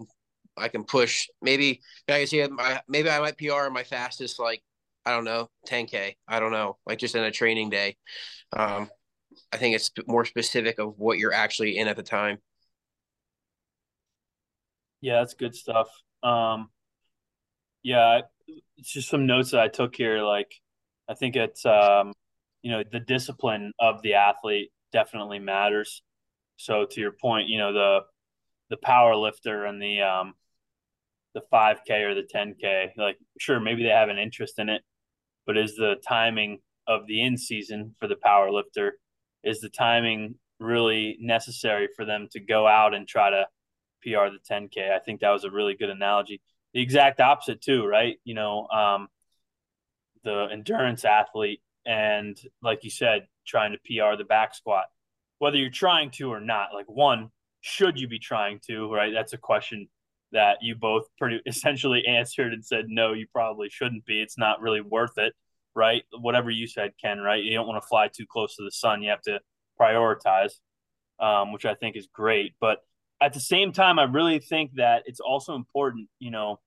I 0.57 0.67
can 0.67 0.83
push. 0.83 1.27
Maybe 1.41 1.81
I 2.07 2.19
can 2.19 2.27
see 2.27 2.45
my 2.47 2.81
maybe 2.87 3.09
I 3.09 3.19
might 3.19 3.37
PR 3.37 3.69
my 3.71 3.83
fastest 3.83 4.39
like 4.39 4.61
I 5.05 5.11
don't 5.11 5.25
know 5.25 5.49
10k. 5.67 6.15
I 6.27 6.39
don't 6.39 6.51
know, 6.51 6.77
like 6.85 6.99
just 6.99 7.15
in 7.15 7.23
a 7.23 7.31
training 7.31 7.69
day. 7.69 7.97
Um, 8.55 8.89
I 9.51 9.57
think 9.57 9.75
it's 9.75 9.91
more 10.07 10.25
specific 10.25 10.79
of 10.79 10.97
what 10.97 11.17
you're 11.17 11.33
actually 11.33 11.77
in 11.77 11.87
at 11.87 11.95
the 11.95 12.03
time. 12.03 12.39
Yeah, 15.01 15.19
that's 15.19 15.33
good 15.33 15.55
stuff. 15.55 15.87
Um, 16.23 16.69
yeah, 17.83 18.21
it's 18.77 18.91
just 18.91 19.09
some 19.09 19.25
notes 19.25 19.51
that 19.51 19.61
I 19.61 19.67
took 19.67 19.95
here. 19.95 20.21
Like, 20.21 20.51
I 21.07 21.13
think 21.13 21.35
it's 21.35 21.65
um, 21.65 22.13
you 22.61 22.71
know 22.71 22.83
the 22.89 22.99
discipline 22.99 23.71
of 23.79 24.01
the 24.01 24.15
athlete 24.15 24.71
definitely 24.91 25.39
matters. 25.39 26.01
So 26.57 26.85
to 26.85 26.99
your 26.99 27.13
point, 27.13 27.47
you 27.47 27.57
know 27.57 27.73
the 27.73 27.99
the 28.69 28.77
power 28.77 29.15
lifter 29.15 29.65
and 29.65 29.81
the 29.81 30.01
um 30.01 30.33
the 31.33 31.41
5k 31.51 31.89
or 32.03 32.15
the 32.15 32.27
10k 32.33 32.89
like 32.97 33.17
sure 33.39 33.59
maybe 33.59 33.83
they 33.83 33.89
have 33.89 34.09
an 34.09 34.17
interest 34.17 34.57
in 34.57 34.69
it 34.69 34.81
but 35.45 35.57
is 35.57 35.75
the 35.75 35.95
timing 36.07 36.59
of 36.87 37.05
the 37.07 37.21
in 37.21 37.37
season 37.37 37.95
for 37.99 38.07
the 38.07 38.15
power 38.23 38.51
lifter 38.51 38.97
is 39.43 39.59
the 39.59 39.69
timing 39.69 40.35
really 40.59 41.17
necessary 41.19 41.87
for 41.95 42.05
them 42.05 42.27
to 42.31 42.39
go 42.39 42.67
out 42.67 42.93
and 42.93 43.07
try 43.07 43.29
to 43.29 43.45
PR 44.01 44.29
the 44.29 44.39
10k 44.49 44.91
I 44.91 44.99
think 44.99 45.21
that 45.21 45.29
was 45.29 45.43
a 45.43 45.51
really 45.51 45.75
good 45.75 45.89
analogy. 45.89 46.41
The 46.73 46.81
exact 46.81 47.19
opposite 47.19 47.61
too 47.61 47.85
right? 47.85 48.17
You 48.23 48.35
know 48.35 48.67
um 48.67 49.07
the 50.23 50.47
endurance 50.51 51.05
athlete 51.05 51.61
and 51.85 52.39
like 52.61 52.83
you 52.83 52.89
said 52.89 53.27
trying 53.47 53.71
to 53.71 53.77
PR 53.79 54.17
the 54.17 54.25
back 54.25 54.53
squat. 54.53 54.85
Whether 55.39 55.57
you're 55.57 55.69
trying 55.69 56.11
to 56.11 56.31
or 56.31 56.41
not 56.41 56.73
like 56.73 56.89
one 56.89 57.31
should 57.61 57.99
you 57.99 58.07
be 58.07 58.19
trying 58.19 58.59
to 58.67 58.93
right? 58.93 59.13
That's 59.13 59.33
a 59.33 59.37
question 59.37 59.87
that 60.31 60.57
you 60.61 60.75
both 60.75 61.05
pretty 61.17 61.41
essentially 61.45 62.05
answered 62.05 62.53
and 62.53 62.65
said 62.65 62.85
no 62.89 63.13
you 63.13 63.27
probably 63.33 63.69
shouldn't 63.69 64.05
be. 64.05 64.21
It's 64.21 64.37
not 64.37 64.61
really 64.61 64.81
worth 64.81 65.17
it 65.17 65.33
right? 65.79 66.03
Whatever 66.19 66.49
you 66.51 66.67
said 66.67 66.91
ken 67.01 67.19
right? 67.19 67.43
You 67.43 67.53
don't 67.53 67.67
want 67.67 67.81
to 67.81 67.87
fly 67.87 68.09
too 68.09 68.25
close 68.29 68.55
to 68.57 68.63
the 68.63 68.71
sun. 68.71 69.01
You 69.01 69.09
have 69.11 69.21
to 69.23 69.39
prioritize 69.79 70.53
um, 71.19 71.51
which 71.53 71.65
i 71.65 71.73
think 71.73 71.95
is 71.95 72.07
great. 72.13 72.53
But 72.59 72.79
at 73.21 73.33
the 73.33 73.39
same 73.39 73.71
time 73.73 73.99
i 73.99 74.03
really 74.03 74.39
think 74.39 74.71
that 74.75 75.03
it's 75.05 75.19
also 75.19 75.55
important 75.55 76.07
you 76.19 76.31
know 76.31 76.59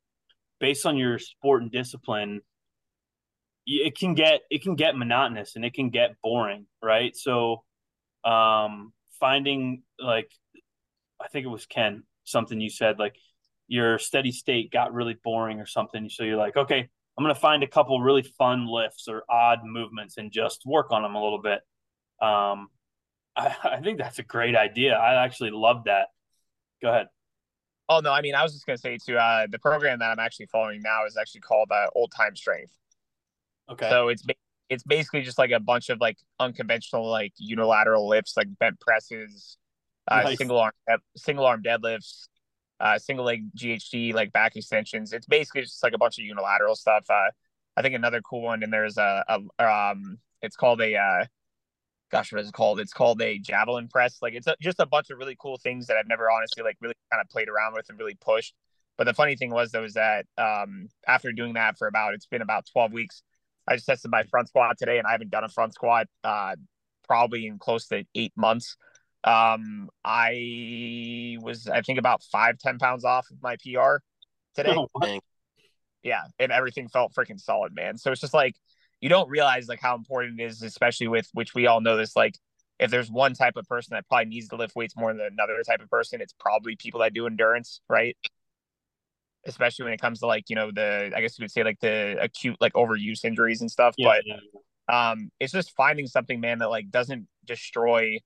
based 0.61 0.85
on 0.85 0.97
your 0.97 1.19
sport 1.19 1.63
and 1.63 1.73
discipline 1.73 2.41
it 3.67 3.97
can 3.97 4.15
get 4.15 4.41
it 4.51 4.63
can 4.63 4.75
get 4.75 4.97
monotonous 4.97 5.57
and 5.57 5.65
it 5.65 5.75
can 5.75 5.91
get 5.91 6.17
boring 6.23 6.67
right? 6.83 7.17
So 7.17 7.65
um 8.25 8.93
finding 9.21 9.83
like 9.99 10.31
i 11.21 11.29
think 11.29 11.45
it 11.45 11.49
was 11.49 11.67
ken 11.67 12.05
something 12.25 12.61
you 12.61 12.71
said 12.71 12.99
like 12.99 13.17
your 13.73 13.99
steady 13.99 14.33
state 14.33 14.71
got 14.71 14.93
really 14.93 15.17
boring 15.25 15.59
or 15.59 15.65
something. 15.65 16.11
So 16.11 16.25
you're 16.25 16.37
like, 16.37 16.57
okay, 16.57 16.91
I'm 17.17 17.25
going 17.25 17.35
to 17.35 17.41
find 17.41 17.63
a 17.63 17.67
couple 17.67 18.01
really 18.01 18.23
fun 18.23 18.67
lifts 18.67 19.07
or 19.09 19.25
odd 19.29 19.61
movements 19.65 20.17
and 20.17 20.33
just 20.33 20.63
work 20.65 20.93
on 20.93 21.03
them 21.03 21.15
a 21.15 21.23
little 21.23 21.41
bit. 21.41 21.61
Um, 22.21 22.69
I, 23.37 23.55
I 23.65 23.81
think 23.81 23.99
that's 23.99 24.19
a 24.19 24.23
great 24.23 24.57
idea. 24.57 24.95
I 24.95 25.23
actually 25.25 25.51
love 25.51 25.85
that. 25.85 26.09
Go 26.81 26.91
ahead. 26.91 27.09
Oh 27.89 28.01
no, 28.01 28.13
I 28.13 28.23
mean, 28.23 28.35
I 28.35 28.43
was 28.43 28.53
just 28.53 28.65
gonna 28.65 28.79
say 28.79 28.97
too. 28.97 29.19
Uh, 29.19 29.47
the 29.51 29.59
program 29.59 29.99
that 29.99 30.11
I'm 30.11 30.19
actually 30.19 30.47
following 30.47 30.81
now 30.83 31.05
is 31.05 31.17
actually 31.17 31.43
called 31.43 31.69
uh, 31.71 31.87
Old 31.95 32.13
Time 32.17 32.35
Strength. 32.35 32.73
Okay. 33.71 33.89
So 33.91 34.09
it's 34.09 34.25
it's 34.69 34.83
basically 34.83 35.23
just 35.23 35.37
like 35.37 35.51
a 35.51 35.61
bunch 35.61 35.91
of 35.91 36.01
like 36.01 36.17
unconventional 36.39 37.09
like 37.11 37.33
unilateral 37.37 38.09
lifts, 38.09 38.35
like 38.37 38.47
bent 38.59 38.81
presses, 38.81 39.59
uh, 40.09 40.23
nice. 40.23 40.39
single 40.39 40.59
arm 40.59 40.73
single 41.17 41.45
arm 41.45 41.63
deadlifts, 41.63 42.29
uh, 42.81 42.99
single 42.99 43.25
leg 43.25 43.45
GHD, 43.57 44.15
like 44.15 44.33
back 44.33 44.57
extensions. 44.57 45.13
It's 45.13 45.27
basically 45.27 45.63
just 45.63 45.83
like 45.83 45.95
a 45.95 45.99
bunch 45.99 46.19
of 46.19 46.25
unilateral 46.25 46.75
stuff. 46.75 47.05
Uh, 47.09 47.31
I 47.77 47.83
think 47.83 47.95
another 47.95 48.21
cool 48.21 48.43
one, 48.43 48.63
and 48.63 48.73
there's 48.73 48.99
a, 48.99 49.25
a 49.59 49.65
um, 49.65 50.19
it's 50.43 50.57
called 50.57 50.81
a, 50.81 50.97
uh, 50.97 51.25
gosh, 52.11 52.33
what 52.33 52.43
is 52.43 52.49
it 52.49 52.55
called? 52.55 52.81
It's 52.81 52.93
called 52.93 53.23
a 53.23 53.39
javelin 53.39 53.89
press. 53.89 54.19
Like 54.21 54.35
it's 54.35 54.47
a, 54.47 54.57
just 54.61 54.81
a 54.81 54.87
bunch 54.87 55.11
of 55.11 55.19
really 55.19 55.37
cool 55.41 55.57
things 55.57 55.87
that 55.87 55.97
I've 55.97 56.09
never 56.09 56.31
honestly 56.31 56.63
like 56.63 56.77
really 56.81 56.95
kind 57.11 57.21
of 57.21 57.29
played 57.29 57.49
around 57.49 57.75
with 57.75 57.87
and 57.89 57.99
really 57.99 58.17
pushed. 58.21 58.55
But 58.99 59.05
the 59.05 59.15
funny 59.15 59.37
thing 59.37 59.51
was 59.51 59.71
though 59.71 59.85
is 59.85 59.95
that 59.95 60.27
um, 60.37 60.89
after 61.09 61.33
doing 61.33 61.55
that 61.55 61.79
for 61.79 61.87
about 61.87 62.15
it's 62.15 62.27
been 62.27 62.43
about 62.43 62.67
12 62.73 62.93
weeks, 62.93 63.23
I 63.67 63.77
just 63.77 63.87
tested 63.87 64.11
my 64.11 64.25
front 64.25 64.49
squat 64.49 64.77
today, 64.79 64.99
and 64.99 65.07
I 65.07 65.13
haven't 65.13 65.31
done 65.31 65.45
a 65.45 65.49
front 65.49 65.75
squat 65.75 66.09
uh, 66.25 66.57
probably 67.07 67.47
in 67.47 67.59
close 67.59 67.87
to 67.89 68.05
eight 68.15 68.33
months. 68.37 68.77
Um, 69.25 69.89
I 70.05 71.37
was, 71.41 71.69
I 71.69 71.83
think, 71.83 71.99
about 71.99 72.23
five, 72.23 72.59
10 72.59 72.79
pounds 72.79 73.05
off 73.05 73.27
of 73.31 73.43
my 73.43 73.57
PR 73.57 73.97
today. 74.55 74.75
Oh, 74.77 74.89
yeah. 76.03 76.23
And 76.39 76.51
everything 76.51 76.89
felt 76.89 77.13
freaking 77.15 77.41
solid, 77.41 77.75
man. 77.75 77.97
So 77.99 78.11
it's 78.11 78.21
just 78.21 78.35
like, 78.35 78.57
you 79.01 79.09
don't 79.09 79.29
realize 79.29 79.69
like 79.69 79.81
how 79.81 79.95
important 79.95 80.41
it 80.41 80.45
is, 80.45 80.63
especially 80.63 81.09
with 81.09 81.29
which 81.33 81.55
we 81.55 81.67
all 81.67 81.81
know 81.81 81.97
this. 81.97 82.17
Like, 82.17 82.37
if 82.79 82.91
there's 82.91 83.11
one 83.11 83.35
type 83.35 83.57
of 83.57 83.65
person 83.67 83.95
that 83.95 84.09
probably 84.09 84.27
needs 84.27 84.49
to 84.49 84.57
lift 84.57 84.75
weights 84.75 84.97
more 84.97 85.13
than 85.13 85.21
another 85.21 85.63
type 85.65 85.81
of 85.81 85.89
person, 85.89 86.21
it's 86.21 86.35
probably 86.41 86.75
people 86.75 87.01
that 87.01 87.15
do 87.15 87.27
endurance, 87.27 87.81
right? 87.89 88.17
Especially 89.47 89.85
when 89.85 89.93
it 89.93 90.01
comes 90.01 90.19
to 90.21 90.27
like, 90.27 90.51
you 90.51 90.57
know, 90.57 90.73
the, 90.73 91.13
I 91.15 91.21
guess 91.21 91.39
you 91.39 91.45
would 91.45 91.53
say 91.53 91.63
like 91.63 91.79
the 91.81 92.17
acute, 92.21 92.57
like 92.61 92.73
overuse 92.73 93.25
injuries 93.25 93.61
and 93.61 93.71
stuff. 93.71 93.95
Yeah, 93.97 94.09
but, 94.09 94.25
yeah. 94.27 95.11
um, 95.11 95.31
it's 95.39 95.53
just 95.53 95.77
finding 95.77 96.09
something, 96.09 96.41
man, 96.41 96.59
that 96.59 96.71
like 96.71 96.91
doesn't 96.91 97.29
destroy 97.45 98.19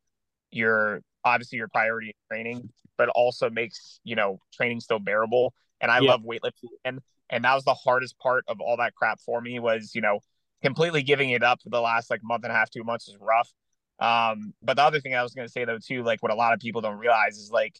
your 0.50 1.00
obviously 1.24 1.58
your 1.58 1.68
priority 1.68 2.14
training, 2.30 2.70
but 2.96 3.08
also 3.10 3.50
makes 3.50 4.00
you 4.04 4.16
know 4.16 4.38
training 4.52 4.80
still 4.80 4.98
bearable. 4.98 5.54
And 5.80 5.90
I 5.90 6.00
yeah. 6.00 6.12
love 6.12 6.22
weightlifting, 6.22 6.70
and 6.84 7.00
and 7.30 7.44
that 7.44 7.54
was 7.54 7.64
the 7.64 7.74
hardest 7.74 8.18
part 8.18 8.44
of 8.48 8.60
all 8.60 8.76
that 8.78 8.94
crap 8.94 9.20
for 9.20 9.40
me 9.40 9.58
was 9.58 9.92
you 9.94 10.00
know 10.00 10.20
completely 10.62 11.02
giving 11.02 11.30
it 11.30 11.42
up 11.42 11.60
for 11.62 11.68
the 11.68 11.80
last 11.80 12.10
like 12.10 12.20
month 12.22 12.44
and 12.44 12.52
a 12.52 12.56
half, 12.56 12.70
two 12.70 12.84
months 12.84 13.08
is 13.08 13.16
rough. 13.20 13.52
Um, 13.98 14.52
but 14.62 14.76
the 14.76 14.82
other 14.82 15.00
thing 15.00 15.14
I 15.14 15.22
was 15.22 15.32
going 15.32 15.46
to 15.46 15.52
say 15.52 15.64
though 15.64 15.78
too, 15.78 16.02
like 16.02 16.22
what 16.22 16.32
a 16.32 16.34
lot 16.34 16.52
of 16.52 16.60
people 16.60 16.80
don't 16.80 16.98
realize 16.98 17.38
is 17.38 17.50
like 17.50 17.78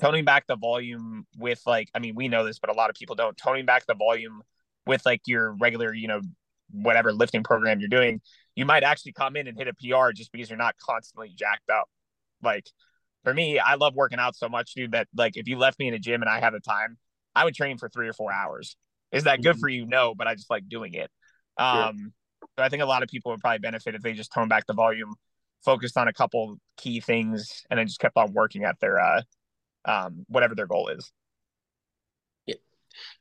toning 0.00 0.24
back 0.24 0.46
the 0.46 0.56
volume 0.56 1.26
with 1.38 1.62
like 1.66 1.88
I 1.94 1.98
mean 1.98 2.14
we 2.14 2.28
know 2.28 2.44
this, 2.44 2.58
but 2.58 2.70
a 2.70 2.74
lot 2.74 2.90
of 2.90 2.96
people 2.96 3.16
don't 3.16 3.36
toning 3.36 3.66
back 3.66 3.86
the 3.86 3.94
volume 3.94 4.42
with 4.86 5.04
like 5.06 5.22
your 5.26 5.52
regular 5.52 5.92
you 5.92 6.08
know 6.08 6.20
whatever 6.70 7.12
lifting 7.12 7.42
program 7.42 7.80
you're 7.80 7.88
doing. 7.88 8.20
You 8.54 8.64
might 8.64 8.82
actually 8.82 9.12
come 9.12 9.36
in 9.36 9.46
and 9.46 9.56
hit 9.56 9.68
a 9.68 9.74
PR 9.74 10.12
just 10.12 10.32
because 10.32 10.50
you're 10.50 10.58
not 10.58 10.76
constantly 10.78 11.32
jacked 11.34 11.70
up. 11.70 11.88
Like 12.42 12.66
for 13.24 13.32
me, 13.32 13.58
I 13.58 13.74
love 13.74 13.94
working 13.94 14.18
out 14.18 14.36
so 14.36 14.48
much, 14.48 14.74
dude, 14.74 14.92
that 14.92 15.08
like 15.14 15.36
if 15.36 15.46
you 15.46 15.58
left 15.58 15.78
me 15.78 15.88
in 15.88 15.94
a 15.94 15.98
gym 15.98 16.22
and 16.22 16.30
I 16.30 16.40
had 16.40 16.52
the 16.52 16.60
time, 16.60 16.98
I 17.34 17.44
would 17.44 17.54
train 17.54 17.78
for 17.78 17.88
three 17.88 18.08
or 18.08 18.12
four 18.12 18.32
hours. 18.32 18.76
Is 19.12 19.24
that 19.24 19.42
good 19.42 19.52
mm-hmm. 19.52 19.60
for 19.60 19.68
you? 19.68 19.86
No, 19.86 20.14
but 20.14 20.26
I 20.26 20.34
just 20.34 20.50
like 20.50 20.68
doing 20.68 20.94
it. 20.94 21.10
Um, 21.58 22.12
but 22.56 22.64
I 22.64 22.68
think 22.68 22.82
a 22.82 22.86
lot 22.86 23.02
of 23.02 23.08
people 23.08 23.30
would 23.30 23.40
probably 23.40 23.58
benefit 23.58 23.94
if 23.94 24.02
they 24.02 24.12
just 24.12 24.32
tone 24.32 24.48
back 24.48 24.66
the 24.66 24.74
volume, 24.74 25.14
focused 25.64 25.96
on 25.96 26.08
a 26.08 26.12
couple 26.12 26.56
key 26.76 27.00
things, 27.00 27.64
and 27.70 27.78
then 27.78 27.86
just 27.86 28.00
kept 28.00 28.16
on 28.16 28.32
working 28.32 28.64
at 28.64 28.80
their 28.80 28.98
uh, 28.98 29.22
um, 29.84 30.24
whatever 30.28 30.54
their 30.54 30.66
goal 30.66 30.88
is. 30.88 31.12
Yeah, 32.46 32.56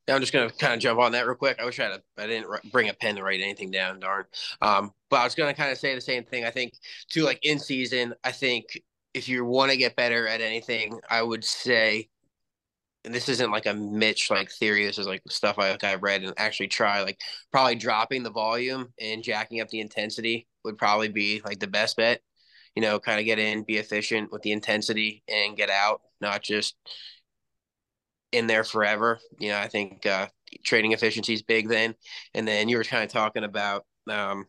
yeah 0.08 0.16
I'm 0.16 0.22
just 0.22 0.34
gonna 0.34 0.50
kind 0.50 0.74
of 0.74 0.80
jump 0.80 1.00
on 1.00 1.12
that 1.12 1.28
real 1.28 1.36
quick. 1.36 1.60
I 1.62 1.66
wish 1.66 1.80
I 1.80 1.84
had 1.84 1.92
a, 1.92 2.22
I 2.22 2.28
didn't 2.28 2.48
bring 2.72 2.90
a 2.90 2.94
pen 2.94 3.16
to 3.18 3.24
write 3.24 3.42
anything 3.42 3.72
down. 3.72 4.00
Darn. 4.00 4.26
Um, 4.62 4.92
but 5.10 5.18
I 5.18 5.24
was 5.26 5.36
gonna 5.36 5.54
kind 5.54 5.72
of 5.72 5.78
say 5.78 5.94
the 5.94 6.02
same 6.02 6.24
thing. 6.24 6.46
I 6.46 6.52
think 6.52 6.74
too, 7.10 7.24
like 7.24 7.40
in 7.44 7.60
season, 7.60 8.14
I 8.24 8.32
think 8.32 8.82
if 9.14 9.28
you 9.30 9.46
want 9.46 9.72
to 9.72 9.78
get 9.78 9.96
better 9.96 10.28
at 10.28 10.42
anything, 10.42 11.00
I 11.10 11.22
would 11.22 11.44
say, 11.44 12.10
and 13.04 13.14
this 13.14 13.30
isn't 13.30 13.52
like 13.52 13.66
a 13.66 13.74
Mitch 13.74 14.30
like 14.30 14.52
theory. 14.52 14.86
This 14.86 15.00
is 15.00 15.08
like 15.08 15.24
stuff 15.30 15.58
I 15.58 15.72
like 15.72 15.84
I 15.84 15.96
read 15.96 16.24
and 16.24 16.34
actually 16.38 16.68
try. 16.68 17.02
Like 17.02 17.20
probably 17.52 17.76
dropping 17.76 18.24
the 18.24 18.32
volume 18.32 18.94
and 19.00 19.24
jacking 19.24 19.60
up 19.62 19.70
the 19.70 19.80
intensity 19.80 20.48
would 20.64 20.78
probably 20.78 21.10
be 21.10 21.42
like 21.44 21.60
the 21.60 21.68
best 21.68 21.98
bet. 21.98 22.22
You 22.76 22.82
know, 22.82 23.00
kind 23.00 23.20
of 23.20 23.26
get 23.26 23.40
in, 23.40 23.64
be 23.64 23.78
efficient 23.78 24.32
with 24.32 24.44
the 24.44 24.52
intensity, 24.52 25.24
and 25.28 25.58
get 25.58 25.70
out. 25.70 26.02
Not 26.22 26.42
just 26.44 26.76
in 28.32 28.48
there 28.48 28.64
forever. 28.64 29.20
You 29.40 29.50
know, 29.50 29.58
I 29.58 29.68
think 29.68 30.06
uh, 30.06 30.28
training 30.64 30.92
efficiency 30.94 31.34
is 31.34 31.42
big 31.42 31.68
then. 31.68 31.96
And 32.34 32.48
then 32.48 32.70
you 32.70 32.78
were 32.78 32.84
kind 32.84 33.04
of 33.04 33.10
talking 33.10 33.44
about 33.44 33.86
um, 34.10 34.46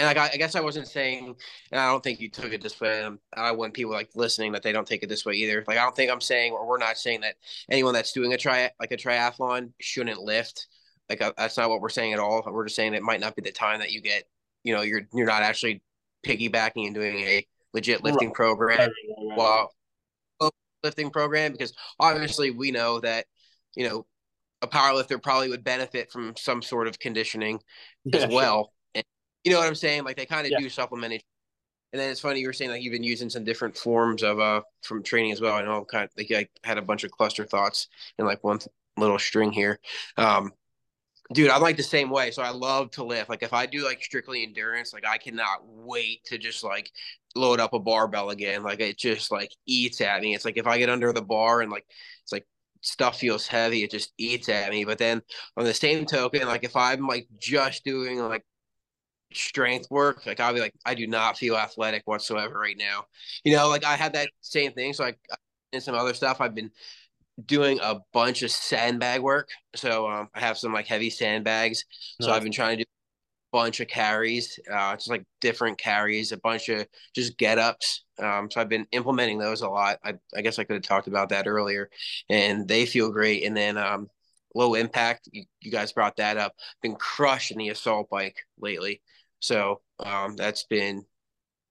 and 0.00 0.06
like, 0.06 0.16
I, 0.16 0.34
I 0.34 0.36
guess 0.36 0.56
I 0.56 0.60
wasn't 0.60 0.88
saying, 0.88 1.34
and 1.70 1.80
I 1.80 1.86
don't 1.86 2.02
think 2.02 2.20
you 2.20 2.30
took 2.30 2.52
it 2.52 2.62
this 2.62 2.80
way. 2.80 3.02
Um, 3.02 3.18
I 3.36 3.52
want 3.52 3.74
people 3.74 3.92
like 3.92 4.10
listening 4.14 4.52
that 4.52 4.62
they 4.62 4.72
don't 4.72 4.86
take 4.86 5.02
it 5.02 5.08
this 5.08 5.26
way 5.26 5.34
either. 5.34 5.64
Like 5.66 5.78
I 5.78 5.82
don't 5.82 5.94
think 5.94 6.10
I'm 6.10 6.20
saying, 6.20 6.52
or 6.52 6.66
we're 6.66 6.78
not 6.78 6.98
saying 6.98 7.20
that 7.20 7.34
anyone 7.70 7.94
that's 7.94 8.12
doing 8.12 8.32
a 8.32 8.36
tri 8.36 8.70
like 8.80 8.92
a 8.92 8.96
triathlon 8.96 9.72
shouldn't 9.80 10.20
lift. 10.20 10.66
Like 11.08 11.20
uh, 11.20 11.32
that's 11.36 11.56
not 11.56 11.68
what 11.68 11.80
we're 11.80 11.88
saying 11.90 12.12
at 12.12 12.18
all. 12.18 12.42
We're 12.46 12.64
just 12.64 12.76
saying 12.76 12.94
it 12.94 13.02
might 13.02 13.20
not 13.20 13.36
be 13.36 13.42
the 13.42 13.52
time 13.52 13.80
that 13.80 13.92
you 13.92 14.00
get, 14.00 14.24
you 14.64 14.74
know, 14.74 14.82
you're 14.82 15.02
you're 15.12 15.26
not 15.26 15.42
actually 15.42 15.82
piggybacking 16.26 16.86
and 16.86 16.94
doing 16.94 17.16
a 17.16 17.46
legit 17.74 18.02
lifting 18.02 18.28
right. 18.28 18.34
program 18.34 18.90
while 19.34 19.70
lifting 20.82 21.10
program 21.10 21.52
because 21.52 21.72
obviously 21.98 22.50
we 22.50 22.70
know 22.70 23.00
that 23.00 23.26
you 23.76 23.88
know 23.88 24.06
a 24.62 24.66
power 24.66 24.94
lifter 24.94 25.18
probably 25.18 25.48
would 25.48 25.64
benefit 25.64 26.10
from 26.10 26.34
some 26.36 26.62
sort 26.62 26.86
of 26.86 26.98
conditioning 26.98 27.58
yeah, 28.04 28.20
as 28.20 28.32
well. 28.32 28.64
Sure. 28.64 28.70
You 29.44 29.52
know 29.52 29.58
what 29.58 29.66
I'm 29.66 29.74
saying? 29.74 30.04
Like 30.04 30.16
they 30.16 30.26
kind 30.26 30.46
of 30.46 30.52
yeah. 30.52 30.58
do 30.58 30.68
supplement 30.68 31.14
it. 31.14 31.22
And 31.92 32.00
then 32.00 32.10
it's 32.10 32.20
funny 32.20 32.40
you 32.40 32.46
were 32.46 32.52
saying 32.52 32.70
like 32.70 32.82
you've 32.82 32.92
been 32.92 33.02
using 33.02 33.30
some 33.30 33.44
different 33.44 33.76
forms 33.76 34.22
of 34.22 34.38
uh 34.38 34.62
from 34.82 35.02
training 35.02 35.32
as 35.32 35.40
well. 35.40 35.56
I 35.56 35.62
know 35.62 35.84
kind 35.84 36.04
of 36.04 36.10
like 36.16 36.30
I 36.30 36.48
had 36.66 36.78
a 36.78 36.82
bunch 36.82 37.04
of 37.04 37.10
cluster 37.10 37.44
thoughts 37.44 37.88
in 38.18 38.26
like 38.26 38.44
one 38.44 38.60
little 38.96 39.18
string 39.18 39.50
here. 39.50 39.80
Um 40.16 40.52
dude, 41.32 41.50
I'm 41.50 41.62
like 41.62 41.76
the 41.76 41.82
same 41.82 42.10
way. 42.10 42.30
So 42.30 42.42
I 42.42 42.50
love 42.50 42.90
to 42.92 43.04
lift. 43.04 43.28
Like 43.28 43.42
if 43.42 43.52
I 43.52 43.66
do 43.66 43.84
like 43.84 44.02
strictly 44.02 44.42
endurance, 44.42 44.92
like 44.92 45.06
I 45.06 45.18
cannot 45.18 45.64
wait 45.64 46.24
to 46.26 46.38
just 46.38 46.64
like 46.64 46.90
load 47.34 47.60
up 47.60 47.72
a 47.72 47.78
barbell 47.78 48.30
again. 48.30 48.62
Like 48.62 48.80
it 48.80 48.98
just 48.98 49.30
like 49.30 49.52
eats 49.66 50.00
at 50.00 50.20
me. 50.22 50.34
It's 50.34 50.44
like 50.44 50.56
if 50.56 50.66
I 50.66 50.78
get 50.78 50.90
under 50.90 51.12
the 51.12 51.22
bar 51.22 51.60
and 51.60 51.70
like 51.70 51.86
it's 52.22 52.32
like 52.32 52.46
stuff 52.82 53.18
feels 53.18 53.46
heavy, 53.46 53.82
it 53.84 53.90
just 53.90 54.12
eats 54.18 54.48
at 54.48 54.70
me. 54.70 54.84
But 54.84 54.98
then 54.98 55.22
on 55.56 55.64
the 55.64 55.74
same 55.74 56.06
token, 56.06 56.46
like 56.46 56.64
if 56.64 56.76
I'm 56.76 57.06
like 57.06 57.28
just 57.38 57.84
doing 57.84 58.18
like 58.18 58.44
strength 59.32 59.90
work, 59.90 60.26
like 60.26 60.40
I'll 60.40 60.54
be 60.54 60.60
like, 60.60 60.74
I 60.84 60.94
do 60.94 61.06
not 61.06 61.38
feel 61.38 61.56
athletic 61.56 62.02
whatsoever 62.04 62.58
right 62.58 62.76
now. 62.78 63.04
You 63.44 63.56
know, 63.56 63.68
like 63.68 63.84
I 63.84 63.96
had 63.96 64.12
that 64.14 64.30
same 64.40 64.72
thing. 64.72 64.92
So 64.92 65.04
like 65.04 65.18
in 65.72 65.80
some 65.80 65.94
other 65.94 66.14
stuff, 66.14 66.40
I've 66.40 66.54
been 66.54 66.70
doing 67.46 67.78
a 67.82 68.00
bunch 68.12 68.42
of 68.42 68.50
sandbag 68.50 69.22
work. 69.22 69.48
So 69.74 70.08
um, 70.08 70.28
I 70.34 70.40
have 70.40 70.58
some 70.58 70.72
like 70.72 70.86
heavy 70.86 71.10
sandbags. 71.10 71.84
Nice. 72.18 72.26
So 72.26 72.32
I've 72.32 72.42
been 72.42 72.52
trying 72.52 72.78
to 72.78 72.84
do 72.84 72.88
a 73.52 73.56
bunch 73.56 73.80
of 73.80 73.88
carries, 73.88 74.58
uh, 74.72 74.94
just 74.96 75.10
like 75.10 75.24
different 75.40 75.78
carries, 75.78 76.32
a 76.32 76.36
bunch 76.38 76.68
of 76.68 76.86
just 77.14 77.38
get 77.38 77.58
ups. 77.58 78.04
Um, 78.18 78.50
so 78.50 78.60
I've 78.60 78.68
been 78.68 78.86
implementing 78.92 79.38
those 79.38 79.62
a 79.62 79.68
lot. 79.68 79.98
I, 80.04 80.14
I 80.36 80.42
guess 80.42 80.58
I 80.58 80.64
could 80.64 80.74
have 80.74 80.82
talked 80.82 81.08
about 81.08 81.30
that 81.30 81.46
earlier, 81.46 81.88
and 82.28 82.68
they 82.68 82.84
feel 82.84 83.10
great. 83.10 83.44
And 83.44 83.56
then 83.56 83.78
um, 83.78 84.08
low 84.54 84.74
impact, 84.74 85.28
you, 85.32 85.44
you 85.60 85.70
guys 85.70 85.92
brought 85.92 86.16
that 86.16 86.36
up. 86.36 86.52
Been 86.82 86.96
crushing 86.96 87.58
the 87.58 87.70
assault 87.70 88.10
bike 88.10 88.36
lately. 88.58 89.00
So 89.40 89.80
um, 89.98 90.36
that's 90.36 90.64
been 90.64 91.04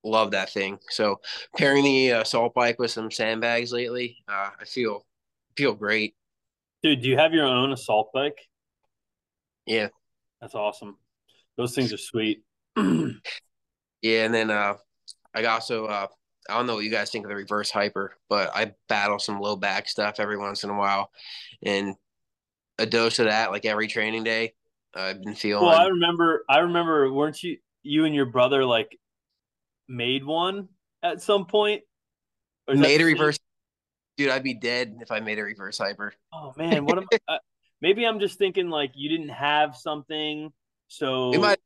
love 0.03 0.31
that 0.31 0.51
thing. 0.51 0.79
So 0.89 1.19
pairing 1.57 1.83
the 1.83 2.09
assault 2.11 2.53
bike 2.53 2.79
with 2.79 2.91
some 2.91 3.11
sandbags 3.11 3.71
lately, 3.71 4.17
uh, 4.27 4.49
I 4.59 4.65
feel 4.65 5.05
feel 5.55 5.73
great. 5.73 6.15
Dude, 6.83 7.01
do 7.01 7.09
you 7.09 7.17
have 7.17 7.33
your 7.33 7.45
own 7.45 7.73
assault 7.73 8.11
bike? 8.13 8.37
Yeah. 9.65 9.89
That's 10.41 10.55
awesome. 10.55 10.97
Those 11.57 11.75
things 11.75 11.91
are 11.91 11.97
sweet. 11.97 12.43
yeah, 12.77 13.15
and 14.03 14.33
then 14.33 14.49
uh 14.49 14.75
I 15.33 15.43
also 15.45 15.85
uh 15.85 16.07
I 16.49 16.53
don't 16.53 16.65
know 16.65 16.75
what 16.75 16.85
you 16.85 16.91
guys 16.91 17.11
think 17.11 17.25
of 17.25 17.29
the 17.29 17.35
reverse 17.35 17.69
hyper, 17.69 18.15
but 18.29 18.55
I 18.55 18.73
battle 18.87 19.19
some 19.19 19.39
low 19.39 19.55
back 19.55 19.87
stuff 19.87 20.15
every 20.19 20.37
once 20.37 20.63
in 20.63 20.69
a 20.69 20.77
while. 20.77 21.11
And 21.61 21.95
a 22.79 22.85
dose 22.85 23.19
of 23.19 23.25
that 23.25 23.51
like 23.51 23.65
every 23.65 23.87
training 23.87 24.23
day. 24.23 24.53
I've 24.95 25.21
been 25.21 25.35
feeling 25.35 25.65
Well, 25.65 25.75
I 25.75 25.87
remember 25.87 26.43
I 26.49 26.59
remember 26.59 27.11
weren't 27.11 27.41
you 27.43 27.57
you 27.83 28.05
and 28.05 28.15
your 28.15 28.25
brother 28.25 28.65
like 28.65 28.97
made 29.87 30.25
one 30.25 30.69
at 31.03 31.21
some 31.21 31.45
point? 31.45 31.83
Made 32.67 33.01
a 33.01 33.05
reverse 33.05 33.39
dude, 34.19 34.29
I'd 34.29 34.43
be 34.43 34.53
dead 34.53 34.97
if 35.01 35.11
I 35.11 35.21
made 35.21 35.39
a 35.39 35.43
reverse 35.43 35.77
hyper. 35.77 36.13
Oh 36.33 36.53
man, 36.57 36.85
what 36.85 36.97
am 36.97 37.05
I? 37.29 37.35
Uh, 37.35 37.39
maybe 37.81 38.05
I'm 38.05 38.19
just 38.19 38.37
thinking 38.37 38.69
like 38.69 38.91
you 38.95 39.09
didn't 39.09 39.29
have 39.29 39.75
something, 39.77 40.51
so 40.87 41.33
it 41.33 41.39
might 41.39 41.59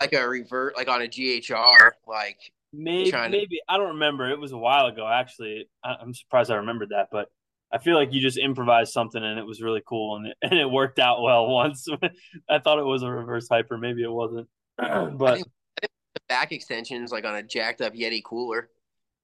like 0.00 0.14
a 0.14 0.26
revert, 0.26 0.76
like 0.76 0.88
on 0.88 1.02
a 1.02 1.06
GHR, 1.06 1.92
like 2.06 2.38
maybe 2.72 3.12
maybe 3.12 3.60
I 3.68 3.76
don't 3.76 3.88
remember. 3.88 4.30
It 4.30 4.40
was 4.40 4.52
a 4.52 4.58
while 4.58 4.86
ago, 4.86 5.06
actually. 5.06 5.68
I, 5.84 5.96
am 6.00 6.14
surprised 6.14 6.50
I 6.50 6.56
remembered 6.56 6.90
that, 6.90 7.08
but 7.12 7.28
I 7.72 7.78
feel 7.78 7.96
like 7.96 8.12
you 8.12 8.20
just 8.20 8.38
improvised 8.38 8.92
something 8.92 9.22
and 9.22 9.38
it 9.38 9.46
was 9.46 9.60
really 9.60 9.82
cool 9.86 10.16
and 10.16 10.28
it, 10.28 10.36
and 10.42 10.54
it 10.54 10.70
worked 10.70 10.98
out 10.98 11.22
well 11.22 11.48
once. 11.48 11.86
I 12.48 12.58
thought 12.58 12.78
it 12.78 12.84
was 12.84 13.02
a 13.02 13.10
reverse 13.10 13.48
hyper, 13.48 13.78
maybe 13.78 14.02
it 14.02 14.12
wasn't, 14.12 14.48
but. 14.78 14.88
I 14.88 15.34
think, 15.34 15.48
I 15.76 15.80
think 15.80 15.92
the 16.14 16.20
back 16.28 16.52
extensions 16.52 17.12
like 17.12 17.24
on 17.24 17.34
a 17.34 17.42
jacked 17.42 17.80
up 17.80 17.94
Yeti 17.94 18.22
cooler. 18.22 18.70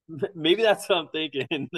Maybe 0.34 0.62
that's 0.62 0.86
what 0.88 0.98
I'm 0.98 1.08
thinking. 1.08 1.70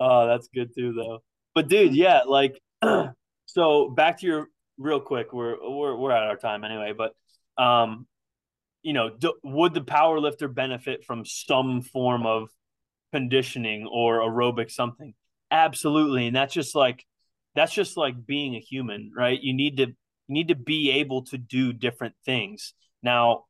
oh, 0.00 0.26
that's 0.26 0.48
good 0.48 0.74
too, 0.74 0.94
though. 0.94 1.22
But 1.54 1.68
dude, 1.68 1.94
yeah, 1.94 2.20
like, 2.26 2.58
so 3.46 3.90
back 3.90 4.20
to 4.20 4.26
your 4.26 4.46
real 4.78 5.00
quick. 5.00 5.32
We're 5.32 5.56
we're 5.60 5.96
we're 5.96 6.12
at 6.12 6.22
our 6.22 6.36
time 6.36 6.64
anyway, 6.64 6.94
but 6.96 7.12
um, 7.62 8.06
you 8.82 8.92
know, 8.92 9.10
do, 9.10 9.34
would 9.44 9.74
the 9.74 9.82
power 9.82 10.18
lifter 10.18 10.48
benefit 10.48 11.04
from 11.04 11.24
some 11.24 11.82
form 11.82 12.26
of 12.26 12.48
conditioning 13.12 13.86
or 13.90 14.20
aerobic 14.20 14.70
something? 14.70 15.14
Absolutely, 15.52 16.26
and 16.26 16.34
that's 16.34 16.54
just 16.54 16.74
like 16.74 17.04
that's 17.54 17.74
just 17.74 17.96
like 17.98 18.26
being 18.26 18.54
a 18.56 18.58
human, 18.58 19.12
right? 19.14 19.38
You 19.40 19.52
need 19.54 19.76
to 19.76 19.86
you 19.86 19.94
need 20.28 20.48
to 20.48 20.54
be 20.54 20.90
able 20.92 21.24
to 21.26 21.38
do 21.38 21.74
different 21.74 22.14
things. 22.24 22.72
Now, 23.02 23.44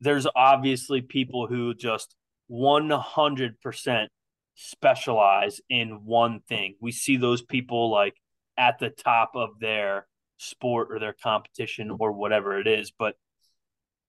there's 0.00 0.26
obviously 0.36 1.00
people 1.00 1.48
who 1.48 1.74
just 1.74 2.14
100% 2.48 4.06
specialize 4.54 5.60
in 5.68 6.04
one 6.04 6.40
thing. 6.48 6.76
We 6.80 6.92
see 6.92 7.16
those 7.16 7.42
people 7.42 7.90
like 7.90 8.14
at 8.56 8.78
the 8.78 8.90
top 8.90 9.32
of 9.34 9.58
their 9.60 10.06
sport 10.36 10.88
or 10.92 11.00
their 11.00 11.14
competition 11.20 11.90
or 11.98 12.12
whatever 12.12 12.60
it 12.60 12.68
is. 12.68 12.92
But, 12.96 13.16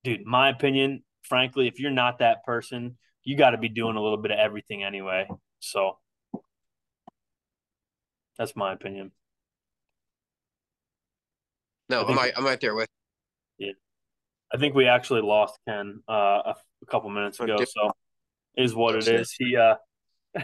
dude, 0.03 0.25
my 0.25 0.49
opinion, 0.49 1.03
frankly, 1.23 1.67
if 1.67 1.79
you're 1.79 1.91
not 1.91 2.19
that 2.19 2.43
person, 2.45 2.97
you 3.23 3.35
got 3.35 3.51
to 3.51 3.57
be 3.57 3.69
doing 3.69 3.95
a 3.95 4.01
little 4.01 4.17
bit 4.17 4.31
of 4.31 4.37
everything 4.39 4.83
anyway. 4.83 5.27
So, 5.59 5.97
that's 8.39 8.55
my 8.55 8.73
opinion. 8.73 9.11
No, 11.89 12.03
I'm 12.05 12.15
right, 12.15 12.33
I'm 12.35 12.45
right 12.45 12.59
there 12.59 12.73
with. 12.73 12.87
Yeah, 13.57 13.73
I 14.53 14.57
think 14.57 14.73
we 14.73 14.87
actually 14.87 15.21
lost 15.21 15.59
Ken 15.67 16.01
uh, 16.09 16.13
a, 16.13 16.55
a 16.81 16.85
couple 16.87 17.09
minutes 17.09 17.39
ago. 17.39 17.57
So 17.57 17.91
is 18.55 18.73
what 18.73 18.95
it 18.95 19.07
is. 19.07 19.33
He 19.37 19.55
uh 19.55 19.75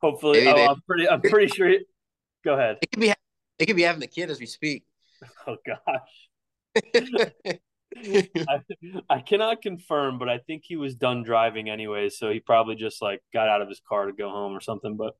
hopefully 0.00 0.46
oh, 0.46 0.66
I'm 0.66 0.80
pretty 0.86 1.08
I'm 1.08 1.20
pretty 1.20 1.48
sure 1.48 1.68
he, 1.68 1.80
go 2.44 2.54
ahead. 2.54 2.78
It 2.82 2.90
could 2.90 3.00
be 3.00 3.12
it 3.58 3.66
could 3.66 3.76
be 3.76 3.82
having 3.82 4.00
the 4.00 4.06
kid 4.06 4.30
as 4.30 4.38
we 4.38 4.46
speak. 4.46 4.84
Oh 5.46 5.56
gosh. 5.64 6.28
I, 8.48 8.60
I 9.08 9.20
cannot 9.20 9.62
confirm, 9.62 10.18
but 10.18 10.28
I 10.28 10.38
think 10.38 10.64
he 10.66 10.74
was 10.74 10.96
done 10.96 11.22
driving 11.22 11.70
anyways, 11.70 12.18
so 12.18 12.28
he 12.28 12.40
probably 12.40 12.74
just 12.74 13.00
like 13.00 13.20
got 13.32 13.46
out 13.46 13.62
of 13.62 13.68
his 13.68 13.80
car 13.88 14.06
to 14.06 14.12
go 14.12 14.30
home 14.30 14.52
or 14.52 14.60
something. 14.60 14.96
But 14.96 15.14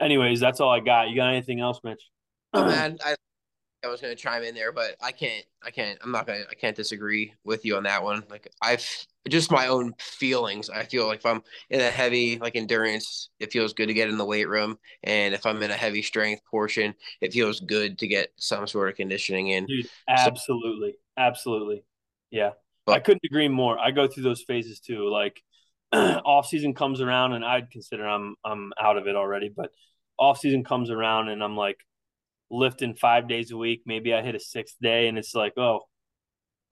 anyways, 0.00 0.40
that's 0.40 0.60
all 0.60 0.70
I 0.70 0.80
got. 0.80 1.08
You 1.08 1.16
got 1.16 1.28
anything 1.28 1.60
else, 1.60 1.80
Mitch? 1.84 2.02
Oh 2.52 2.64
man, 2.64 2.98
I 3.04 3.16
I 3.84 3.88
was 3.88 4.00
going 4.00 4.14
to 4.14 4.20
chime 4.20 4.42
in 4.42 4.54
there, 4.54 4.72
but 4.72 4.96
I 5.00 5.12
can't. 5.12 5.44
I 5.62 5.70
can't. 5.70 5.98
I'm 6.02 6.10
not 6.10 6.26
going. 6.26 6.42
to 6.42 6.50
I 6.50 6.54
can't 6.54 6.76
disagree 6.76 7.32
with 7.44 7.64
you 7.64 7.76
on 7.76 7.84
that 7.84 8.02
one. 8.02 8.24
Like 8.28 8.50
I've 8.60 8.84
just 9.28 9.50
my 9.50 9.68
own 9.68 9.92
feelings. 9.98 10.68
I 10.70 10.84
feel 10.84 11.06
like 11.06 11.20
if 11.20 11.26
I'm 11.26 11.42
in 11.70 11.80
a 11.80 11.90
heavy 11.90 12.38
like 12.38 12.56
endurance, 12.56 13.30
it 13.38 13.52
feels 13.52 13.72
good 13.72 13.86
to 13.86 13.94
get 13.94 14.08
in 14.08 14.18
the 14.18 14.24
weight 14.24 14.48
room, 14.48 14.78
and 15.04 15.34
if 15.34 15.46
I'm 15.46 15.62
in 15.62 15.70
a 15.70 15.74
heavy 15.74 16.02
strength 16.02 16.44
portion, 16.44 16.94
it 17.20 17.32
feels 17.32 17.60
good 17.60 17.98
to 17.98 18.06
get 18.06 18.32
some 18.36 18.66
sort 18.66 18.88
of 18.88 18.96
conditioning 18.96 19.48
in. 19.48 19.66
Dude, 19.66 19.88
absolutely, 20.08 20.92
so, 20.92 20.98
absolutely, 21.18 21.84
yeah. 22.30 22.50
But, 22.86 22.96
I 22.96 23.00
couldn't 23.00 23.24
agree 23.24 23.48
more. 23.48 23.78
I 23.78 23.90
go 23.90 24.06
through 24.06 24.22
those 24.22 24.42
phases 24.42 24.80
too. 24.80 25.08
Like 25.08 25.42
off 25.92 26.46
season 26.46 26.74
comes 26.74 27.00
around, 27.00 27.32
and 27.32 27.44
I'd 27.44 27.70
consider 27.70 28.06
I'm 28.06 28.36
I'm 28.44 28.72
out 28.80 28.98
of 28.98 29.06
it 29.06 29.16
already, 29.16 29.50
but 29.54 29.70
off 30.18 30.38
season 30.38 30.64
comes 30.64 30.90
around, 30.90 31.28
and 31.28 31.42
I'm 31.42 31.56
like 31.56 31.78
lifting 32.50 32.94
five 32.94 33.28
days 33.28 33.50
a 33.50 33.56
week. 33.56 33.82
Maybe 33.86 34.14
I 34.14 34.22
hit 34.22 34.34
a 34.34 34.40
sixth 34.40 34.76
day 34.80 35.08
and 35.08 35.18
it's 35.18 35.34
like, 35.34 35.54
oh, 35.56 35.80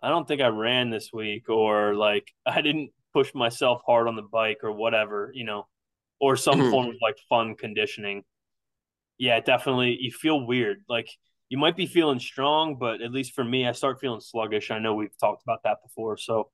I 0.02 0.08
don't 0.08 0.26
think 0.26 0.40
I 0.40 0.48
ran 0.48 0.90
this 0.90 1.10
week, 1.12 1.48
or 1.48 1.94
like 1.94 2.28
I 2.46 2.60
didn't 2.60 2.90
push 3.12 3.34
myself 3.34 3.82
hard 3.86 4.08
on 4.08 4.16
the 4.16 4.22
bike 4.22 4.58
or 4.62 4.72
whatever, 4.72 5.30
you 5.34 5.44
know, 5.44 5.66
or 6.20 6.36
some 6.36 6.58
mm-hmm. 6.58 6.70
form 6.70 6.86
of 6.88 6.94
like 7.02 7.16
fun 7.28 7.54
conditioning. 7.56 8.22
Yeah, 9.18 9.40
definitely. 9.40 9.96
You 10.00 10.10
feel 10.10 10.44
weird. 10.44 10.84
Like 10.88 11.08
you 11.48 11.58
might 11.58 11.76
be 11.76 11.86
feeling 11.86 12.18
strong, 12.18 12.76
but 12.78 13.00
at 13.00 13.12
least 13.12 13.32
for 13.32 13.44
me, 13.44 13.66
I 13.66 13.72
start 13.72 14.00
feeling 14.00 14.20
sluggish. 14.20 14.70
I 14.70 14.80
know 14.80 14.94
we've 14.94 15.16
talked 15.18 15.42
about 15.44 15.60
that 15.64 15.78
before. 15.84 16.16
So 16.16 16.50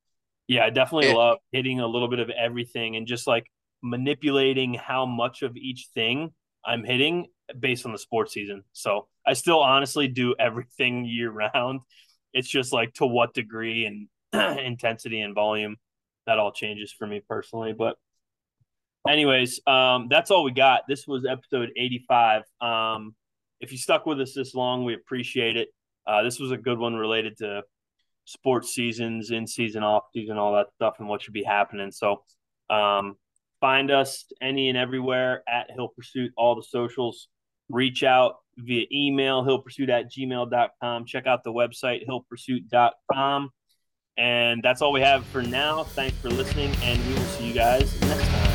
yeah, 0.51 0.65
I 0.65 0.71
definitely 0.71 1.11
yeah. 1.11 1.15
love 1.15 1.39
hitting 1.53 1.79
a 1.79 1.87
little 1.87 2.09
bit 2.09 2.19
of 2.19 2.29
everything 2.29 2.97
and 2.97 3.07
just 3.07 3.29
like 3.29 3.47
manipulating 3.85 4.75
how 4.75 5.07
much 5.07 5.43
of 5.43 5.57
each 5.57 5.91
thing 5.95 6.33
I'm 6.67 6.83
hitting 6.83 7.29
based 7.61 7.87
on 7.87 7.93
the 7.93 7.99
sports 7.99 8.33
season. 8.33 8.65
So 8.73 9.07
I 9.25 9.35
still 9.35 9.61
honestly 9.61 10.09
do 10.09 10.35
everything 10.41 11.05
year 11.05 11.31
round. 11.31 11.83
It's 12.33 12.49
just 12.49 12.73
like 12.73 12.95
to 12.95 13.07
what 13.07 13.33
degree 13.33 13.87
and 13.87 14.09
intensity 14.59 15.21
and 15.21 15.37
volume. 15.37 15.77
That 16.27 16.41
all 16.41 16.51
changes 16.51 16.93
for 16.93 17.07
me 17.07 17.23
personally. 17.29 17.73
But 17.73 17.97
anyways, 19.09 19.61
um, 19.69 20.09
that's 20.11 20.33
all 20.33 20.43
we 20.43 20.51
got. 20.51 20.83
This 20.89 21.07
was 21.07 21.25
episode 21.27 21.71
85. 21.77 22.43
Um, 22.61 23.15
if 23.61 23.71
you 23.71 23.79
stuck 23.79 24.05
with 24.05 24.21
us 24.21 24.35
this 24.35 24.53
long, 24.57 24.85
we 24.85 24.95
appreciate 24.95 25.57
it. 25.57 25.69
Uh, 26.09 26.25
this 26.25 26.41
was 26.41 26.51
a 26.51 26.57
good 26.57 26.79
one 26.81 26.97
related 26.97 27.37
to 27.39 27.63
sports 28.31 28.75
seasons, 28.75 29.31
in 29.31 29.47
season, 29.47 29.83
off 29.83 30.05
season, 30.15 30.39
all 30.39 30.55
that 30.55 30.67
stuff, 30.75 30.95
and 30.99 31.09
what 31.09 31.23
should 31.23 31.35
be 31.35 31.43
happening. 31.43 31.91
So, 31.91 32.23
um, 32.71 33.17
find 33.61 33.91
us 33.91 34.25
any 34.41 34.69
and 34.69 34.79
everywhere 34.79 35.43
at 35.49 35.71
Hill 35.71 35.89
Pursuit, 35.89 36.33
all 36.37 36.55
the 36.55 36.63
socials. 36.63 37.29
Reach 37.69 38.05
out 38.05 38.37
via 38.57 38.87
email, 38.93 39.43
hillpursuit 39.43 39.89
at 39.89 40.11
gmail.com. 40.11 41.07
Check 41.07 41.27
out 41.27 41.45
the 41.45 41.53
website, 41.53 42.07
hillpursuit.com. 42.09 43.51
And 44.17 44.63
that's 44.63 44.83
all 44.83 44.93
we 44.93 45.01
have 45.01 45.25
for 45.27 45.43
now. 45.43 45.85
Thanks 45.85 46.17
for 46.19 46.31
listening, 46.31 46.75
and 46.83 47.05
we 47.09 47.15
will 47.15 47.21
see 47.23 47.49
you 47.49 47.55
guys 47.55 48.01
next 48.03 48.27
time. 48.27 48.50